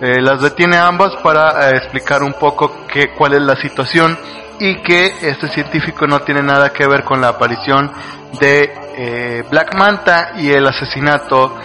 eh, 0.00 0.20
las 0.20 0.42
detiene 0.42 0.76
ambas 0.76 1.14
para 1.22 1.70
eh, 1.70 1.76
explicar 1.76 2.24
un 2.24 2.32
poco 2.32 2.86
que, 2.88 3.10
cuál 3.14 3.34
es 3.34 3.42
la 3.42 3.54
situación 3.54 4.18
y 4.58 4.76
que 4.82 5.14
este 5.22 5.48
científico 5.48 6.06
no 6.06 6.20
tiene 6.20 6.42
nada 6.42 6.72
que 6.72 6.86
ver 6.86 7.04
con 7.04 7.20
la 7.20 7.28
aparición 7.28 7.90
de 8.40 8.72
eh, 8.96 9.44
Black 9.50 9.74
Manta 9.76 10.32
y 10.36 10.50
el 10.50 10.66
asesinato 10.66 11.56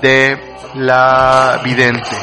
de 0.00 0.54
la 0.74 1.60
vidente. 1.62 2.16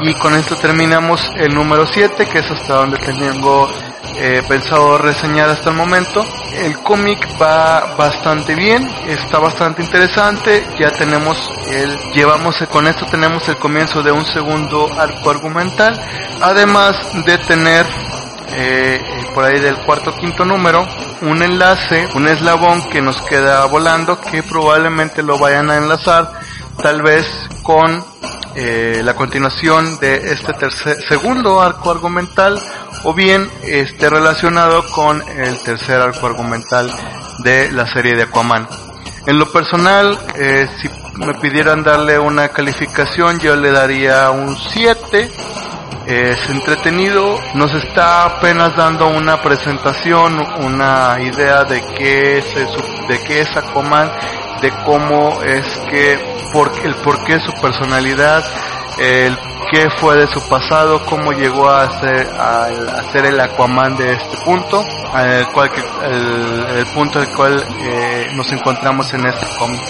Y 0.00 0.14
con 0.14 0.34
esto 0.34 0.56
terminamos 0.56 1.20
el 1.36 1.54
número 1.54 1.86
7, 1.86 2.26
que 2.26 2.38
es 2.40 2.50
hasta 2.50 2.74
donde 2.74 2.98
tengo 2.98 3.68
eh, 4.16 4.42
pensado 4.48 4.98
reseñar 4.98 5.48
hasta 5.48 5.70
el 5.70 5.76
momento. 5.76 6.24
El 6.54 6.78
cómic 6.78 7.26
va 7.40 7.94
bastante 7.96 8.54
bien, 8.54 8.88
está 9.08 9.38
bastante 9.38 9.82
interesante. 9.82 10.64
Ya 10.78 10.90
tenemos 10.90 11.38
el, 11.70 11.96
llevamos 12.12 12.56
con 12.70 12.86
esto 12.86 13.06
tenemos 13.06 13.48
el 13.48 13.56
comienzo 13.56 14.02
de 14.02 14.12
un 14.12 14.24
segundo 14.24 14.88
arco 14.98 15.30
argumental, 15.30 15.98
además 16.40 16.96
de 17.24 17.38
tener 17.38 17.86
eh, 18.54 19.00
por 19.34 19.44
ahí 19.44 19.60
del 19.60 19.76
cuarto 19.78 20.14
quinto 20.14 20.44
número 20.44 20.86
un 21.22 21.42
enlace, 21.42 22.08
un 22.14 22.28
eslabón 22.28 22.88
que 22.90 23.00
nos 23.00 23.20
queda 23.22 23.64
volando 23.66 24.20
que 24.20 24.42
probablemente 24.42 25.22
lo 25.22 25.38
vayan 25.38 25.70
a 25.70 25.76
enlazar 25.76 26.32
tal 26.82 27.02
vez 27.02 27.26
con 27.62 28.04
eh, 28.54 29.00
la 29.02 29.14
continuación 29.14 29.98
de 29.98 30.32
este 30.32 30.52
tercer, 30.52 31.02
segundo 31.08 31.60
arco 31.60 31.90
argumental 31.90 32.60
o 33.04 33.14
bien 33.14 33.48
esté 33.62 34.10
relacionado 34.10 34.84
con 34.90 35.22
el 35.22 35.58
tercer 35.60 36.00
arco 36.00 36.26
argumental 36.26 36.92
de 37.38 37.72
la 37.72 37.86
serie 37.86 38.14
de 38.14 38.24
Aquaman. 38.24 38.68
En 39.26 39.38
lo 39.38 39.50
personal, 39.50 40.18
eh, 40.34 40.68
si 40.80 40.90
me 41.14 41.34
pidieran 41.34 41.82
darle 41.82 42.18
una 42.18 42.48
calificación, 42.48 43.38
yo 43.38 43.54
le 43.54 43.70
daría 43.70 44.30
un 44.30 44.56
7. 44.56 45.30
Es 46.06 46.50
entretenido, 46.50 47.38
nos 47.54 47.72
está 47.74 48.24
apenas 48.24 48.74
dando 48.76 49.06
una 49.06 49.40
presentación, 49.40 50.44
una 50.60 51.16
idea 51.20 51.62
de 51.64 51.80
qué 51.96 52.38
es, 52.38 52.54
de 53.08 53.22
qué 53.24 53.42
es 53.42 53.56
Aquaman, 53.56 54.10
de 54.60 54.70
cómo 54.84 55.40
es 55.42 55.64
que, 55.88 56.18
por, 56.52 56.72
el 56.84 56.96
por 56.96 57.22
qué 57.24 57.38
su 57.38 57.52
personalidad, 57.60 58.44
el 58.98 59.38
qué 59.70 59.88
fue 60.00 60.16
de 60.16 60.26
su 60.26 60.46
pasado, 60.48 61.04
cómo 61.06 61.32
llegó 61.32 61.70
a 61.70 62.00
ser, 62.00 62.28
a, 62.36 62.68
ser 63.12 63.26
el 63.26 63.40
Aquaman 63.40 63.96
de 63.96 64.14
este 64.14 64.36
punto, 64.44 64.84
el, 65.16 65.46
cual, 65.48 65.70
el, 66.04 66.78
el 66.78 66.86
punto 66.86 67.20
al 67.20 67.28
cual 67.32 67.64
eh, 67.80 68.26
nos 68.34 68.50
encontramos 68.52 69.12
en 69.14 69.26
este 69.26 69.46
cómic. 69.56 69.80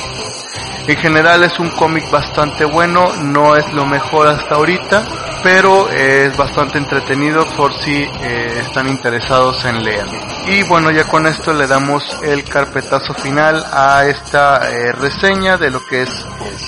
En 0.87 0.97
general 0.97 1.43
es 1.45 1.59
un 1.59 1.70
cómic 1.70 2.11
bastante 2.11 2.64
bueno, 2.64 3.09
no 3.22 3.57
es 3.57 3.72
lo 3.72 3.87
mejor 3.87 4.26
hasta 4.26 4.57
ahorita, 4.57 5.05
pero 5.43 5.89
es 5.91 6.37
bastante 6.37 6.78
entretenido 6.78 7.45
por 7.57 7.72
si 7.72 8.03
eh, 8.03 8.62
están 8.66 8.89
interesados 8.89 9.64
en 9.64 9.85
leerlo. 9.85 10.18
Y 10.47 10.62
bueno, 10.64 10.91
ya 10.91 11.05
con 11.05 11.26
esto 11.26 11.53
le 11.53 11.66
damos 11.66 12.05
el 12.22 12.45
carpetazo 12.45 13.14
final 13.14 13.64
a 13.72 14.05
esta 14.07 14.70
eh, 14.70 14.93
reseña 14.93 15.57
de 15.57 15.70
lo 15.70 15.85
que 15.85 16.03
es 16.03 16.11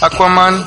Aquaman 0.00 0.64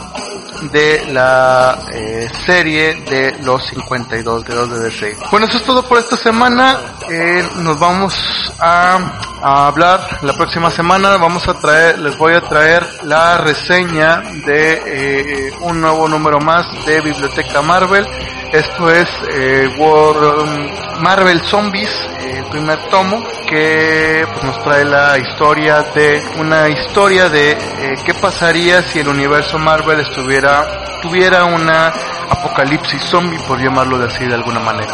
de 0.72 1.06
la 1.14 1.78
eh, 1.93 2.28
serie 2.45 3.04
de 3.10 3.38
los 3.43 3.66
52 3.68 4.43
dedos 4.43 4.70
de 4.72 4.80
DC. 4.80 5.18
Bueno, 5.32 5.45
eso 5.45 5.58
es 5.58 5.64
todo 5.64 5.84
por 5.84 6.00
esta 6.00 6.18
semana. 6.18 6.78
eh, 7.10 7.48
nos 7.58 7.80
vamos 7.80 8.14
a, 8.60 8.98
a 9.41 9.68
hablar 9.68 10.20
la 10.24 10.34
próxima 10.34 10.70
semana. 10.72 11.18
Vamos 11.18 11.48
a 11.48 11.54
traer, 11.54 12.00
les 12.00 12.18
voy 12.18 12.34
a 12.34 12.41
traer 12.41 12.86
la 13.04 13.37
reseña 13.38 14.22
de 14.46 14.82
eh, 14.86 15.54
un 15.62 15.82
nuevo 15.82 16.08
número 16.08 16.40
más 16.40 16.66
de 16.86 17.02
Biblioteca 17.02 17.62
Marvel. 17.62 18.06
Esto 18.52 18.90
es 18.92 19.08
eh, 19.34 19.68
World- 19.78 21.00
Marvel 21.02 21.42
Zombies, 21.42 21.90
eh, 22.22 22.38
el 22.38 22.46
primer 22.46 22.80
tomo, 22.90 23.22
que 23.48 24.26
pues, 24.32 24.44
nos 24.44 24.64
trae 24.64 24.86
la 24.86 25.18
historia 25.18 25.84
de 25.94 26.22
una 26.40 26.68
historia 26.70 27.30
de 27.30 27.58
qué 28.06 28.14
pasaría 28.16 28.82
si 28.84 29.00
el 29.00 29.08
universo 29.08 29.58
Marvel 29.60 30.00
estuviera 30.00 30.84
tuviera 31.02 31.46
una 31.46 31.88
apocalipsis 32.30 33.02
zombie, 33.04 33.40
por 33.48 33.60
llamarlo 33.62 34.00
de 34.00 34.08
así 34.08 34.26
de 34.26 34.34
alguna 34.34 34.60
manera. 34.60 34.94